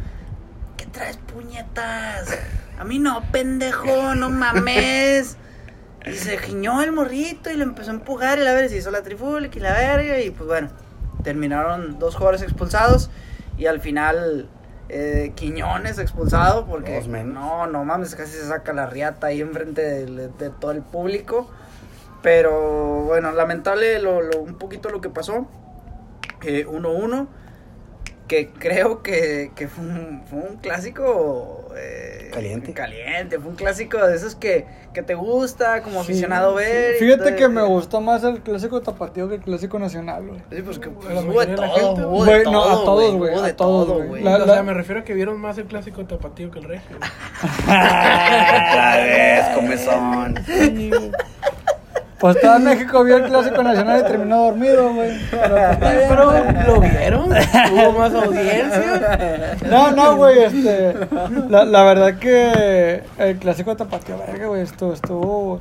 ¿qué 0.76 0.87
traes 0.87 1.16
puñetas? 1.16 2.39
A 2.78 2.84
mí 2.84 2.99
no, 2.99 3.22
pendejo, 3.32 4.14
no 4.14 4.30
mames. 4.30 5.37
Y 6.05 6.12
se 6.12 6.39
giñó 6.39 6.82
el 6.82 6.93
morrito 6.93 7.51
y 7.51 7.57
le 7.57 7.64
empezó 7.64 7.91
a 7.91 7.95
empujar 7.95 8.39
y 8.39 8.45
la 8.45 8.53
verga 8.53 8.68
se 8.68 8.76
hizo 8.76 8.93
la 8.93 9.03
trifulca 9.03 9.59
y 9.59 9.61
la 9.61 9.72
verga 9.72 10.20
y 10.20 10.30
pues 10.30 10.47
bueno, 10.47 10.68
terminaron 11.24 11.99
dos 11.99 12.14
jugadores 12.14 12.43
expulsados 12.43 13.11
y 13.59 13.66
al 13.66 13.80
final 13.80 14.49
eh, 14.89 15.32
Quiñones 15.34 15.99
expulsado 15.99 16.64
porque 16.66 17.01
no, 17.24 17.66
no 17.66 17.84
mames, 17.84 18.14
casi 18.14 18.32
se 18.34 18.47
saca 18.47 18.72
la 18.72 18.87
riata 18.87 19.28
ahí 19.28 19.41
enfrente 19.41 19.82
de, 19.82 20.28
de 20.28 20.51
todo 20.51 20.70
el 20.70 20.82
público. 20.82 21.51
Pero 22.26 23.04
bueno, 23.04 23.30
lamentable 23.30 24.00
lo, 24.00 24.20
lo- 24.20 24.40
un 24.40 24.56
poquito 24.58 24.88
lo 24.88 25.00
que 25.00 25.08
pasó. 25.10 25.46
Eh, 26.42 26.66
1-1. 26.66 27.28
que 28.26 28.48
creo 28.48 29.00
que, 29.04 29.52
que 29.54 29.68
fue, 29.68 29.84
un, 29.84 30.24
fue 30.28 30.40
un 30.40 30.56
clásico 30.56 31.68
eh, 31.76 32.30
Caliente. 32.34 32.72
Caliente, 32.72 33.38
fue 33.38 33.50
un 33.50 33.54
clásico 33.54 34.04
de 34.04 34.16
esos 34.16 34.34
que, 34.34 34.66
que 34.92 35.02
te 35.04 35.14
gusta 35.14 35.82
como 35.82 36.02
Sí, 36.02 36.10
aficionado 36.10 36.58
sí. 36.58 36.64
ver. 36.64 36.94
Fíjate 36.96 37.22
todo, 37.30 37.36
que 37.36 37.48
me 37.48 37.60
eh, 37.60 37.64
gustó 37.64 38.00
más 38.00 38.24
el 38.24 38.40
clásico 38.40 38.80
tapatío 38.82 39.28
que 39.28 39.36
el 39.36 39.42
clásico 39.42 39.78
nacional, 39.78 40.26
güey. 40.26 40.40
Sí, 40.50 40.62
pues 40.62 40.80
que 40.80 40.88
A 41.08 41.12
la 41.14 41.20
hubo 41.20 41.40
de 41.40 41.54
todo, 41.54 41.68
gente, 41.76 42.04
hubo 42.04 42.24
de 42.24 42.42
güey. 42.42 42.52
No, 42.52 42.64
a 42.64 42.72
todo, 42.72 42.84
todos, 42.84 43.14
güey, 43.14 43.34
a 43.34 43.56
todos, 43.56 43.86
todo, 43.86 43.94
güey. 43.98 44.08
güey. 44.08 44.22
La- 44.24 44.38
o 44.38 44.44
sea, 44.46 44.64
me 44.64 44.74
refiero 44.74 45.02
a 45.02 45.04
que 45.04 45.14
vieron 45.14 45.40
más 45.40 45.56
el 45.58 45.66
clásico 45.66 46.04
tapatío 46.04 46.50
que 46.50 46.58
el 46.58 46.64
regio. 46.64 46.96
Otra 47.62 48.96
vez, 48.96 49.46
comezón. 49.54 50.34
Pues 52.18 52.40
todo 52.40 52.58
México 52.60 53.04
vio 53.04 53.16
el 53.18 53.24
clásico 53.24 53.62
nacional 53.62 54.00
y 54.00 54.04
terminó 54.04 54.44
dormido, 54.44 54.94
güey. 54.94 55.10
Pero, 55.30 56.30
pues. 56.30 56.66
¿lo 56.66 56.80
vieron? 56.80 57.26
¿Hubo 57.72 57.92
más 57.92 58.14
audiencia? 58.14 59.56
No, 59.68 59.90
no, 59.90 60.16
güey, 60.16 60.38
este. 60.44 60.94
La, 61.50 61.64
la 61.66 61.82
verdad 61.84 62.18
que 62.18 63.02
el 63.18 63.36
clásico 63.38 63.76
tapatío, 63.76 64.16
verga, 64.18 64.46
güey, 64.46 64.62
estuvo, 64.62 64.94
estuvo, 64.94 65.60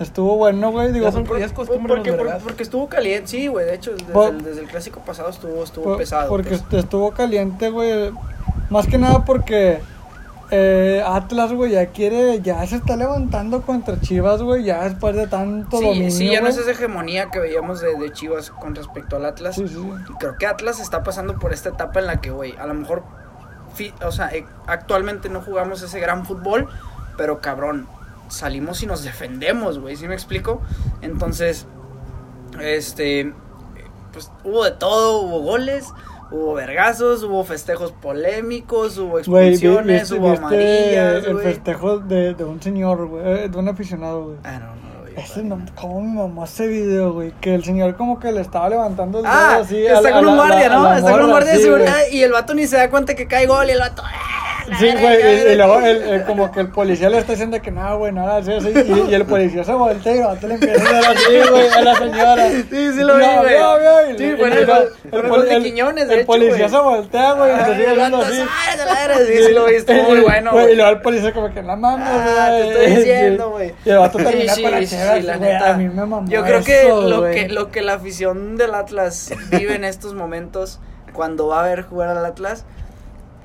estuvo 0.00 0.36
bueno, 0.36 0.72
güey. 0.72 0.90
Digo, 0.92 1.06
Ya 1.06 1.12
son- 1.12 1.24
por- 1.24 1.38
ya 1.38 1.46
es 1.46 1.52
costumbre 1.52 1.94
porque, 1.94 2.12
por- 2.12 2.38
porque 2.38 2.62
estuvo 2.64 2.88
caliente, 2.88 3.28
sí, 3.28 3.46
güey. 3.46 3.64
De 3.66 3.74
hecho, 3.76 3.92
desde, 3.92 4.12
Por- 4.12 4.30
el, 4.34 4.42
desde 4.42 4.62
el 4.62 4.66
clásico 4.66 4.98
pasado 5.00 5.30
estuvo, 5.30 5.62
estuvo 5.62 5.96
pesado. 5.96 6.28
porque 6.28 6.58
pues. 6.58 6.82
estuvo 6.84 7.12
caliente, 7.12 7.70
güey. 7.70 8.10
Más 8.68 8.88
que 8.88 8.98
nada 8.98 9.24
porque 9.24 9.78
eh, 10.50 11.02
Atlas, 11.06 11.52
güey, 11.52 11.72
ya 11.72 11.86
quiere, 11.86 12.40
ya 12.40 12.66
se 12.66 12.76
está 12.76 12.96
levantando 12.96 13.62
contra 13.62 14.00
Chivas, 14.00 14.42
güey, 14.42 14.64
ya 14.64 14.84
después 14.84 15.16
de 15.16 15.26
tanto 15.26 15.78
Sí, 15.78 15.84
dominio. 15.84 16.10
sí, 16.10 16.30
ya 16.30 16.40
no 16.40 16.48
es 16.48 16.56
esa 16.58 16.70
hegemonía 16.70 17.30
que 17.30 17.38
veíamos 17.40 17.80
de, 17.80 17.96
de 17.96 18.12
Chivas 18.12 18.50
con 18.50 18.74
respecto 18.74 19.16
al 19.16 19.24
Atlas. 19.26 19.56
Sí, 19.56 19.66
sí, 19.68 19.74
sí. 19.74 19.90
Y 20.10 20.14
creo 20.14 20.36
que 20.38 20.46
Atlas 20.46 20.80
está 20.80 21.02
pasando 21.02 21.38
por 21.38 21.52
esta 21.52 21.70
etapa 21.70 22.00
en 22.00 22.06
la 22.06 22.20
que, 22.20 22.30
güey, 22.30 22.54
a 22.56 22.66
lo 22.66 22.74
mejor, 22.74 23.02
o 24.04 24.12
sea, 24.12 24.28
eh, 24.34 24.46
actualmente 24.66 25.28
no 25.28 25.40
jugamos 25.40 25.82
ese 25.82 25.98
gran 26.00 26.24
fútbol, 26.26 26.68
pero 27.16 27.40
cabrón, 27.40 27.86
salimos 28.28 28.82
y 28.82 28.86
nos 28.86 29.02
defendemos, 29.02 29.78
güey, 29.78 29.96
¿sí 29.96 30.06
me 30.08 30.14
explico? 30.14 30.60
Entonces, 31.02 31.66
este, 32.60 33.32
pues 34.12 34.30
hubo 34.44 34.64
de 34.64 34.70
todo, 34.72 35.20
hubo 35.22 35.40
goles, 35.40 35.86
hubo 36.34 36.54
vergazos, 36.54 37.22
hubo 37.22 37.44
festejos 37.44 37.92
polémicos, 37.92 38.98
hubo 38.98 39.18
expulsiones, 39.18 40.10
hubo 40.10 40.30
viste 40.30 40.44
amarillas, 40.46 41.24
el 41.26 41.38
festejo 41.40 41.98
de, 41.98 42.34
de 42.34 42.44
un 42.44 42.60
señor, 42.60 43.06
güey, 43.08 43.22
eh, 43.26 43.48
de 43.48 43.56
un 43.58 43.68
aficionado, 43.68 44.24
güey. 44.24 44.36
Ah, 44.44 44.58
no, 44.58 44.66
no, 44.66 45.00
güey. 45.02 45.14
Ese 45.16 45.42
no, 45.44 45.60
como 45.80 46.00
mi 46.00 46.12
mamá 46.16 46.44
ese 46.44 46.66
video, 46.66 47.12
güey, 47.12 47.32
que 47.40 47.54
el 47.54 47.64
señor 47.64 47.96
como 47.96 48.18
que 48.18 48.32
le 48.32 48.40
estaba 48.40 48.68
levantando 48.68 49.18
el 49.18 49.24
dedo 49.24 49.32
Ah, 49.34 49.58
así. 49.60 49.86
está 49.86 50.08
a 50.08 50.12
con 50.12 50.24
a 50.24 50.28
un 50.30 50.36
guardia, 50.36 50.68
la- 50.68 50.74
¿no? 50.76 50.82
la 50.84 50.98
está 50.98 51.10
con 51.12 51.22
un 51.24 51.30
guardia 51.30 51.52
de 51.52 51.56
sí, 51.58 51.62
seguridad 51.64 51.96
y 52.10 52.22
el 52.22 52.32
vato 52.32 52.54
ni 52.54 52.66
se 52.66 52.76
da 52.76 52.90
cuenta 52.90 53.14
que 53.14 53.26
cae 53.28 53.46
gol 53.46 53.68
y 53.68 53.72
el 53.72 53.78
vato... 53.78 54.02
¡ah, 54.04 54.10
Sí, 54.78 54.90
güey, 55.00 55.52
y, 55.52 55.54
luego 55.56 55.80
el, 55.80 56.02
el- 56.02 56.22
como 56.26 56.50
que 56.50 56.60
el 56.60 56.68
policía 56.68 57.10
le 57.10 57.18
está 57.18 57.32
diciendo 57.32 57.60
que 57.60 57.70
no, 57.70 57.98
güey, 57.98 58.12
así, 58.18 58.50
y, 58.52 59.10
y 59.10 59.14
el 59.14 59.24
policía 59.26 59.62
se 59.64 59.72
voltea 59.72 60.16
y 60.16 60.20
vato 60.20 60.46
le 60.46 60.54
empieza 60.54 60.82
a 60.82 60.98
hacer 60.98 61.16
así, 61.16 61.50
güey, 61.50 61.68
a 61.68 61.80
la 61.82 61.94
señora. 61.96 62.50
Sí, 62.50 62.64
sí 62.70 63.00
lo 63.00 63.16
vi, 63.16 63.24
No, 63.26 63.42
güey. 63.42 63.58
no, 63.58 63.72
güey, 63.78 64.18
Sí, 64.18 64.24
el 65.50 65.62
Quiñones, 65.62 66.24
policía 66.24 66.68
se 66.68 66.78
voltea, 66.78 67.32
güey, 67.32 67.52
y 67.54 67.64
se 67.64 67.74
sigue 67.76 67.96
vato, 67.96 68.16
así. 68.16 68.42
Sí, 69.26 69.42
sí 69.46 69.52
lo 69.52 69.66
vi, 69.66 69.74
estuvo 69.74 70.02
muy 70.04 70.20
bueno, 70.22 70.52
Güey, 70.52 70.72
Y 70.72 70.76
luego 70.76 70.90
el 70.90 71.00
policía 71.00 71.32
como 71.32 71.52
que 71.52 71.62
no 71.62 71.76
mames, 71.76 72.06
Ah, 72.08 72.48
te 72.50 72.56
güey. 72.64 72.68
estoy 72.70 72.86
Sí. 72.86 72.96
diciendo, 72.96 73.50
güey. 73.50 73.74
Y 73.84 73.90
el 73.90 73.98
vato 73.98 74.18
termina 74.18 74.54
sí, 74.54 74.62
para 74.62 74.78
sí, 74.80 74.86
Chivas, 74.86 75.24
la 75.24 75.36
güey, 75.36 75.52
neta. 75.52 75.70
A 75.70 75.76
mí 75.76 75.88
me 75.88 76.06
mamó 76.06 76.28
Yo 76.28 76.42
creo 76.44 76.62
que 76.62 76.88
lo 76.88 77.24
que 77.30 77.48
lo 77.48 77.70
que 77.70 77.82
la 77.82 77.94
afición 77.94 78.56
del 78.56 78.74
Atlas 78.74 79.30
vive 79.50 79.74
en 79.74 79.84
estos 79.84 80.14
momentos 80.14 80.80
cuando 81.12 81.46
va 81.48 81.60
a 81.60 81.62
ver 81.68 81.82
jugar 81.82 82.08
al 82.16 82.24
Atlas 82.24 82.64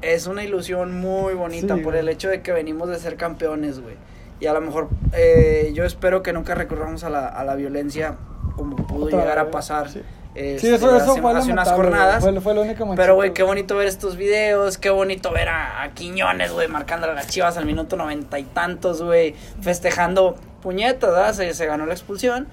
es 0.01 0.27
una 0.27 0.43
ilusión 0.43 0.99
muy 0.99 1.33
bonita 1.33 1.75
Sí, 1.75 1.81
por 1.81 1.93
güey. 1.93 1.99
el 1.99 2.09
hecho 2.09 2.29
de 2.29 2.41
que 2.41 2.51
venimos 2.51 2.89
de 2.89 2.97
ser 2.99 3.15
campeones, 3.15 3.79
güey. 3.81 3.95
Y 4.39 4.45
a 4.47 4.53
lo 4.53 4.61
mejor 4.61 4.87
eh, 5.13 5.71
yo 5.73 5.83
espero 5.83 6.23
que 6.23 6.31
nunca 6.33 6.55
recurramos 6.55 7.03
a 7.03 7.09
la, 7.09 7.27
a 7.27 7.43
la 7.43 7.55
violencia 7.55 8.15
como 8.55 8.75
pudo 8.75 9.05
Otra 9.05 9.19
llegar 9.21 9.39
a 9.39 9.43
vez, 9.43 9.51
pasar. 9.53 9.89
sí. 9.89 10.01
este, 10.35 10.59
Sí, 10.59 10.73
eso, 10.73 10.95
eso 10.95 11.11
hace, 11.11 11.21
fue 11.21 11.31
hace 11.33 11.51
unas 11.51 11.67
güey. 11.67 11.77
jornadas. 11.81 12.23
Fue, 12.23 12.39
fue 12.41 12.53
lo 12.53 12.61
único 12.61 12.85
manchito. 12.85 13.01
Pero, 13.01 13.15
güey, 13.15 13.33
qué 13.33 13.43
bonito 13.43 13.75
ver 13.75 13.87
estos 13.87 14.15
videos, 14.15 14.77
qué 14.77 14.89
bonito 14.89 15.31
ver 15.31 15.49
a, 15.49 15.81
a 15.83 15.93
Quiñones, 15.93 16.51
güey, 16.53 16.67
marcando 16.69 17.07
a 17.09 17.13
las 17.13 17.27
chivas 17.27 17.57
al 17.57 17.65
minuto 17.65 17.95
noventa 17.97 18.39
y 18.39 18.43
tantos, 18.43 19.01
güey, 19.01 19.35
festejando 19.61 20.35
puñetas, 20.61 21.09
¿verdad? 21.11 21.33
Se, 21.33 21.53
se 21.53 21.65
ganó 21.65 21.85
la 21.85 21.93
expulsión. 21.93 22.47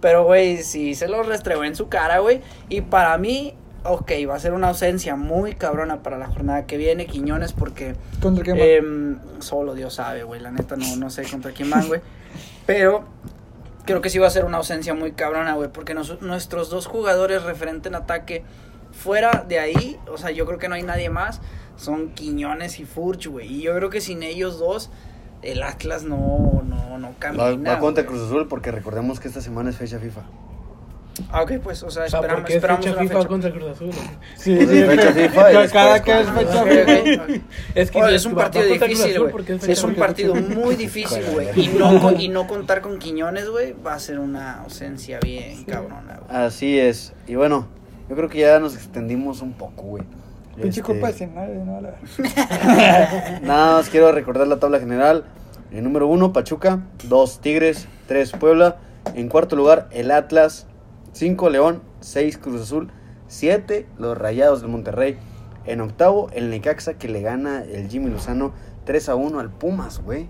Pero, 0.00 0.24
güey, 0.24 0.62
sí 0.62 0.94
se 0.94 1.08
lo 1.08 1.22
restregó 1.24 1.64
en 1.64 1.74
su 1.74 1.88
cara, 1.88 2.18
güey. 2.20 2.40
Y 2.68 2.82
para 2.82 3.18
mí, 3.18 3.54
ok, 3.84 4.10
va 4.28 4.34
a 4.34 4.40
ser 4.40 4.52
una 4.54 4.68
ausencia 4.68 5.16
muy 5.16 5.54
cabrona 5.54 6.02
para 6.02 6.18
la 6.18 6.26
jornada 6.26 6.66
que 6.66 6.76
viene, 6.76 7.06
Quiñones, 7.06 7.52
porque 7.52 7.94
¿Contra 8.20 8.44
quién 8.44 8.56
va? 8.56 8.62
Em, 8.62 9.18
solo 9.40 9.74
Dios 9.74 9.94
sabe, 9.94 10.22
güey. 10.24 10.40
La 10.40 10.50
neta 10.50 10.76
no, 10.76 10.96
no 10.96 11.10
sé 11.10 11.22
contra 11.30 11.52
quién 11.52 11.70
van, 11.70 11.86
güey. 11.88 12.00
Pero 12.66 13.04
creo 13.84 14.00
que 14.00 14.10
sí 14.10 14.18
va 14.18 14.26
a 14.26 14.30
ser 14.30 14.44
una 14.44 14.58
ausencia 14.58 14.94
muy 14.94 15.12
cabrona, 15.12 15.54
güey. 15.54 15.70
Porque 15.72 15.94
nos- 15.94 16.20
nuestros 16.20 16.70
dos 16.70 16.86
jugadores 16.86 17.42
referente 17.44 17.88
en 17.88 17.94
ataque, 17.94 18.44
fuera 18.92 19.44
de 19.48 19.58
ahí, 19.58 19.98
o 20.10 20.18
sea, 20.18 20.30
yo 20.30 20.44
creo 20.46 20.58
que 20.58 20.68
no 20.68 20.74
hay 20.74 20.82
nadie 20.82 21.08
más. 21.10 21.40
Son 21.76 22.10
Quiñones 22.10 22.80
y 22.80 22.84
Furch, 22.84 23.28
güey. 23.28 23.46
Y 23.52 23.62
yo 23.62 23.74
creo 23.76 23.88
que 23.90 24.00
sin 24.00 24.22
ellos 24.24 24.58
dos, 24.58 24.90
el 25.42 25.62
Atlas 25.62 26.02
no, 26.02 26.62
no, 26.66 26.98
no 26.98 27.08
Va, 27.10 27.14
camina. 27.18 27.74
va 27.74 27.78
contra 27.78 28.02
güey. 28.02 28.16
Cruz 28.16 28.26
Azul 28.28 28.48
porque 28.48 28.72
recordemos 28.72 29.20
que 29.20 29.28
esta 29.28 29.40
semana 29.40 29.70
es 29.70 29.76
fecha 29.76 29.98
FIFA. 30.00 30.22
Ah, 31.30 31.42
ok, 31.42 31.52
pues, 31.62 31.82
o 31.82 31.90
sea, 31.90 32.04
O 32.04 32.08
sea, 32.08 32.20
esperamos, 32.20 32.50
esperamos 32.50 32.84
fecha 32.84 32.92
una 32.96 33.02
FIFA 33.02 33.14
fecha. 33.16 33.28
contra 33.28 33.50
Cruz 33.52 33.70
Azul. 33.70 33.90
Sí, 34.36 34.56
sí, 34.66 34.78
es 34.78 34.86
fecha 34.86 35.12
FIFA 35.12 35.64
y 35.64 35.68
cada 35.68 36.02
que 36.02 36.20
es 36.20 36.28
fecha 36.30 36.64
FIFA. 36.64 37.24
Es 37.74 37.90
que 37.90 38.02
Oye, 38.02 38.14
es 38.16 38.26
un 38.26 38.34
partido 38.34 38.64
difícil, 38.64 39.20
güey. 39.20 39.44
es 39.68 39.82
un 39.84 39.94
partido 39.94 40.34
muy 40.36 40.76
difícil, 40.76 41.24
güey. 41.32 41.48
Y 41.56 41.68
no, 41.68 42.12
y 42.12 42.28
no 42.28 42.46
contar 42.46 42.80
con 42.80 42.98
Quiñones, 42.98 43.48
güey, 43.50 43.74
va 43.84 43.94
a 43.94 43.98
ser 43.98 44.18
una 44.18 44.60
ausencia 44.62 45.18
bien 45.20 45.64
cabrona, 45.64 46.20
güey. 46.26 46.36
Así 46.44 46.78
es. 46.78 47.12
Y 47.26 47.34
bueno, 47.34 47.66
yo 48.08 48.16
creo 48.16 48.28
que 48.28 48.38
ya 48.38 48.58
nos 48.60 48.74
extendimos 48.74 49.42
un 49.42 49.52
poco, 49.52 49.82
güey. 49.82 50.04
Pinche 50.54 50.80
Este, 50.80 50.82
culpa 50.82 51.08
de 51.08 51.12
Cienario, 51.12 51.64
no. 51.64 51.80
Nada 53.42 53.76
más 53.76 53.88
quiero 53.88 54.10
recordar 54.12 54.46
la 54.48 54.58
tabla 54.58 54.80
general. 54.80 55.24
En 55.70 55.84
número 55.84 56.06
uno, 56.06 56.32
Pachuca. 56.32 56.80
Dos, 57.04 57.40
Tigres. 57.40 57.86
Tres, 58.06 58.32
Puebla. 58.32 58.76
En 59.14 59.28
cuarto 59.28 59.54
lugar, 59.56 59.88
el 59.92 60.10
Atlas. 60.10 60.66
Cinco, 61.18 61.50
León. 61.50 61.82
Seis, 61.98 62.38
Cruz 62.38 62.62
Azul. 62.62 62.92
Siete, 63.26 63.88
los 63.98 64.16
Rayados 64.16 64.62
de 64.62 64.68
Monterrey. 64.68 65.18
En 65.64 65.80
octavo, 65.80 66.30
el 66.32 66.48
Necaxa 66.48 66.94
que 66.94 67.08
le 67.08 67.22
gana 67.22 67.64
el 67.64 67.88
Jimmy 67.88 68.08
Lozano 68.08 68.52
3 68.84 69.08
a 69.08 69.16
1 69.16 69.40
al 69.40 69.50
Pumas, 69.50 69.98
güey. 70.00 70.28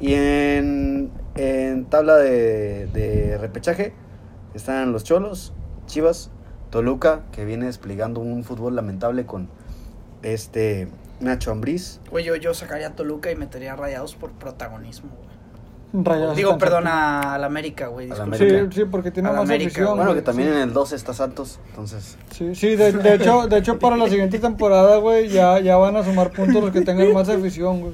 Y 0.00 0.14
en, 0.14 1.10
en 1.34 1.84
tabla 1.90 2.16
de, 2.16 2.86
de 2.86 3.36
repechaje 3.36 3.92
están 4.54 4.92
los 4.92 5.04
Cholos, 5.04 5.52
Chivas, 5.84 6.30
Toluca, 6.70 7.26
que 7.30 7.44
viene 7.44 7.66
desplegando 7.66 8.20
un 8.20 8.44
fútbol 8.44 8.76
lamentable 8.76 9.26
con 9.26 9.50
este 10.22 10.88
Nacho 11.20 11.50
Ambriz. 11.50 12.00
Güey, 12.10 12.24
yo, 12.24 12.34
yo 12.36 12.54
sacaría 12.54 12.86
a 12.86 12.96
Toluca 12.96 13.30
y 13.30 13.36
metería 13.36 13.76
Rayados 13.76 14.14
por 14.14 14.32
protagonismo, 14.32 15.10
güey. 15.22 15.33
Rayados 15.96 16.36
Digo, 16.36 16.58
perdón, 16.58 16.88
a- 16.88 17.34
al 17.34 17.44
América, 17.44 17.86
güey. 17.86 18.08
Sí, 18.36 18.48
sí, 18.72 18.84
porque 18.90 19.12
tiene 19.12 19.30
más 19.30 19.38
América, 19.38 19.68
afición. 19.68 19.96
Bueno, 19.96 20.10
güey, 20.10 20.16
que 20.16 20.22
también 20.22 20.48
sí. 20.48 20.54
en 20.56 20.62
el 20.62 20.72
12 20.72 20.96
está 20.96 21.14
Santos, 21.14 21.60
entonces... 21.70 22.18
Sí, 22.30 22.54
sí, 22.56 22.74
de, 22.74 22.90
de 22.92 23.14
hecho, 23.14 23.46
de 23.46 23.58
hecho 23.58 23.78
para 23.78 23.96
la 23.96 24.08
siguiente 24.08 24.40
temporada, 24.40 24.96
güey, 24.96 25.28
ya, 25.28 25.60
ya 25.60 25.76
van 25.76 25.96
a 25.96 26.02
sumar 26.02 26.32
puntos 26.32 26.62
los 26.62 26.72
que 26.72 26.80
tengan 26.80 27.12
más 27.12 27.28
afición, 27.28 27.80
güey. 27.80 27.92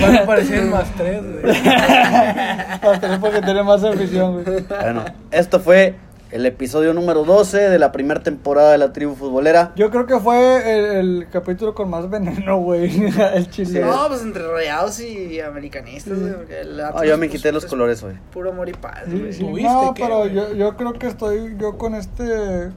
Van 0.00 0.16
a 0.16 0.20
aparecer 0.22 0.58
en 0.60 0.70
más 0.70 0.90
tres, 0.96 1.22
güey. 1.22 1.56
Hasta 1.66 3.14
es 3.14 3.18
porque 3.20 3.40
tiene 3.42 3.62
más 3.62 3.84
afición, 3.84 4.42
güey. 4.42 4.64
Bueno, 4.68 5.04
esto 5.30 5.60
fue 5.60 5.94
el 6.32 6.46
episodio 6.46 6.94
número 6.94 7.24
12 7.24 7.58
de 7.70 7.78
la 7.78 7.90
primera 7.92 8.22
temporada 8.22 8.72
de 8.72 8.78
la 8.78 8.92
tribu 8.92 9.14
futbolera. 9.16 9.72
Yo 9.76 9.90
creo 9.90 10.06
que 10.06 10.18
fue 10.20 10.38
el, 10.78 10.84
el 11.22 11.28
capítulo 11.30 11.74
con 11.74 11.90
más 11.90 12.08
veneno, 12.08 12.58
güey. 12.58 12.90
El 13.34 13.50
chile. 13.50 13.80
No, 13.80 14.06
pues 14.08 14.22
entre 14.22 14.46
Rayados 14.46 15.00
y 15.00 15.40
Americanistas, 15.40 16.18
güey. 16.20 16.32
Atlas, 16.60 16.92
Ah, 16.94 17.04
yo 17.04 17.18
me 17.18 17.26
pues, 17.26 17.38
quité 17.38 17.50
los 17.52 17.64
es 17.64 17.70
colores 17.70 18.02
hoy. 18.02 18.14
Puro 18.32 18.50
amor 18.50 18.68
y 18.68 18.72
paz, 18.74 19.02
Sí, 19.10 19.18
güey. 19.18 19.32
sí. 19.32 19.40
¿Tuviste 19.44 19.68
No, 19.72 19.92
qué, 19.94 20.02
pero 20.04 20.18
güey? 20.20 20.34
yo, 20.34 20.54
yo 20.54 20.76
creo 20.76 20.92
que 20.92 21.06
estoy 21.08 21.56
yo 21.58 21.76
con 21.76 21.94
este... 21.94 22.70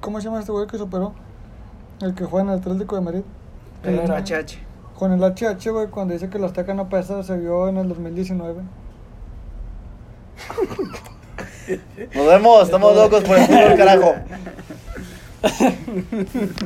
¿Cómo 0.00 0.20
se 0.20 0.26
llama 0.26 0.40
este 0.40 0.52
güey 0.52 0.66
que 0.66 0.76
superó? 0.78 1.14
El 2.02 2.14
que 2.14 2.24
juega 2.24 2.44
en 2.44 2.52
el 2.52 2.58
Atlético 2.60 2.96
de 2.96 3.02
Madrid. 3.02 3.22
El 3.82 3.98
El- 3.98 4.10
HH. 4.10 4.58
Con 4.94 5.12
el 5.12 5.20
HH, 5.22 5.70
güey, 5.70 5.86
cuando 5.88 6.12
dice 6.14 6.28
que 6.28 6.38
la 6.38 6.46
Azteca 6.48 6.74
no 6.74 6.88
pesa, 6.88 7.22
se 7.22 7.36
vio 7.38 7.68
en 7.68 7.76
el 7.78 7.88
2019. 7.88 8.62
Nos 12.14 12.26
vemos, 12.26 12.64
estamos 12.64 12.96
locos 12.96 13.22
por 13.24 13.38
el 13.38 13.46
fútbol, 13.46 13.76
carajo. 13.76 14.14